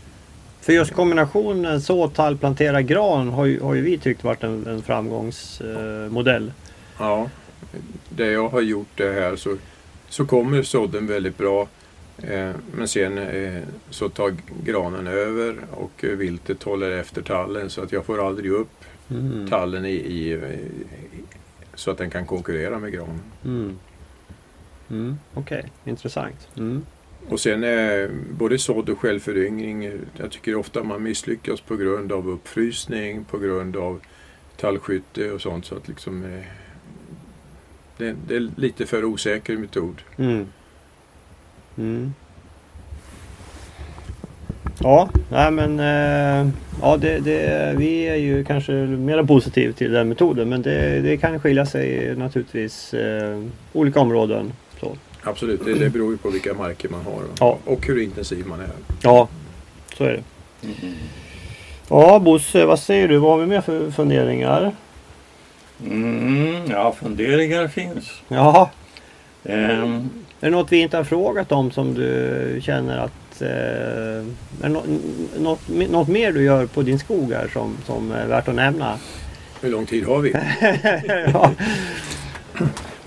För 0.62 0.74
just 0.74 0.94
kombinationen 0.94 1.82
så 1.82 2.08
tall, 2.10 2.38
plantera 2.38 2.82
gran 2.82 3.30
har 3.30 3.46
ju, 3.46 3.62
har 3.62 3.74
ju 3.74 3.82
vi 3.82 3.98
tyckt 3.98 4.24
varit 4.24 4.44
en, 4.44 4.68
en 4.68 4.82
framgångsmodell. 4.82 6.52
Ja, 7.00 7.30
det 8.10 8.26
jag 8.32 8.50
har 8.50 8.62
gjort 8.62 8.98
det 8.98 9.12
här 9.14 9.36
så, 9.36 9.58
så 10.10 10.26
kommer 10.26 10.64
sådden 10.64 11.08
väldigt 11.08 11.38
bra. 11.38 11.68
Eh, 12.18 12.52
men 12.74 12.88
sen 12.88 13.18
eh, 13.18 13.64
så 13.90 14.10
tar 14.10 14.36
granen 14.64 15.08
över 15.08 15.56
och 15.72 16.04
eh, 16.04 16.10
viltet 16.10 16.64
håller 16.64 16.92
efter 16.92 17.22
tallen 17.22 17.70
så 17.70 17.82
att 17.82 17.92
jag 17.92 18.06
får 18.06 18.28
aldrig 18.28 18.52
upp 18.52 18.84
Mm. 19.12 19.48
tallen 19.50 19.86
i, 19.86 19.90
i, 19.90 20.34
i 20.34 20.70
så 21.74 21.92
att 21.92 21.98
den 21.98 22.10
kan 22.10 22.26
konkurrera 22.26 22.80
med 22.80 22.92
granen. 22.92 23.22
Mm. 23.46 23.80
Mm. 24.90 25.18
Okej, 25.34 25.72
intressant. 25.86 26.48
Mm. 26.58 26.86
Och 27.30 27.40
sen 27.40 27.64
eh, 27.64 28.10
både 28.32 28.60
sådd 28.60 28.90
och 28.90 29.00
självföryngring. 29.00 29.92
Jag 30.18 30.32
tycker 30.32 30.56
ofta 30.56 30.84
man 30.84 31.04
misslyckas 31.04 31.62
på 31.62 31.76
grund 31.76 32.12
av 32.12 32.30
uppfrysning, 32.30 33.24
på 33.24 33.38
grund 33.38 33.78
av 33.78 34.00
tallskytte 34.58 35.32
och 35.32 35.42
sånt. 35.42 35.66
Så 35.66 35.76
att 35.76 35.88
liksom, 35.88 36.24
eh, 36.24 36.46
det, 37.98 38.16
det 38.28 38.36
är 38.36 38.52
lite 38.56 38.86
för 38.86 39.06
osäker 39.06 39.58
metod. 39.58 40.02
Mm. 40.18 42.14
Mm. 44.82 44.92
Ja, 44.92 45.10
nej 45.30 45.52
men 45.52 45.80
eh, 45.80 46.52
ja, 46.82 46.98
det, 46.98 47.20
det, 47.20 47.74
vi 47.78 48.04
är 48.04 48.16
ju 48.16 48.44
kanske 48.44 48.72
mer 48.72 49.24
positiva 49.24 49.74
till 49.74 49.92
den 49.92 50.10
metoden 50.10 50.50
men 50.50 50.62
det, 50.62 51.00
det 51.02 51.18
kan 51.18 51.40
skilja 51.40 51.66
sig 51.66 52.16
naturligtvis 52.16 52.94
eh, 52.94 53.40
olika 53.74 54.00
områden. 54.00 54.54
Så. 54.80 54.96
Absolut, 55.24 55.66
det, 55.66 55.74
det 55.74 55.90
beror 55.90 56.12
ju 56.12 56.18
på 56.18 56.30
vilka 56.30 56.54
marker 56.54 56.90
man 56.90 57.02
har 57.02 57.22
Ja. 57.40 57.58
och 57.66 57.88
hur 57.88 58.04
intensiv 58.04 58.46
man 58.48 58.60
är. 58.60 58.70
Ja, 59.02 59.28
så 59.98 60.04
är 60.04 60.12
det. 60.12 60.24
Ja 61.90 62.20
Bosse, 62.20 62.66
vad 62.66 62.80
säger 62.80 63.08
du? 63.08 63.18
Vad 63.18 63.32
har 63.32 63.38
vi 63.38 63.46
mer 63.46 63.62
för 63.62 63.92
funderingar? 63.92 64.72
Mm, 65.86 66.62
ja, 66.72 66.96
funderingar 67.00 67.68
finns. 67.68 68.12
Ja, 68.28 68.70
Ehm, 69.44 70.10
är 70.42 70.46
det 70.46 70.50
något 70.50 70.72
vi 70.72 70.78
inte 70.82 70.98
har 70.98 71.04
frågat 71.04 71.52
om 71.52 71.72
som 71.72 71.94
du 71.94 72.60
känner 72.64 72.98
att 72.98 73.12
eh, 73.42 73.48
är 73.48 74.24
det 74.62 74.70
nå- 74.70 74.84
något, 75.40 75.68
något 75.68 76.08
mer 76.08 76.32
du 76.32 76.44
gör 76.44 76.66
på 76.66 76.82
din 76.82 77.00
skog 77.00 77.32
här 77.34 77.48
som, 77.54 77.78
som 77.86 78.12
är 78.12 78.28
värt 78.28 78.48
att 78.48 78.56
nämna? 78.56 78.98
Hur 79.62 79.72
lång 79.72 79.86
tid 79.86 80.06
har 80.06 80.20
vi? 80.20 80.32
ja. 81.34 81.52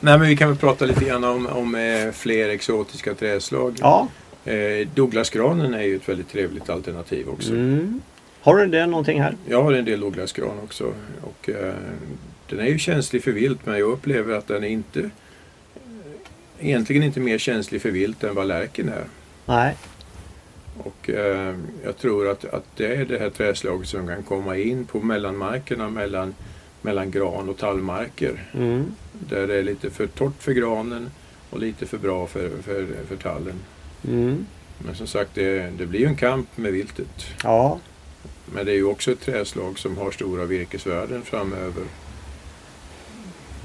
Nej, 0.01 0.18
men 0.18 0.28
vi 0.28 0.37
kan 0.37 0.49
väl 0.49 0.59
prata 0.59 0.85
lite 0.87 1.05
grann 1.05 1.24
om, 1.24 1.47
om 1.47 1.74
eh, 1.74 2.11
fler 2.12 2.49
exotiska 2.49 3.14
trädslag. 3.14 3.76
ja. 3.80 4.09
Eh, 4.45 4.89
Douglasgranen 4.95 5.74
är 5.74 5.83
ju 5.83 5.97
ett 5.97 6.09
väldigt 6.09 6.28
trevligt 6.33 6.70
alternativ 6.70 7.28
också. 7.28 7.53
Mm. 7.53 8.01
Har 8.41 8.57
du 8.57 8.66
det 8.66 8.87
någonting 8.87 9.22
här? 9.22 9.37
Jag 9.49 9.62
har 9.62 9.72
en 9.72 9.85
del 9.85 10.01
Douglasgran 10.01 10.59
också. 10.64 10.93
Och, 11.22 11.49
eh, 11.49 11.74
den 12.49 12.61
är 12.61 12.66
ju 12.66 12.78
känslig 12.78 13.24
för 13.24 13.33
vilt 13.33 13.66
men 13.66 13.78
jag 13.78 13.91
upplever 13.91 14.35
att 14.39 14.49
den 14.49 14.64
är 14.64 14.68
inte 14.68 15.01
eh, 15.01 15.11
egentligen 16.61 17.03
inte 17.03 17.20
mer 17.20 17.39
känslig 17.39 17.83
för 17.83 17.91
vilt 17.91 18.24
än 18.24 18.35
vad 18.35 18.47
lärken 18.47 18.89
är. 18.89 19.05
Nej. 19.47 19.74
Och 20.85 21.11
eh, 21.11 21.55
jag 21.85 21.99
tror 21.99 22.28
att, 22.28 22.45
att 22.45 22.64
det 22.76 22.95
är 22.95 23.05
det 23.05 23.18
här 23.18 23.30
träslaget 23.30 23.89
som 23.89 24.07
kan 24.09 24.22
komma 24.22 24.57
in 24.57 24.85
på 24.85 25.01
mellanmarkerna 25.01 25.91
mellan, 25.91 26.35
mellan 26.83 27.11
gran 27.11 27.49
och 27.49 27.59
tallmarker. 27.59 28.49
Mm. 28.55 28.95
Där 29.12 29.47
det 29.47 29.55
är 29.55 29.62
lite 29.62 29.91
för 29.91 30.07
torrt 30.07 30.43
för 30.43 30.53
granen 30.53 31.11
och 31.51 31.59
lite 31.59 31.87
för 31.87 31.99
bra 31.99 32.26
för, 32.26 32.51
för, 32.62 32.87
för 33.09 33.16
tallen. 33.16 33.61
Mm. 34.09 34.47
Men 34.78 34.95
som 34.95 35.07
sagt, 35.07 35.30
det, 35.35 35.70
det 35.78 35.87
blir 35.87 36.01
ju 36.01 36.07
en 36.07 36.16
kamp 36.16 36.57
med 36.57 36.72
viltet. 36.72 37.26
Ja. 37.43 37.78
Men 38.55 38.66
det 38.66 38.72
är 38.72 38.76
ju 38.76 38.85
också 38.85 39.12
ett 39.12 39.20
träslag 39.20 39.78
som 39.78 39.97
har 39.97 40.11
stora 40.11 40.45
virkesvärden 40.45 41.22
framöver. 41.22 41.85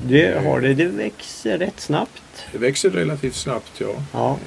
Det 0.06 0.44
har 0.44 0.62
det. 0.62 0.74
Det 0.74 0.86
växer 0.86 1.58
rätt 1.58 1.80
snabbt. 1.80 2.46
Det 2.52 2.58
växer 2.58 2.90
relativt 2.90 3.36
snabbt, 3.36 3.72
ja. 3.78 4.04
Ja. 4.14 4.40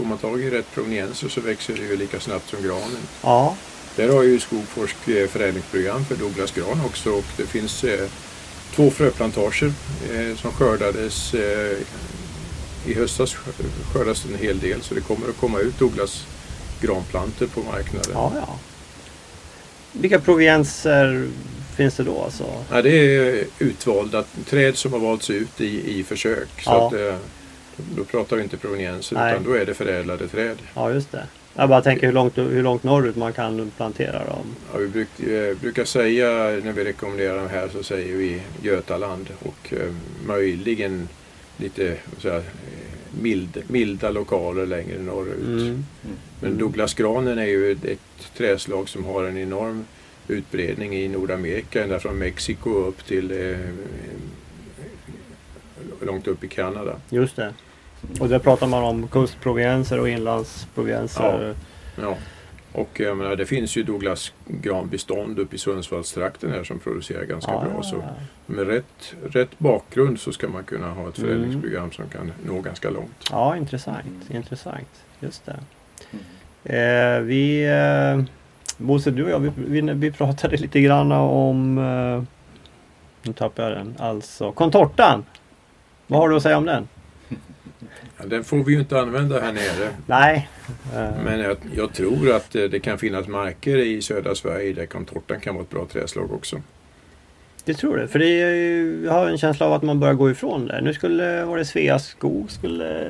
Får 0.00 0.06
man 0.06 0.18
tag 0.18 0.40
i 0.40 0.50
rätt 0.50 0.74
provenienser 0.74 1.28
så 1.28 1.40
växer 1.40 1.74
det 1.74 1.80
ju 1.80 1.96
lika 1.96 2.20
snabbt 2.20 2.50
som 2.50 2.62
granen. 2.62 2.96
Ja. 3.22 3.56
Där 3.96 4.08
har 4.08 4.22
ju 4.22 4.40
Skogforsk 4.40 5.08
eh, 5.08 5.28
förädlingsprogram 5.28 6.04
för 6.04 6.16
Douglasgran 6.16 6.80
också 6.86 7.10
och 7.10 7.24
det 7.36 7.46
finns 7.46 7.84
eh, 7.84 8.08
två 8.74 8.90
fröplantager 8.90 9.72
eh, 10.12 10.36
som 10.36 10.52
skördades 10.52 11.34
eh, 11.34 11.76
i 12.86 12.94
höstas 12.94 13.34
skördas 13.92 14.24
en 14.24 14.38
hel 14.46 14.58
del 14.58 14.82
så 14.82 14.94
det 14.94 15.00
kommer 15.00 15.28
att 15.28 15.36
komma 15.40 15.58
ut 15.58 15.78
Douglasgranplantor 15.78 17.46
på 17.46 17.60
marknaden. 17.62 18.10
Ja, 18.12 18.32
ja. 18.36 18.58
Vilka 19.92 20.20
provienser 20.20 21.28
finns 21.76 21.94
det 21.96 22.02
då 22.02 22.22
alltså? 22.24 22.44
Ja, 22.70 22.82
det 22.82 22.90
är 23.16 23.44
utvalda 23.58 24.24
träd 24.48 24.76
som 24.76 24.92
har 24.92 25.00
valts 25.00 25.30
ut 25.30 25.60
i, 25.60 25.98
i 26.00 26.04
försök. 26.04 26.48
Så 26.64 26.70
Ja. 26.70 26.86
att, 26.86 26.92
eh, 26.92 27.16
då 27.96 28.04
pratar 28.04 28.36
vi 28.36 28.42
inte 28.42 28.56
provenienser 28.56 29.16
Nej. 29.16 29.32
utan 29.32 29.44
då 29.44 29.52
är 29.52 29.66
det 29.66 29.74
förädlade 29.74 30.28
träd. 30.28 30.56
Ja, 30.74 30.92
just 30.92 31.12
det. 31.12 31.26
Jag 31.54 31.68
bara 31.68 31.82
tänker 31.82 32.06
hur 32.06 32.12
långt, 32.14 32.38
hur 32.38 32.62
långt 32.62 32.82
norrut 32.82 33.16
man 33.16 33.32
kan 33.32 33.70
plantera 33.76 34.24
dem. 34.24 34.56
Ja, 34.72 34.78
vi 34.78 34.88
bruk, 34.88 35.20
eh, 35.20 35.56
brukar 35.56 35.84
säga 35.84 36.28
när 36.64 36.72
vi 36.72 36.84
rekommenderar 36.84 37.36
de 37.36 37.48
här 37.48 37.68
så 37.68 37.82
säger 37.82 38.16
vi 38.16 38.42
Götaland 38.62 39.26
och 39.42 39.72
eh, 39.72 39.92
möjligen 40.26 41.08
lite 41.56 41.96
här, 42.22 42.36
eh, 42.36 42.42
mild, 43.22 43.62
milda 43.68 44.10
lokaler 44.10 44.66
längre 44.66 44.98
norrut. 44.98 45.46
Mm. 45.46 45.84
Men 46.40 46.58
Douglasgranen 46.58 47.38
är 47.38 47.46
ju 47.46 47.72
ett, 47.72 47.84
ett 47.84 48.32
träslag 48.36 48.88
som 48.88 49.04
har 49.04 49.24
en 49.24 49.38
enorm 49.38 49.84
utbredning 50.28 50.94
i 50.94 51.08
Nordamerika, 51.08 51.82
ända 51.82 52.00
från 52.00 52.18
Mexiko 52.18 52.70
upp 52.70 53.06
till 53.06 53.30
eh, 53.30 53.58
långt 56.00 56.28
upp 56.28 56.44
i 56.44 56.48
Kanada. 56.48 56.96
Just 57.10 57.36
det. 57.36 57.54
Och 58.20 58.28
där 58.28 58.38
pratar 58.38 58.66
man 58.66 58.84
om 58.84 59.08
kustprovienser 59.08 60.00
och 60.00 60.08
inlandsprovienser. 60.08 61.54
Ja. 62.02 62.14
Och 62.72 63.00
jag 63.00 63.16
menar, 63.16 63.36
det 63.36 63.46
finns 63.46 63.76
ju 63.76 63.82
Douglasgranbestånd 63.82 65.38
uppe 65.38 65.56
i 65.56 65.58
Sundsvallstrakten 65.58 66.50
här 66.50 66.64
som 66.64 66.78
producerar 66.78 67.24
ganska 67.24 67.52
Ja, 67.52 67.60
bra. 67.60 67.70
ja, 67.76 67.82
Så 67.82 67.96
ja. 67.96 68.14
med 68.46 68.66
rätt, 68.66 69.14
rätt 69.30 69.58
bakgrund 69.58 70.20
så 70.20 70.32
ska 70.32 70.48
man 70.48 70.64
kunna 70.64 70.90
ha 70.90 71.08
ett 71.08 71.18
Mm. 71.18 71.28
förädlingsprogram 71.30 71.90
som 71.92 72.08
kan 72.08 72.32
nå 72.46 72.60
ganska 72.60 72.90
långt. 72.90 73.24
ja, 73.30 73.56
intressant. 73.56 74.30
Intressant. 74.30 74.88
Just 75.20 75.42
det. 75.46 75.58
Eh, 76.64 77.20
vi, 77.20 77.64
eh, 77.64 78.24
Bosse, 78.76 79.10
du 79.10 79.24
och 79.24 79.30
jag, 79.30 79.38
vi, 79.38 79.50
vi, 79.56 79.80
vi 79.80 80.12
pratade 80.12 80.56
lite 80.56 80.80
grann 80.80 81.12
om, 81.12 81.78
eh, 81.78 82.22
nu 83.22 83.32
tappade 83.32 83.68
jag 83.68 83.78
den, 83.78 83.94
alltså 83.98 84.52
kontortan. 84.52 85.24
Vad 86.06 86.20
har 86.20 86.28
du 86.28 86.36
att 86.36 86.42
säga 86.42 86.56
om 86.58 86.66
den? 86.66 86.88
Den 88.26 88.44
får 88.44 88.56
vi 88.64 88.72
ju 88.72 88.80
inte 88.80 89.00
använda 89.00 89.40
här 89.40 89.52
nere. 89.52 89.90
Nej. 90.06 90.48
Eh, 90.94 91.24
Men 91.24 91.40
jag, 91.40 91.56
jag 91.76 91.92
tror 91.92 92.30
att 92.32 92.54
eh, 92.54 92.62
det 92.64 92.80
kan 92.80 92.98
finnas 92.98 93.28
marker 93.28 93.76
i 93.76 94.02
södra 94.02 94.34
Sverige 94.34 94.72
där 94.72 94.86
contortan 94.86 95.40
kan 95.40 95.54
vara 95.54 95.64
ett 95.64 95.70
bra 95.70 95.86
träslag 95.92 96.32
också. 96.32 96.62
Det 97.64 97.74
tror 97.74 97.96
du? 97.96 98.08
För 98.08 98.18
det 98.18 98.40
är, 98.40 99.04
jag 99.04 99.12
har 99.12 99.26
en 99.28 99.38
känsla 99.38 99.66
av 99.66 99.72
att 99.72 99.82
man 99.82 100.00
börjar 100.00 100.14
gå 100.14 100.30
ifrån 100.30 100.66
det. 100.66 100.80
Nu 100.80 100.94
skulle, 100.94 101.44
var 101.44 101.58
det 101.58 101.64
Sveaskog 101.64 102.50
skulle 102.50 103.06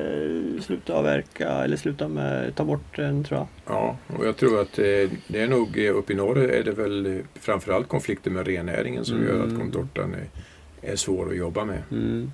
sluta 0.61 0.93
avverka 0.93 1.49
eller 1.49 1.77
sluta 1.77 2.07
med, 2.07 2.55
ta 2.55 2.63
bort 2.63 2.95
den 2.95 3.23
tror 3.23 3.39
jag. 3.39 3.47
Ja, 3.75 3.97
och 4.17 4.25
jag 4.25 4.37
tror 4.37 4.61
att 4.61 4.79
eh, 4.79 4.85
det 5.27 5.41
är 5.41 5.47
nog 5.47 5.85
eh, 5.85 5.95
uppe 5.97 6.13
i 6.13 6.15
norr 6.15 6.37
är 6.37 6.63
det 6.63 6.71
väl 6.71 7.05
eh, 7.05 7.13
framförallt 7.39 7.87
konflikter 7.87 8.31
med 8.31 8.47
rennäringen 8.47 9.05
som 9.05 9.23
gör 9.23 9.39
att 9.39 9.45
Mm. 9.45 9.59
contortan 9.59 10.13
är, 10.13 10.91
är 10.91 10.95
svår 10.95 11.29
att 11.29 11.37
jobba 11.37 11.65
med. 11.65 11.79
Mm. 11.91 12.31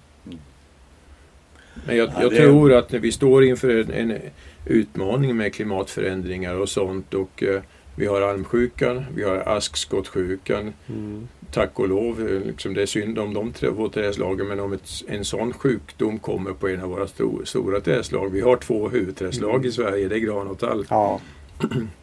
Men 1.86 1.98
jag, 1.98 2.08
Ja, 2.10 2.22
jag 2.22 2.32
det- 2.32 2.38
tror 2.38 2.74
att 2.74 2.94
vi 2.94 3.12
står 3.12 3.44
inför 3.44 3.70
en, 3.70 4.12
en 4.12 4.18
utmaning 4.66 5.38
med 5.38 5.54
klimatförändringar 5.54 6.56
och 6.56 6.70
sånt 6.70 7.14
och 7.14 7.44
eh, 7.44 7.62
vi 7.96 8.06
har 8.06 8.22
almsjukan, 8.22 9.06
vi 9.16 9.24
har 9.24 9.36
askskottsjukan. 9.36 10.74
Mm. 10.90 11.28
Tack 11.52 11.80
och 11.80 11.88
lov, 11.90 12.28
eh, 12.30 12.48
liksom 12.48 12.74
det 12.74 12.82
är 12.82 12.86
synd 12.86 13.20
om 13.20 13.34
de 13.34 13.52
två 13.52 13.90
träslagen 13.90 14.48
men 14.48 14.60
om 14.60 14.74
ett, 14.74 14.90
en 15.08 15.26
sån 15.26 15.54
sjukdom 15.54 16.20
kommer 16.20 16.52
på 16.52 16.68
en 16.68 16.82
av 16.82 16.90
våra 16.90 17.08
sto, 17.08 17.46
stora 17.46 17.80
träslag. 17.82 18.30
Vi 18.32 18.42
har 18.42 18.56
två 18.58 18.90
huvudträslag 18.90 19.56
Mm. 19.56 19.68
i 19.68 19.72
Sverige, 19.72 20.08
det 20.08 20.16
är 20.16 20.20
gran 20.20 20.48
och 20.48 20.60
tall. 20.60 20.86
Ja. 20.90 21.22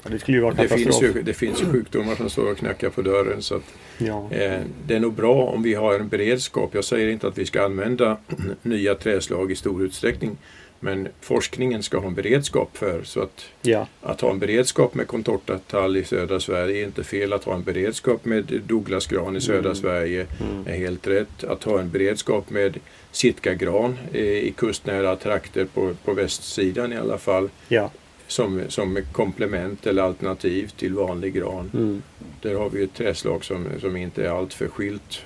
Det 0.03 0.19
skulle 0.19 0.37
ju 0.37 0.43
vara 0.43 0.55
Det 0.55 0.69
finns, 0.69 1.03
ju, 1.03 1.23
det 1.23 1.35
finns 1.35 1.63
ju 1.63 1.67
sjukdomar 1.73 2.15
som 2.15 2.31
står 2.31 2.51
och 2.51 2.59
knackar 2.59 2.89
på 2.91 3.03
dörren 3.03 3.43
så 3.43 3.55
att 3.55 3.63
Ja. 3.99 4.29
Eh, 4.33 4.61
Det 4.87 4.95
är 4.95 5.01
nog 5.01 5.13
bra 5.15 5.35
om 5.45 5.63
vi 5.63 5.75
har 5.75 5.95
en 5.95 6.09
beredskap. 6.09 6.71
Jag 6.75 6.85
säger 6.85 7.09
inte 7.09 7.29
att 7.29 7.39
vi 7.39 7.47
ska 7.47 7.65
använda 7.65 8.17
nya 8.63 8.95
träslag 8.95 9.53
i 9.53 9.57
stor 9.57 9.83
utsträckning. 9.85 10.37
Men 10.81 11.09
forskningen 11.21 11.83
ska 11.83 11.99
ha 11.99 12.07
en 12.09 12.15
beredskap 12.15 12.77
för. 12.77 13.03
Så 13.05 13.21
att, 13.21 13.45
ja. 13.63 13.87
att 14.03 14.21
ha 14.21 14.31
en 14.31 14.39
beredskap 14.39 14.95
med 14.95 15.07
contortatall 15.07 15.97
i 15.97 16.05
södra 16.05 16.41
Sverige 16.41 16.81
är 16.83 16.85
inte 16.87 17.05
fel. 17.05 17.33
Att 17.33 17.45
ha 17.45 17.55
en 17.55 17.63
beredskap 17.63 18.25
med 18.25 18.61
Douglasgran 18.67 19.37
i 19.37 19.41
södra 19.41 19.59
Mm. 19.61 19.75
Sverige 19.75 20.27
Mm. 20.41 20.67
är 20.67 20.77
helt 20.79 21.07
rätt. 21.07 21.45
Att 21.45 21.65
ha 21.65 21.81
en 21.81 21.91
beredskap 21.91 22.51
med 22.51 22.79
sitkagran 23.13 23.99
eh, 24.13 24.21
i 24.23 24.55
kustnära 24.57 25.17
trakter 25.17 25.65
på, 25.75 25.95
på 26.05 26.13
västsidan 26.15 26.93
i 26.93 26.97
alla 26.97 27.19
fall. 27.19 27.49
Ja. 27.69 27.91
Som, 28.27 28.63
som 28.69 28.99
komplement 29.13 29.87
eller 29.87 30.03
alternativ 30.03 30.69
till 30.77 30.95
vanlig 30.95 31.35
gran. 31.35 31.71
Mm. 31.75 32.03
Där 32.43 32.55
har 32.55 32.71
vi 32.71 32.83
ett 32.85 32.95
träslag 32.95 33.45
som, 33.45 33.67
som 33.81 33.97
inte 33.97 34.25
är 34.27 34.29
alltför 34.31 34.69
skilt 34.69 35.23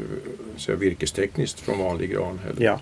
så 0.57 0.75
virkestekniskt 0.77 1.61
från 1.61 1.79
vanlig 1.79 2.11
gran. 2.11 2.39
Heller. 2.39 2.63
Ja. 2.65 2.81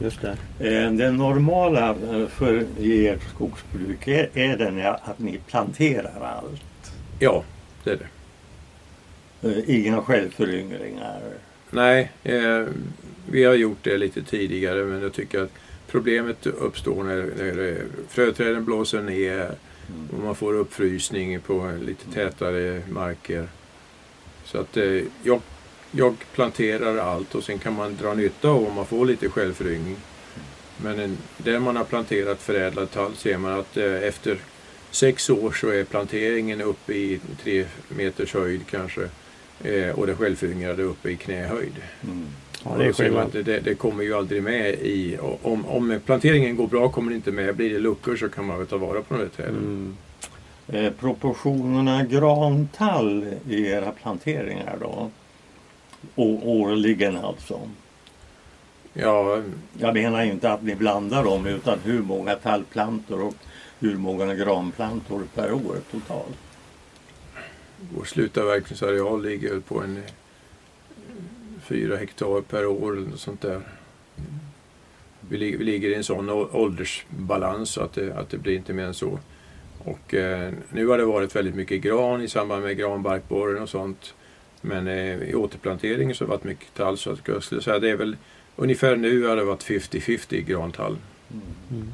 Just 0.00 0.20
det. 0.22 0.36
Eh, 0.58 0.92
Det 0.92 1.10
normala 1.12 1.90
eh, 1.90 2.26
för 2.26 2.66
ert 2.80 3.22
skogsbruk 3.34 4.08
är, 4.08 4.28
är 4.34 4.56
den 4.56 4.86
att 4.86 5.18
ni 5.18 5.38
planterar 5.46 6.20
allt. 6.20 6.92
ja, 7.18 7.44
det 7.84 7.90
är 7.90 7.96
det. 7.96 8.08
Eh, 9.48 9.76
Inga 9.86 10.02
självföryngringar. 10.02 11.20
Nej, 11.70 12.10
eh, 12.24 12.64
vi 13.30 13.44
har 13.44 13.54
gjort 13.54 13.78
det 13.82 13.98
lite 13.98 14.22
tidigare 14.22 14.84
men 14.84 15.02
jag 15.02 15.12
tycker 15.12 15.40
att 15.42 15.50
problemet 15.86 16.46
uppstår 16.46 17.04
när, 17.04 17.16
när 17.36 17.84
fröträden 18.08 18.64
blåser 18.64 19.02
ner 19.02 19.50
och 20.12 20.18
man 20.18 20.34
får 20.34 20.54
uppfrysning 20.54 21.40
på 21.40 21.72
lite 21.82 22.12
tätare 22.12 22.82
marker. 22.88 23.48
Så 24.44 24.58
att 24.58 24.76
eh, 24.76 25.02
jag, 25.22 25.40
jag 25.90 26.16
planterar 26.34 26.96
allt 26.96 27.34
och 27.34 27.44
sen 27.44 27.58
kan 27.58 27.74
man 27.74 27.96
dra 27.96 28.14
nytta 28.14 28.48
av 28.48 28.66
om 28.66 28.74
man 28.74 28.86
får 28.86 29.06
lite 29.06 29.28
självföryngring. 29.28 29.96
Men 30.82 31.00
en, 31.00 31.18
där 31.38 31.58
man 31.58 31.76
har 31.76 31.84
planterat 31.84 32.42
förädlad 32.42 32.90
tall 32.90 33.16
ser 33.16 33.38
man 33.38 33.52
att 33.52 33.76
eh, 33.76 34.02
efter 34.02 34.38
sex 34.90 35.30
år 35.30 35.52
så 35.52 35.68
är 35.68 35.84
planteringen 35.84 36.62
uppe 36.62 36.94
i 36.94 37.20
tre 37.42 37.66
meters 37.88 38.34
höjd 38.34 38.60
kanske. 38.70 39.08
Eh, 39.62 39.90
och 39.90 40.06
det 40.06 40.16
självföryngrade 40.16 40.82
uppe 40.82 41.10
i 41.10 41.16
knähöjd. 41.16 41.74
Mm. 42.04 42.26
Ja, 42.70 42.78
det 42.78 42.84
är 42.84 42.92
skillnad. 42.92 43.30
det, 43.32 43.60
det 43.60 43.74
kommer 43.74 44.04
ju 44.04 44.14
aldrig 44.14 44.42
med 44.42 44.70
i... 44.74 45.18
Om, 45.42 45.66
om 45.66 46.00
planteringen 46.06 46.56
går 46.56 46.66
bra 46.66 46.88
kommer 46.88 47.10
det 47.10 47.16
inte 47.16 47.32
med. 47.32 47.56
Blir 47.56 47.72
det 47.72 47.78
luckor 47.78 48.16
så 48.16 48.28
kan 48.28 48.46
man 48.46 48.58
väl 48.58 48.66
ta 48.66 48.76
vara 48.76 49.02
på 49.02 49.14
de 49.14 49.20
här 49.20 49.28
träden. 49.28 49.56
Mm. 50.68 50.84
Eh, 50.86 50.92
Proportionerna 50.92 52.04
grantall 52.04 53.26
i 53.48 53.66
era 53.66 53.92
planteringar 53.92 54.76
då? 54.80 55.10
Å- 56.14 56.40
årligen 56.44 57.16
alltså. 57.16 57.60
Ja, 58.92 59.42
Jag 59.78 59.94
menar 59.94 60.22
inte 60.22 60.52
att 60.52 60.62
ni 60.62 60.74
blandar 60.74 61.24
dem 61.24 61.46
utan 61.46 61.78
hur 61.84 62.02
många 62.02 62.34
tallplantor 62.34 63.22
och 63.22 63.34
hur 63.78 63.96
många 63.96 64.34
granplantor 64.34 65.22
per 65.34 65.52
år 65.52 65.76
totalt. 65.90 66.36
vår 67.96 68.04
slutavverkningsareal 68.04 69.22
ligger 69.22 69.60
på 69.60 69.80
en 69.80 70.02
fyra 71.66 71.96
hektar 71.96 72.40
per 72.40 72.66
år 72.66 72.96
eller 72.96 73.08
något 73.08 73.20
sånt 73.20 73.40
där. 73.40 73.60
Vi, 75.28 75.56
vi 75.56 75.64
ligger 75.64 75.88
i 75.88 75.94
en 75.94 76.04
sån 76.04 76.30
åldersbalans 76.30 77.78
att 77.78 77.92
det, 77.92 78.16
att 78.16 78.30
det 78.30 78.38
blir 78.38 78.56
inte 78.56 78.72
mer 78.72 78.84
än 78.84 78.94
så. 78.94 79.18
Och 79.78 80.14
eh, 80.14 80.52
nu 80.70 80.86
har 80.86 80.98
det 80.98 81.04
varit 81.04 81.36
väldigt 81.36 81.54
mycket 81.54 81.82
gran 81.82 82.22
i 82.22 82.28
samband 82.28 82.62
med 82.62 82.76
granbarkborren 82.76 83.62
och 83.62 83.68
sånt. 83.68 84.14
Men 84.60 84.86
eh, 84.86 85.22
i 85.22 85.34
återplanteringen 85.34 86.14
så 86.14 86.24
har 86.24 86.26
det 86.26 86.30
varit 86.36 86.44
mycket 86.44 86.74
tall 86.74 86.98
så 86.98 87.12
att 87.12 87.28
jag 87.28 87.42
skulle 87.42 87.62
säga 87.62 87.78
det 87.78 87.90
är 87.90 87.96
väl 87.96 88.16
ungefär 88.56 88.96
nu 88.96 89.26
har 89.26 89.36
det 89.36 89.44
varit 89.44 89.64
50-50 89.64 90.40
grantall. 90.40 90.96
Mm. 91.70 91.88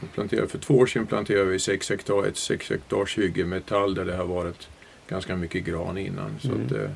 Vi 0.00 0.06
Planterade, 0.14 0.48
för 0.48 0.58
två 0.58 0.74
år 0.78 0.86
sedan 0.86 1.06
planterade 1.06 1.50
vi 1.50 1.58
6 1.58 1.90
hektar, 1.90 2.26
ett 2.26 2.36
6 2.36 2.70
hektars 2.70 3.18
hygge 3.18 3.44
med 3.44 3.66
tall 3.66 3.94
där 3.94 4.04
det 4.04 4.16
har 4.16 4.24
varit 4.24 4.68
ganska 5.08 5.36
mycket 5.36 5.64
gran 5.64 5.98
innan. 5.98 6.38
Så 6.40 6.48
Mm. 6.52 6.66
att, 6.66 6.72
eh, 6.72 6.90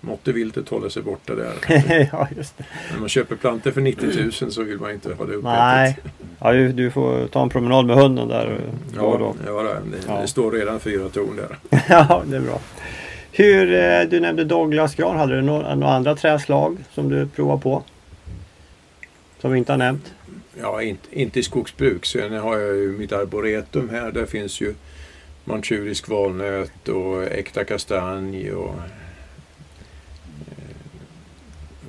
måtte 0.00 0.32
viltet 0.32 0.68
hålla 0.68 0.90
sig 0.90 1.02
borta 1.02 1.34
där. 1.34 1.54
ja, 2.12 2.28
just 2.36 2.58
det. 2.58 2.64
När 2.92 3.00
man 3.00 3.08
köper 3.08 3.36
plantor 3.36 3.70
för 3.70 3.80
90 3.80 4.08
000 4.42 4.52
så 4.52 4.62
vill 4.62 4.78
man 4.78 4.90
inte 4.90 5.14
ha 5.14 5.24
det 5.24 5.32
uppätet. 5.34 5.58
Nej. 5.58 5.98
Ja, 6.40 6.52
du, 6.52 6.90
får 6.90 7.26
ta 7.26 7.42
en 7.42 7.48
promenad 7.48 7.86
med 7.86 7.96
hunden 7.96 8.28
där. 8.28 8.60
då 8.94 9.00
och 9.00 9.18
då. 9.18 9.34
Ja, 9.46 9.52
ja 9.52 9.62
det, 9.62 9.98
Ja. 10.08 10.20
det 10.20 10.28
står 10.28 10.52
redan 10.52 10.80
fyra 10.80 11.08
torn 11.08 11.36
där. 11.36 11.58
ja, 11.88 12.22
det 12.26 12.36
är 12.36 12.40
bra. 12.40 12.60
Hur, 13.32 13.74
eh, 13.74 14.00
du 14.08 14.20
nämnde 14.20 14.44
Douglasgran. 14.44 15.16
Hade 15.16 15.36
du 15.36 15.42
några, 15.42 15.74
några 15.74 15.94
andra 15.94 16.16
träslag 16.16 16.76
som 16.92 17.08
du 17.08 17.26
provar 17.26 17.56
på? 17.56 17.82
Som 19.40 19.52
vi 19.52 19.58
inte 19.58 19.72
har 19.72 19.78
nämnt? 19.78 20.14
Ja, 20.60 20.82
inte, 20.82 21.20
inte 21.20 21.40
i 21.40 21.42
skogsbruk. 21.42 22.06
Sen 22.06 22.32
har 22.32 22.58
jag 22.58 22.76
ju 22.76 22.88
mitt 22.98 23.12
arboretum 23.12 23.88
här. 23.88 24.12
Där 24.12 24.26
finns 24.26 24.60
ju 24.60 24.74
manchurisk 25.44 26.08
valnöt 26.08 26.88
och 26.88 27.22
äkta 27.22 27.64
kastanj 27.64 28.52
och 28.52 28.74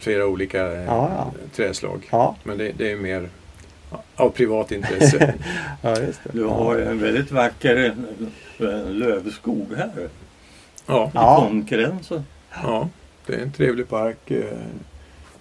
flera 0.01 0.27
olika 0.27 0.71
eh, 0.73 0.83
Ja, 0.85 1.09
ja. 1.17 1.31
träslag. 1.55 2.07
Ja, 2.11 2.35
Men 2.43 2.57
det, 2.57 2.71
det 2.77 2.91
är 2.91 2.95
mer 2.95 3.29
av 4.15 4.29
privat 4.29 4.71
intresse. 4.71 5.33
ja 5.81 5.99
just 5.99 6.19
det. 6.23 6.29
Du 6.33 6.43
har 6.43 6.77
en 6.77 6.99
väldigt 6.99 7.31
vacker 7.31 7.93
eh, 8.59 8.89
lövskog 8.91 9.67
här. 9.77 10.09
ja, 10.85 11.11
Ja. 11.13 11.37
I 11.37 11.49
konkurrensen. 11.49 12.23
ja, 12.63 12.89
det 13.25 13.33
är 13.33 13.39
en 13.39 13.51
trevlig 13.51 13.89
park. 13.89 14.31
Eh, 14.31 14.43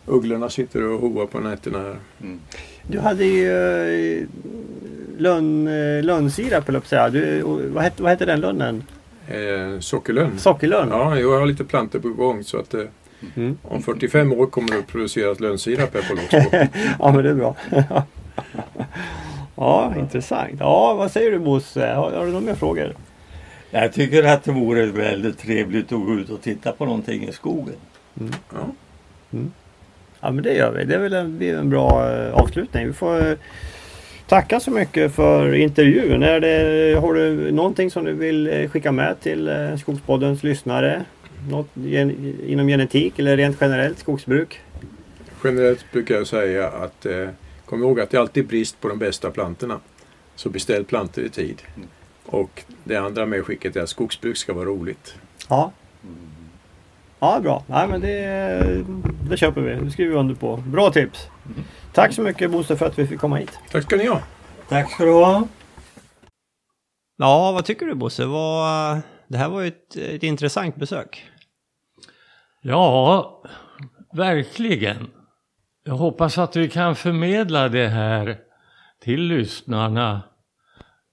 Ugglorna 0.06 0.48
sitter 0.50 0.82
och 0.84 1.00
hoar 1.00 1.26
på 1.26 1.40
nätterna 1.40 1.78
här. 1.78 1.96
Mm. 2.20 2.40
Du 2.88 2.98
hade 2.98 3.24
ju 3.24 3.52
eh, 4.20 4.26
lönn, 5.18 5.68
eh, 5.68 6.02
lönnsirap 6.04 6.66
höll 6.66 6.74
jag 6.74 6.82
på 6.82 6.86
att 6.86 6.88
säga. 6.88 7.08
Du, 7.10 7.42
vad, 7.72 7.82
hette, 7.84 8.02
vad 8.02 8.10
hette 8.10 8.24
den 8.24 8.40
lönnen? 8.40 8.82
Eh, 9.28 9.80
sockerlönn. 9.80 10.38
Sockerlönn? 10.38 10.88
Ja, 10.90 11.18
jag 11.18 11.38
har 11.38 11.46
lite 11.46 11.64
plantor 11.64 11.98
på 12.00 12.08
gång 12.08 12.44
så 12.44 12.58
att 12.58 12.74
eh, 12.74 12.82
Mm. 13.36 13.58
om 13.62 13.82
45 13.82 14.32
år 14.32 14.46
kommer 14.46 14.68
det 14.68 14.78
att 14.78 14.86
produceras 14.86 15.40
lönnsirap 15.40 15.94
här 15.94 16.02
på 16.02 16.14
Långsbo. 16.14 16.56
ja, 16.98 17.12
men 17.12 17.24
det 17.24 17.30
är 17.30 17.34
bra. 17.34 17.56
ja, 19.56 19.94
intressant. 19.98 20.56
Ja, 20.58 20.94
vad 20.94 21.10
säger 21.10 21.30
du 21.30 21.38
Bosse? 21.38 21.86
Har, 21.86 22.10
har 22.10 22.26
du 22.26 22.32
några 22.32 22.46
mer 22.46 22.54
frågor? 22.54 22.94
Jag 23.70 23.92
tycker 23.92 24.24
att 24.24 24.44
det 24.44 24.52
vore 24.52 24.86
väldigt 24.86 25.38
trevligt 25.38 25.92
att 25.92 26.06
gå 26.06 26.14
ut 26.14 26.30
och 26.30 26.42
titta 26.42 26.72
på 26.72 26.84
någonting 26.84 27.28
i 27.28 27.32
skogen. 27.32 27.74
Ja. 28.50 28.72
Ja, 30.20 30.30
men 30.30 30.44
det 30.44 30.52
gör 30.52 30.70
vi. 30.70 30.84
Det 30.84 30.94
är 30.94 30.98
väl 30.98 31.12
en, 31.12 31.38
blir 31.38 31.58
en 31.58 31.70
bra 31.70 32.12
eh, 32.12 32.34
avslutning. 32.34 32.86
Vi 32.86 32.92
får 32.92 33.30
eh, 33.30 33.36
tacka 34.26 34.60
så 34.60 34.70
mycket 34.70 35.14
för 35.14 35.54
intervjun. 35.54 36.22
Är 36.22 36.40
det, 36.40 37.00
har 37.00 37.14
du 37.14 37.52
någonting 37.52 37.90
som 37.90 38.04
du 38.04 38.12
vill 38.12 38.46
eh, 38.46 38.68
skicka 38.68 38.92
med 38.92 39.20
till 39.20 39.48
eh, 39.48 39.76
Skogspoddens 39.76 40.42
lyssnare? 40.42 41.04
Något 41.48 41.68
gen, 41.74 42.38
inom 42.46 42.66
genetik 42.66 43.18
eller 43.18 43.36
rent 43.36 43.56
generellt 43.60 43.98
skogsbruk? 43.98 44.60
Generellt 45.44 45.92
brukar 45.92 46.14
jag 46.14 46.26
säga 46.26 46.68
att 46.68 47.06
eh, 47.06 47.28
kom 47.64 47.82
ihåg 47.82 48.00
att 48.00 48.10
det 48.10 48.16
är 48.16 48.20
alltid 48.20 48.46
brist 48.46 48.80
på 48.80 48.88
de 48.88 48.98
bästa 48.98 49.30
plantorna. 49.30 49.80
Så 50.34 50.48
beställ 50.48 50.84
plantor 50.84 51.24
i 51.24 51.28
tid. 51.28 51.62
Och 52.26 52.64
det 52.84 52.96
andra 52.96 53.26
medskicket 53.26 53.76
är 53.76 53.80
att 53.80 53.88
skogsbruk 53.88 54.36
ska 54.36 54.52
vara 54.52 54.64
roligt. 54.64 55.14
Ja. 55.48 55.72
Ja, 57.18 57.40
bra. 57.42 57.64
Nej, 57.66 57.88
men 57.88 58.00
det, 58.00 58.84
det 59.30 59.36
köper 59.36 59.60
vi. 59.60 59.84
Det 59.84 59.90
skriver 59.90 60.10
vi 60.10 60.18
under 60.18 60.34
på. 60.34 60.56
Bra 60.56 60.90
tips. 60.90 61.28
Tack 61.92 62.12
så 62.12 62.22
mycket 62.22 62.50
Bosse 62.50 62.76
för 62.76 62.86
att 62.86 62.98
vi 62.98 63.06
fick 63.06 63.20
komma 63.20 63.36
hit. 63.36 63.58
Tack 63.70 63.82
ska 63.82 63.96
ni 63.96 64.06
ha. 64.06 64.20
Tack 64.68 64.92
ska 64.92 65.04
du 65.04 65.10
ha. 65.10 65.48
Ja, 67.16 67.52
vad 67.52 67.64
tycker 67.64 67.86
du 67.86 67.94
Bosse? 67.94 68.24
Vad, 68.24 69.00
det 69.28 69.38
här 69.38 69.48
var 69.48 69.60
ju 69.60 69.68
ett, 69.68 69.96
ett 69.96 70.22
intressant 70.22 70.76
besök. 70.76 71.29
Ja, 72.62 73.42
verkligen. 74.12 75.10
Jag 75.84 75.94
hoppas 75.94 76.38
att 76.38 76.56
vi 76.56 76.68
kan 76.68 76.96
förmedla 76.96 77.68
det 77.68 77.88
här 77.88 78.38
till 79.02 79.22
lyssnarna 79.22 80.22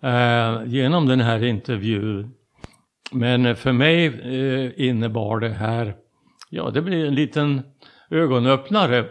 eh, 0.03 0.63
genom 0.65 1.07
den 1.07 1.19
här 1.19 1.43
intervjun. 1.43 2.33
Men 3.11 3.55
för 3.55 3.71
mig 3.71 4.05
eh, 4.05 4.87
innebar 4.87 5.39
det 5.39 5.49
här, 5.49 5.95
ja 6.49 6.69
det 6.69 6.81
blir 6.81 7.05
en 7.05 7.15
liten 7.15 7.61
ögonöppnare. 8.09 9.05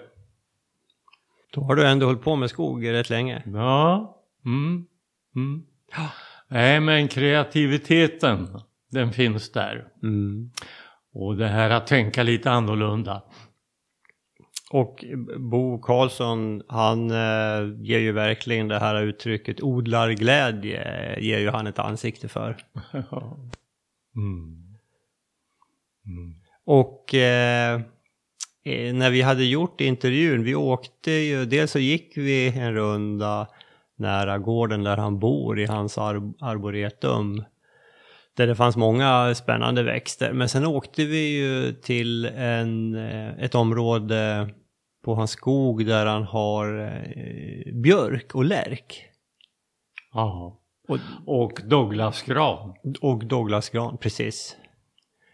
Då 1.53 1.61
har 1.61 1.75
du 1.77 1.87
ändå 1.87 2.07
hållit 2.07 2.23
på 2.23 2.37
med 2.37 2.51
skog 2.51 2.89
rätt 2.89 3.11
länge. 3.11 3.43
Ja, 3.47 4.23
mm, 4.45 4.87
mm. 5.37 5.63
Nej 6.49 6.81
men 6.81 7.09
kreativiteten, 7.09 8.61
den 8.91 9.13
finns 9.13 9.53
där. 9.53 9.89
Mm. 10.03 10.51
Och 11.19 11.37
det 11.37 11.49
här 11.49 11.71
att 11.71 11.87
tänka 11.87 12.23
lite 12.23 12.51
annorlunda. 12.51 13.23
Och 14.71 15.05
Bo 15.39 15.79
Karlsson, 15.79 16.63
han 16.69 17.11
eh, 17.11 17.83
ger 17.83 17.99
ju 17.99 18.13
verkligen 18.13 18.69
det 18.69 18.79
här 18.79 19.03
uttrycket 19.03 19.63
odlarglädje, 19.63 21.19
ger 21.21 21.39
ju 21.39 21.51
han 21.51 21.67
ett 21.67 21.79
ansikte 21.79 22.29
för. 22.29 22.57
Mm. 24.17 24.67
Mm. 26.07 26.35
Och 26.65 27.15
eh, 27.15 27.81
eh, 28.65 28.95
när 28.95 29.11
vi 29.11 29.23
hade 29.23 29.45
gjort 29.45 29.81
intervjun, 29.81 30.45
vi 30.45 30.55
åkte 30.55 31.11
ju, 31.11 31.45
dels 31.45 31.71
så 31.71 31.79
gick 31.79 32.17
vi 32.17 32.49
en 32.59 32.75
runda 32.75 33.47
nära 33.97 34.39
gården 34.39 34.83
där 34.83 34.97
han 34.97 35.19
bor 35.19 35.61
i 35.61 35.67
hans 35.67 35.99
ar 35.99 36.33
arboretum. 36.41 37.45
Där 38.37 38.47
det 38.47 38.55
fanns 38.55 38.77
många 38.77 39.35
spännande 39.35 39.83
växter. 39.83 40.33
Men 40.33 40.49
sen 40.49 40.67
åkte 40.67 41.05
vi 41.05 41.39
ju 41.39 41.73
till 41.73 42.25
en, 42.25 42.95
eh, 42.95 43.39
ett 43.39 43.55
område 43.55 44.51
på 45.05 45.15
hans 45.15 45.31
skog 45.31 45.87
där 45.87 46.07
han 46.07 46.23
har 46.23 46.79
eh, 46.81 47.73
björk 47.75 48.35
och 48.35 48.45
lärk. 48.45 49.05
Ja. 50.13 50.61
Och, 50.89 50.99
Och 51.27 51.61
Douglasgran. 51.65 52.75
och 53.01 53.25
Douglasgran, 53.27 53.97
precis. 53.99 54.57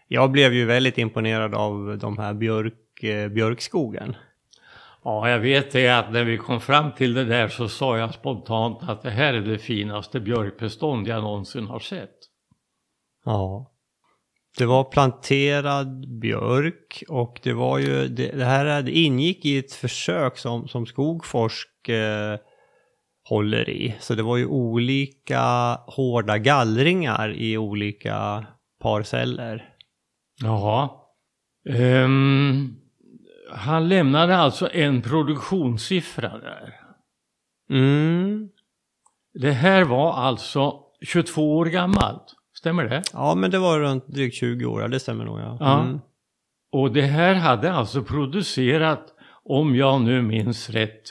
Jag 0.07 0.31
blev 0.31 0.53
ju 0.53 0.65
väldigt 0.65 0.97
imponerad 0.97 1.55
av 1.55 1.97
de 2.01 2.17
här 2.17 2.33
björk, 2.33 3.03
eh, 3.03 3.29
björkskogen. 3.29 4.15
Ja, 5.03 5.29
jag 5.29 5.39
vet 5.39 5.71
det 5.71 5.89
att 5.89 6.11
när 6.11 6.23
vi 6.23 6.37
kom 6.37 6.61
fram 6.61 6.91
till 6.91 7.13
det 7.13 7.25
där 7.25 7.47
så 7.47 7.69
sa 7.69 7.97
jag 7.97 8.13
spontant 8.13 8.79
att 8.81 9.01
det 9.01 9.09
här 9.09 9.33
är 9.33 9.41
det 9.41 9.57
finaste 9.57 10.19
björkbestånd 10.19 11.07
jag 11.07 11.23
någonsin 11.23 11.67
har 11.67 11.79
sett. 11.79 12.22
Ja. 13.25 13.69
Det 14.57 14.65
var 14.65 14.83
planterad 14.83 16.19
björk 16.19 17.03
och 17.09 17.39
det 17.43 17.53
var 17.53 17.77
ju, 17.77 18.07
det, 18.07 18.31
det 18.31 18.45
här 18.45 18.81
det 18.81 18.91
ingick 18.91 19.45
i 19.45 19.57
ett 19.57 19.73
försök 19.73 20.37
som, 20.37 20.67
som 20.67 20.85
Skogforsk 20.85 21.89
eh, 21.89 22.37
håller 23.29 23.69
i. 23.69 23.95
Så 23.99 24.15
det 24.15 24.23
var 24.23 24.37
ju 24.37 24.45
olika 24.45 25.41
hårda 25.87 26.37
gallringar 26.37 27.33
i 27.33 27.57
olika 27.57 28.45
parceller. 28.81 29.69
Ja. 30.41 30.99
Ehm, 31.69 32.75
han 33.51 33.89
lämnade 33.89 34.37
alltså 34.37 34.69
en 34.71 35.01
produktionssiffra 35.01 36.37
där. 36.37 36.73
Mm. 37.69 38.49
Det 39.33 39.51
här 39.51 39.83
var 39.83 40.13
alltså 40.13 40.79
22 41.01 41.57
år 41.57 41.65
gammalt. 41.65 42.35
Stämmer 42.63 42.83
det? 42.83 43.03
Ja, 43.13 43.35
men 43.35 43.51
det 43.51 43.59
var 43.59 43.79
runt 43.79 44.07
drygt 44.07 44.35
20 44.35 44.65
år, 44.65 44.81
ja, 44.81 44.87
det 44.87 44.99
stämmer 44.99 45.25
nog 45.25 45.39
ja. 45.39 45.57
Ja. 45.59 45.83
Mm. 45.83 45.99
Och 46.71 46.93
det 46.93 47.01
här 47.01 47.33
hade 47.35 47.73
alltså 47.73 48.03
producerat, 48.03 49.13
om 49.43 49.75
jag 49.75 50.01
nu 50.01 50.21
minns 50.21 50.69
rätt, 50.69 51.01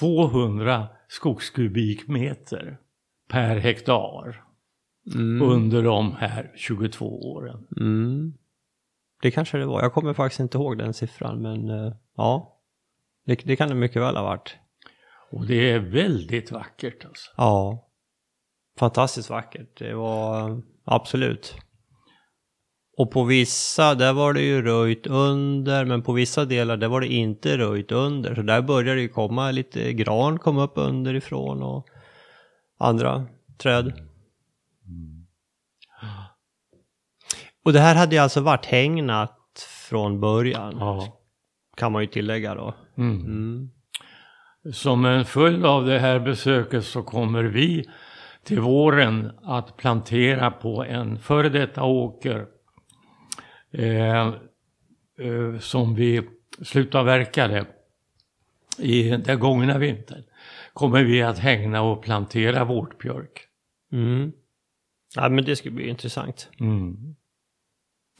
200 0.00 0.88
skogskubikmeter 1.08 2.78
per 3.28 3.56
hektar 3.56 4.42
Mm. 5.14 5.42
under 5.42 5.82
de 5.82 6.12
här 6.18 6.52
22 6.56 7.32
åren. 7.32 7.66
Mm. 7.80 8.34
Det 9.22 9.30
kanske 9.30 9.58
det 9.58 9.66
var. 9.66 9.82
Jag 9.82 9.92
kommer 9.92 10.14
faktiskt 10.14 10.40
inte 10.40 10.58
ihåg 10.58 10.78
den 10.78 10.94
siffran, 10.94 11.42
men 11.42 11.68
eh, 11.68 11.92
ja. 12.16 12.58
Det, 13.26 13.40
det 13.44 13.56
kan 13.56 13.68
det 13.68 13.74
mycket 13.74 14.02
väl 14.02 14.16
ha 14.16 14.22
varit. 14.22 14.56
Och 15.30 15.46
det 15.46 15.70
är 15.70 15.78
väldigt 15.78 16.52
vackert 16.52 17.04
alltså. 17.04 17.30
Ja. 17.36 17.85
Fantastiskt 18.78 19.30
vackert. 19.30 19.78
Det 19.78 19.94
var 19.94 20.62
absolut. 20.84 21.54
Och 22.98 23.10
på 23.10 23.24
vissa, 23.24 23.94
där 23.94 24.12
var 24.12 24.32
det 24.32 24.40
ju 24.40 24.62
röjt 24.62 25.06
under, 25.06 25.84
men 25.84 26.02
på 26.02 26.12
vissa 26.12 26.44
delar 26.44 26.76
där 26.76 26.88
var 26.88 27.00
det 27.00 27.06
inte 27.12 27.58
röjt 27.58 27.92
under. 27.92 28.34
Så 28.34 28.42
där 28.42 28.62
började 28.62 28.94
det 28.98 29.02
ju 29.02 29.08
komma 29.08 29.50
lite 29.50 29.92
gran 29.92 30.38
kom 30.38 30.58
upp 30.58 30.72
underifrån 30.74 31.62
och 31.62 31.86
andra 32.78 33.26
träd. 33.58 33.92
Och 37.64 37.72
det 37.72 37.80
här 37.80 37.94
hade 37.94 38.14
ju 38.16 38.22
alltså 38.22 38.40
varit 38.40 38.66
hägnat 38.66 39.68
från 39.88 40.20
början, 40.20 40.76
Ja. 40.80 41.18
kan 41.76 41.92
man 41.92 42.02
ju 42.02 42.08
tillägga 42.08 42.54
då. 42.54 42.74
Mm. 42.98 43.20
Mm. 43.20 43.70
Som 44.72 45.04
en 45.04 45.24
följd 45.24 45.64
av 45.66 45.86
det 45.86 45.98
här 45.98 46.18
besöket 46.18 46.84
så 46.84 47.02
kommer 47.02 47.42
vi 47.44 47.84
till 48.46 48.60
våren 48.60 49.30
att 49.42 49.76
plantera 49.76 50.50
på 50.50 50.84
en 50.84 51.18
före 51.18 51.48
detta 51.48 51.84
åker 51.84 52.46
eh, 53.72 54.26
eh, 55.18 55.58
som 55.60 55.94
vi 55.94 56.22
slutavverkade 56.62 57.66
i 58.78 59.10
den 59.10 59.38
gångna 59.40 59.78
vintern. 59.78 60.22
Kommer 60.72 61.04
vi 61.04 61.22
att 61.22 61.38
hängna 61.38 61.82
och 61.82 62.02
plantera 62.02 62.64
vårtbjörk. 62.64 63.48
Mm. 63.92 64.32
Ja, 65.14 65.28
men 65.28 65.44
det 65.44 65.56
ska 65.56 65.70
bli 65.70 65.88
intressant. 65.88 66.48
Mm. 66.60 67.14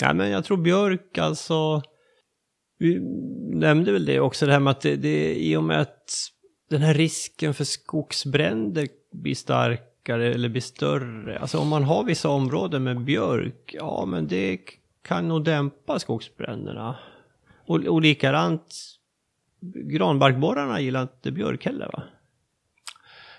Ja, 0.00 0.12
men 0.12 0.30
jag 0.30 0.44
tror 0.44 0.56
björk 0.56 1.18
alltså. 1.18 1.82
Vi 2.78 3.00
nämnde 3.52 3.92
väl 3.92 4.04
det 4.04 4.20
också, 4.20 4.46
det 4.46 4.52
här 4.52 4.60
med 4.60 4.70
att 4.70 4.80
det, 4.80 4.96
det 4.96 5.34
i 5.34 5.56
och 5.56 5.64
med 5.64 5.80
att 5.80 6.10
den 6.70 6.82
här 6.82 6.94
risken 6.94 7.54
för 7.54 7.64
skogsbränder 7.64 8.88
blir 9.12 9.34
starkare 10.06 10.34
eller 10.34 10.48
blir 10.48 10.60
större. 10.60 11.38
Alltså 11.38 11.58
om 11.58 11.68
man 11.68 11.84
har 11.84 12.04
vissa 12.04 12.28
områden 12.28 12.84
med 12.84 13.04
björk, 13.04 13.74
ja 13.78 14.04
men 14.06 14.26
det 14.28 14.60
kan 15.02 15.28
nog 15.28 15.44
dämpa 15.44 15.98
skogsbränderna. 15.98 16.98
Och, 17.66 17.84
och 17.84 18.00
likadant, 18.00 18.74
granbarkborrarna 19.60 20.80
gillar 20.80 21.02
inte 21.02 21.32
björk 21.32 21.64
heller 21.64 21.90
va? 21.92 22.02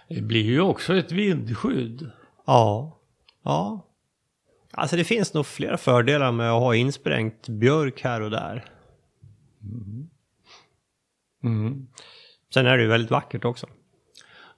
Det 0.10 0.22
blir 0.22 0.44
ju 0.44 0.62
också 0.62 0.96
ett 0.96 1.12
vindskydd. 1.12 2.12
Ja. 2.46 3.00
Ja. 3.44 3.86
Alltså 4.72 4.96
det 4.96 5.04
finns 5.04 5.34
nog 5.34 5.46
flera 5.46 5.78
fördelar 5.78 6.32
med 6.32 6.52
att 6.52 6.62
ha 6.62 6.76
insprängt 6.76 7.50
björk 7.50 8.02
här 8.04 8.22
och 8.22 8.32
där. 8.32 8.66
Mm. 11.44 11.88
Sen 12.54 12.66
är 12.66 12.78
det 12.78 12.84
ju 12.84 12.90
väldigt 12.90 13.12
vackert 13.12 13.46
också. 13.46 13.68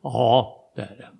Ja, 0.01 0.71
det 0.75 0.81
är 0.81 0.95
det. 0.97 1.18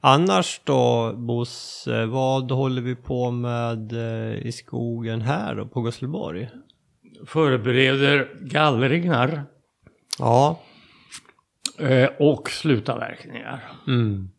Annars 0.00 0.60
då, 0.64 1.12
Bosse, 1.16 2.06
vad 2.06 2.50
håller 2.50 2.82
vi 2.82 2.94
på 2.96 3.30
med 3.30 3.92
eh, 3.92 4.46
i 4.46 4.52
skogen 4.52 5.20
här 5.20 5.54
då, 5.54 5.66
på 5.66 5.80
Gusselborg? 5.82 6.48
Förbereder 7.26 8.34
gallringar 8.40 9.44
Ja. 10.18 10.60
eh, 11.78 12.10
och 12.18 12.50
slutavverkningar. 12.50 13.72
Mm. 13.86 14.30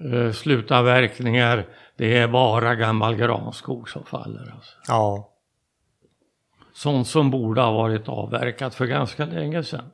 Eh, 0.00 0.32
slutavverkningar, 0.32 1.66
det 1.96 2.18
är 2.18 2.28
bara 2.28 2.74
gammal 2.74 3.16
granskog 3.16 3.88
som 3.88 4.04
faller. 4.04 4.52
Alltså. 4.54 4.72
Ja. 4.88 5.32
Sånt 6.72 7.06
som 7.08 7.30
borde 7.30 7.60
ha 7.60 7.72
varit 7.72 8.08
avverkat 8.08 8.74
för 8.74 8.86
ganska 8.86 9.26
länge 9.26 9.62
sedan. 9.64 9.90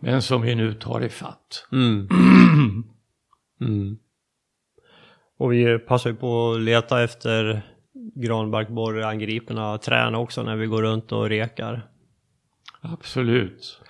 Men 0.00 0.22
som 0.22 0.42
vi 0.42 0.54
nu 0.54 0.74
tar 0.74 1.04
i 1.04 1.08
fatt. 1.08 1.68
Mm. 1.72 2.08
mm. 3.60 3.98
Och 5.38 5.52
vi 5.52 5.78
passar 5.78 6.10
ju 6.10 6.16
på 6.16 6.52
att 6.52 6.60
leta 6.60 7.02
efter 7.02 7.62
granbarkborreangriperna 8.14 9.78
träna 9.78 10.18
också 10.18 10.42
när 10.42 10.56
vi 10.56 10.66
går 10.66 10.82
runt 10.82 11.12
och 11.12 11.28
rekar. 11.28 11.88
Absolut. 12.80 13.80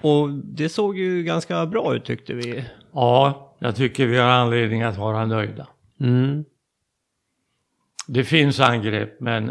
Och 0.00 0.30
det 0.30 0.68
såg 0.68 0.98
ju 0.98 1.22
ganska 1.22 1.66
bra 1.66 1.94
ut 1.94 2.04
tyckte 2.04 2.34
vi. 2.34 2.64
Ja, 2.92 3.56
jag 3.58 3.76
tycker 3.76 4.06
vi 4.06 4.18
har 4.18 4.28
anledning 4.28 4.82
att 4.82 4.96
vara 4.96 5.26
nöjda. 5.26 5.68
Mm. 6.00 6.44
Det 8.08 8.24
finns 8.24 8.60
angrepp 8.60 9.20
men 9.20 9.46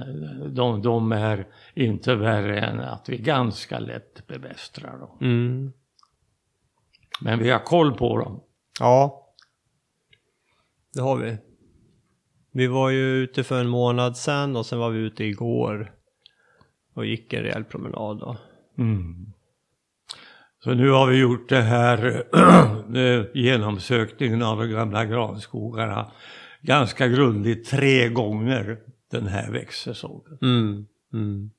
de, 0.56 0.82
de, 0.82 1.12
är 1.12 1.48
inte 1.74 2.16
värre 2.16 2.60
än 2.60 2.80
att 2.80 3.10
vi 3.10 3.18
ganska 3.18 3.80
lätt 3.80 4.28
bemästrar 4.28 4.98
dem. 4.98 5.18
Mm. 5.22 5.74
Men 7.22 7.40
vi 7.40 7.50
har 7.50 7.60
koll 7.60 7.94
på 7.98 8.18
dem. 8.18 8.44
Ja. 8.80 9.26
Det 10.94 11.02
har 11.02 11.18
vi. 11.18 11.38
Vi 12.52 12.68
var 12.68 12.90
ju 12.90 13.04
ute 13.04 13.44
för 13.44 13.62
en 13.62 13.70
månad 13.70 14.18
sedan 14.18 14.56
och 14.56 14.66
sen 14.66 14.80
var 14.80 14.90
vi 14.90 15.00
ute 15.00 15.24
igår. 15.24 15.92
Och 16.94 17.06
gick 17.06 17.34
en 17.34 17.44
rejäl 17.44 17.64
promenad 17.64 18.20
då. 18.20 18.38
Mm. 18.78 19.34
Så 20.64 20.74
nu 20.74 20.90
har 20.90 21.08
vi 21.08 21.20
gjort 21.20 21.50
det 21.50 21.62
här 21.62 22.24
genomsökningen 23.38 24.44
av 24.44 24.58
de 24.58 24.70
gamla 24.70 25.06
granskogarna 25.06 26.12
ganska 26.66 27.08
grundligt 27.08 27.70
tre 27.70 28.10
gånger 28.10 28.78
den 29.12 29.28
här 29.28 29.52
växtsäsongen. 29.52 30.38
Mm. 30.42 30.86
Mm. 31.14 31.52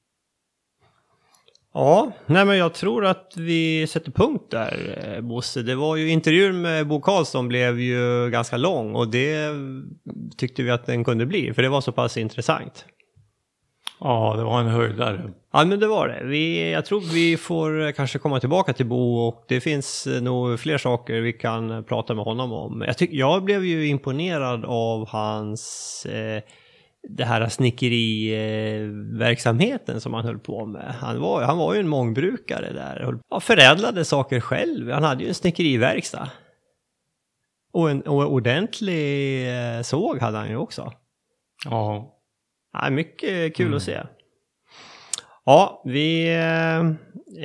Ja, 1.75 2.13
nej 2.27 2.45
men 2.45 2.57
jag 2.59 2.75
tror 2.75 3.05
att 3.05 3.33
vi 3.37 3.87
sätter 3.87 4.13
punkt 4.13 4.45
där 4.51 4.99
eh, 5.05 5.21
Bosse. 5.21 5.63
Det 5.63 5.75
var 5.75 5.97
ju 5.97 6.09
intervjun 6.09 6.63
med 6.63 6.87
Bo 6.87 7.01
Karlsson 7.01 7.49
blev 7.49 7.81
ju 7.81 8.31
ganska 8.31 8.57
lång 8.57 8.95
och 8.95 9.09
det 9.09 9.51
tyckte 10.37 10.63
vi 10.63 10.71
att 10.71 10.87
den 10.87 11.05
kunde 11.05 11.27
bli 11.27 11.55
för 11.55 11.63
det 11.63 11.69
var 11.69 11.81
så 11.81 11.93
pass 11.93 12.17
intressant. 12.17 12.85
Ja, 14.01 14.35
det 14.37 14.45
var 14.45 14.61
en 14.61 14.69
höjdare. 14.69 15.33
Ja, 15.53 15.65
men 15.65 15.81
det 15.81 15.87
var 15.87 16.09
det. 16.09 16.25
Vi, 16.25 16.73
jag 16.73 16.85
tror 16.85 17.01
vi 17.01 17.37
får 17.37 17.93
kanske 17.93 18.19
komma 18.19 18.41
tillbaka 18.41 18.73
till 18.73 18.87
Bo 18.87 19.19
och 19.19 19.45
det 19.49 19.61
finns 19.61 20.09
nog 20.21 20.61
fler 20.61 20.79
saker 20.79 21.21
vi 21.21 21.33
kan 21.33 21.85
prata 21.85 22.15
med 22.15 22.25
honom 22.25 22.53
om. 22.53 22.85
Jag, 22.87 22.99
tyck, 22.99 23.11
jag 23.13 23.45
blev 23.45 23.65
ju 23.65 23.87
imponerad 23.87 24.65
av 24.65 25.09
hans 25.09 26.07
eh, 26.07 26.43
det 27.09 27.25
här 27.25 27.49
snickeriverksamheten 27.49 30.01
som 30.01 30.15
han 30.15 30.25
höll 30.25 30.39
på 30.39 30.67
med. 30.67 30.95
Han 31.01 31.21
var, 31.21 31.43
han 31.43 31.59
var 31.59 31.75
ju 31.75 31.81
en 31.81 31.89
mångbrukare 31.89 32.73
där. 32.73 33.19
Ja, 33.31 33.41
förädlade 33.41 34.05
saker 34.05 34.41
själv. 34.41 34.91
Han 34.91 35.03
hade 35.03 35.23
ju 35.23 35.29
en 35.29 35.35
snickeriverkstad. 35.35 36.31
Och 37.73 37.91
en 37.91 38.03
och 38.03 38.33
ordentlig 38.33 39.49
eh, 39.49 39.83
såg 39.83 40.21
hade 40.21 40.39
han 40.39 40.49
ju 40.49 40.57
också. 40.57 40.93
Ja. 41.65 42.16
Ja 42.83 42.91
mycket 42.91 43.57
kul 43.57 43.67
mm. 43.67 43.77
att 43.77 43.83
se. 43.83 44.01
Ja, 45.45 45.83
vi 45.85 46.35
eh, 46.35 46.79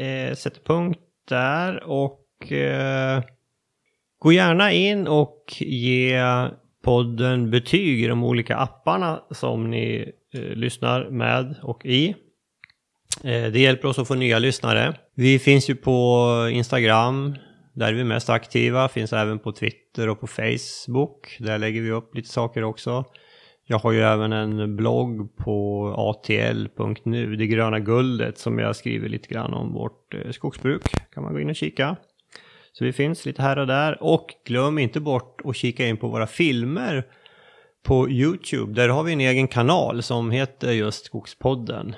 eh, 0.06 0.36
sätter 0.36 0.62
punkt 0.66 1.00
där 1.30 1.84
och 1.84 2.52
eh, 2.52 3.24
gå 4.20 4.32
gärna 4.32 4.72
in 4.72 5.08
och 5.08 5.54
ge 5.60 6.22
podden 6.84 7.52
betyg 7.52 8.04
i 8.04 8.08
de 8.08 8.24
olika 8.24 8.58
apparna 8.58 9.24
som 9.32 9.70
ni 9.70 10.12
eh, 10.34 10.42
lyssnar 10.42 11.10
med 11.10 11.56
och 11.62 11.86
i. 11.86 12.16
Eh, 13.24 13.52
det 13.52 13.60
hjälper 13.60 13.88
oss 13.88 14.00
att 14.00 14.08
få 14.08 14.16
nya 14.16 14.40
lyssnare. 14.40 14.94
Vi 15.16 15.40
finns 15.40 15.70
ju 15.70 15.76
på 15.76 16.28
Instagram, 16.52 17.36
där 17.74 17.88
är 17.88 17.94
vi 17.94 18.04
mest 18.04 18.30
aktiva, 18.30 18.90
finns 18.90 19.14
även 19.14 19.40
på 19.40 19.52
Twitter 19.52 20.10
och 20.10 20.20
på 20.20 20.28
Facebook. 20.28 21.38
Där 21.40 21.58
lägger 21.58 21.82
vi 21.82 21.92
upp 21.92 22.16
lite 22.16 22.30
saker 22.30 22.64
också. 22.64 23.06
Jag 23.72 23.80
har 23.80 23.92
ju 23.92 24.02
även 24.02 24.34
en 24.34 24.76
blogg 24.76 25.36
på 25.36 25.88
atl.nu, 25.98 27.36
det 27.36 27.48
gröna 27.48 27.80
guldet, 27.80 28.38
som 28.38 28.60
jag 28.60 28.76
skriver 28.76 29.10
lite 29.10 29.28
grann 29.28 29.54
om 29.54 29.74
vårt 29.74 30.14
eh, 30.14 30.32
skogsbruk. 30.32 30.82
kan 31.14 31.24
man 31.24 31.34
gå 31.34 31.40
in 31.40 31.50
och 31.50 31.56
kika. 31.56 31.96
Så 32.74 32.86
vi 32.86 32.94
finns 32.94 33.26
lite 33.26 33.42
här 33.42 33.60
och 33.60 33.68
där. 33.68 34.04
Och 34.04 34.28
glöm 34.46 34.80
inte 34.80 35.00
bort 35.00 35.42
att 35.46 35.56
kika 35.56 35.88
in 35.88 35.98
på 35.98 36.08
våra 36.08 36.28
filmer 36.28 37.04
på 37.84 38.10
Youtube. 38.10 38.74
Där 38.74 38.90
har 38.90 39.04
vi 39.04 39.14
en 39.14 39.22
egen 39.22 39.48
kanal 39.48 40.04
som 40.04 40.32
heter 40.32 40.72
just 40.72 41.06
Skogspodden. 41.06 41.96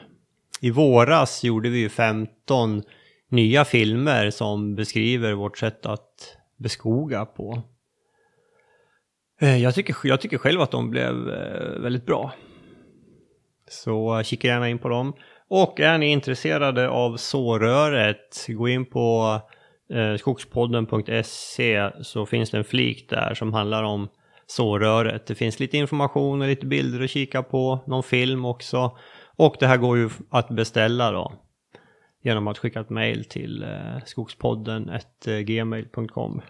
I 0.61 0.71
våras 0.71 1.43
gjorde 1.43 1.69
vi 1.69 1.79
ju 1.79 1.89
15 1.89 2.83
nya 3.29 3.65
filmer 3.65 4.29
som 4.29 4.75
beskriver 4.75 5.33
vårt 5.33 5.57
sätt 5.57 5.85
att 5.85 6.37
beskoga 6.57 7.25
på. 7.25 7.63
Eh, 9.43 9.57
jag 9.57 9.75
tycker, 9.75 9.95
jag 10.03 10.21
tycker 10.21 10.37
själv 10.37 10.61
att 10.61 10.71
de 10.71 10.89
blev 10.89 11.29
eh, 11.29 11.81
väldigt 11.81 12.05
bra. 12.05 12.33
Så 13.69 14.23
kika 14.23 14.47
gärna 14.47 14.69
in 14.69 14.79
på 14.79 14.89
dem. 14.89 15.13
Och 15.47 15.79
är 15.79 15.97
ni 15.97 16.11
intresserade 16.11 16.89
av 16.89 17.17
såröret, 17.17 18.45
gå 18.47 18.67
in 18.69 18.85
på 18.85 19.39
eh, 19.93 20.15
skogspodden.se 20.15 21.91
så 22.01 22.25
finns 22.25 22.51
det 22.51 22.57
en 22.57 22.63
flik 22.63 23.09
där 23.09 23.33
som 23.33 23.53
handlar 23.53 23.83
om 23.83 24.07
såröret. 24.47 25.25
Det 25.25 25.35
finns 25.35 25.59
lite 25.59 25.77
information 25.77 26.41
och 26.41 26.47
lite 26.47 26.65
bilder 26.65 27.03
att 27.03 27.09
kika 27.09 27.43
på, 27.43 27.79
någon 27.87 28.03
film 28.03 28.45
också. 28.45 28.97
Och 29.35 29.55
det 29.59 29.67
här 29.67 29.77
går 29.77 29.97
ju 29.97 30.09
att 30.29 30.49
beställa 30.49 31.11
då 31.11 31.33
genom 32.23 32.47
att 32.47 32.57
skicka 32.57 32.79
ett 32.79 32.89
mail 32.89 33.25
till 33.25 33.65
skogspodden.gmail.com 34.05 34.99
skogspodden 35.25 35.45
gmail.com. 35.45 36.41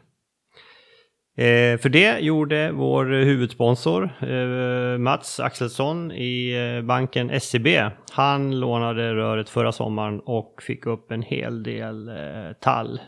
Eh, 1.36 1.78
för 1.78 1.90
det 1.90 2.20
gjorde 2.20 2.72
vår 2.72 3.06
huvudsponsor 3.06 4.10
eh, 4.22 4.98
Mats 4.98 5.40
Axelsson 5.40 6.12
i 6.12 6.54
eh, 6.78 6.86
banken 6.86 7.40
SEB. 7.42 7.68
Han 8.12 8.60
lånade 8.60 9.16
röret 9.16 9.50
förra 9.50 9.72
sommaren 9.72 10.20
och 10.20 10.64
fick 10.64 10.86
upp 10.86 11.12
en 11.12 11.22
hel 11.22 11.64
del 11.64 12.10
eh, 12.10 12.54
tall 12.62 13.00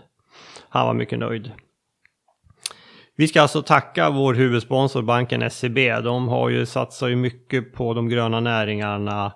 han 0.69 0.87
var 0.87 0.93
mycket 0.93 1.19
nöjd. 1.19 1.51
Vi 3.15 3.27
ska 3.27 3.41
alltså 3.41 3.61
tacka 3.61 4.09
vår 4.09 4.33
huvudsponsor 4.33 5.01
banken 5.01 5.49
SEB. 5.49 5.75
De 6.03 6.27
har 6.27 6.49
ju 6.49 6.65
satsat 6.65 7.09
ju 7.09 7.15
mycket 7.15 7.73
på 7.73 7.93
de 7.93 8.09
gröna 8.09 8.39
näringarna 8.39 9.33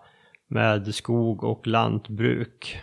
med 0.49 0.95
skog 0.95 1.43
och 1.43 1.67
lantbruk. 1.67 2.81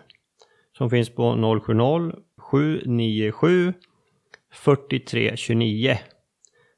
som 0.79 0.91
finns 0.91 1.15
på 1.15 1.61
070 1.61 2.13
797 2.39 3.73
4329. 4.53 5.99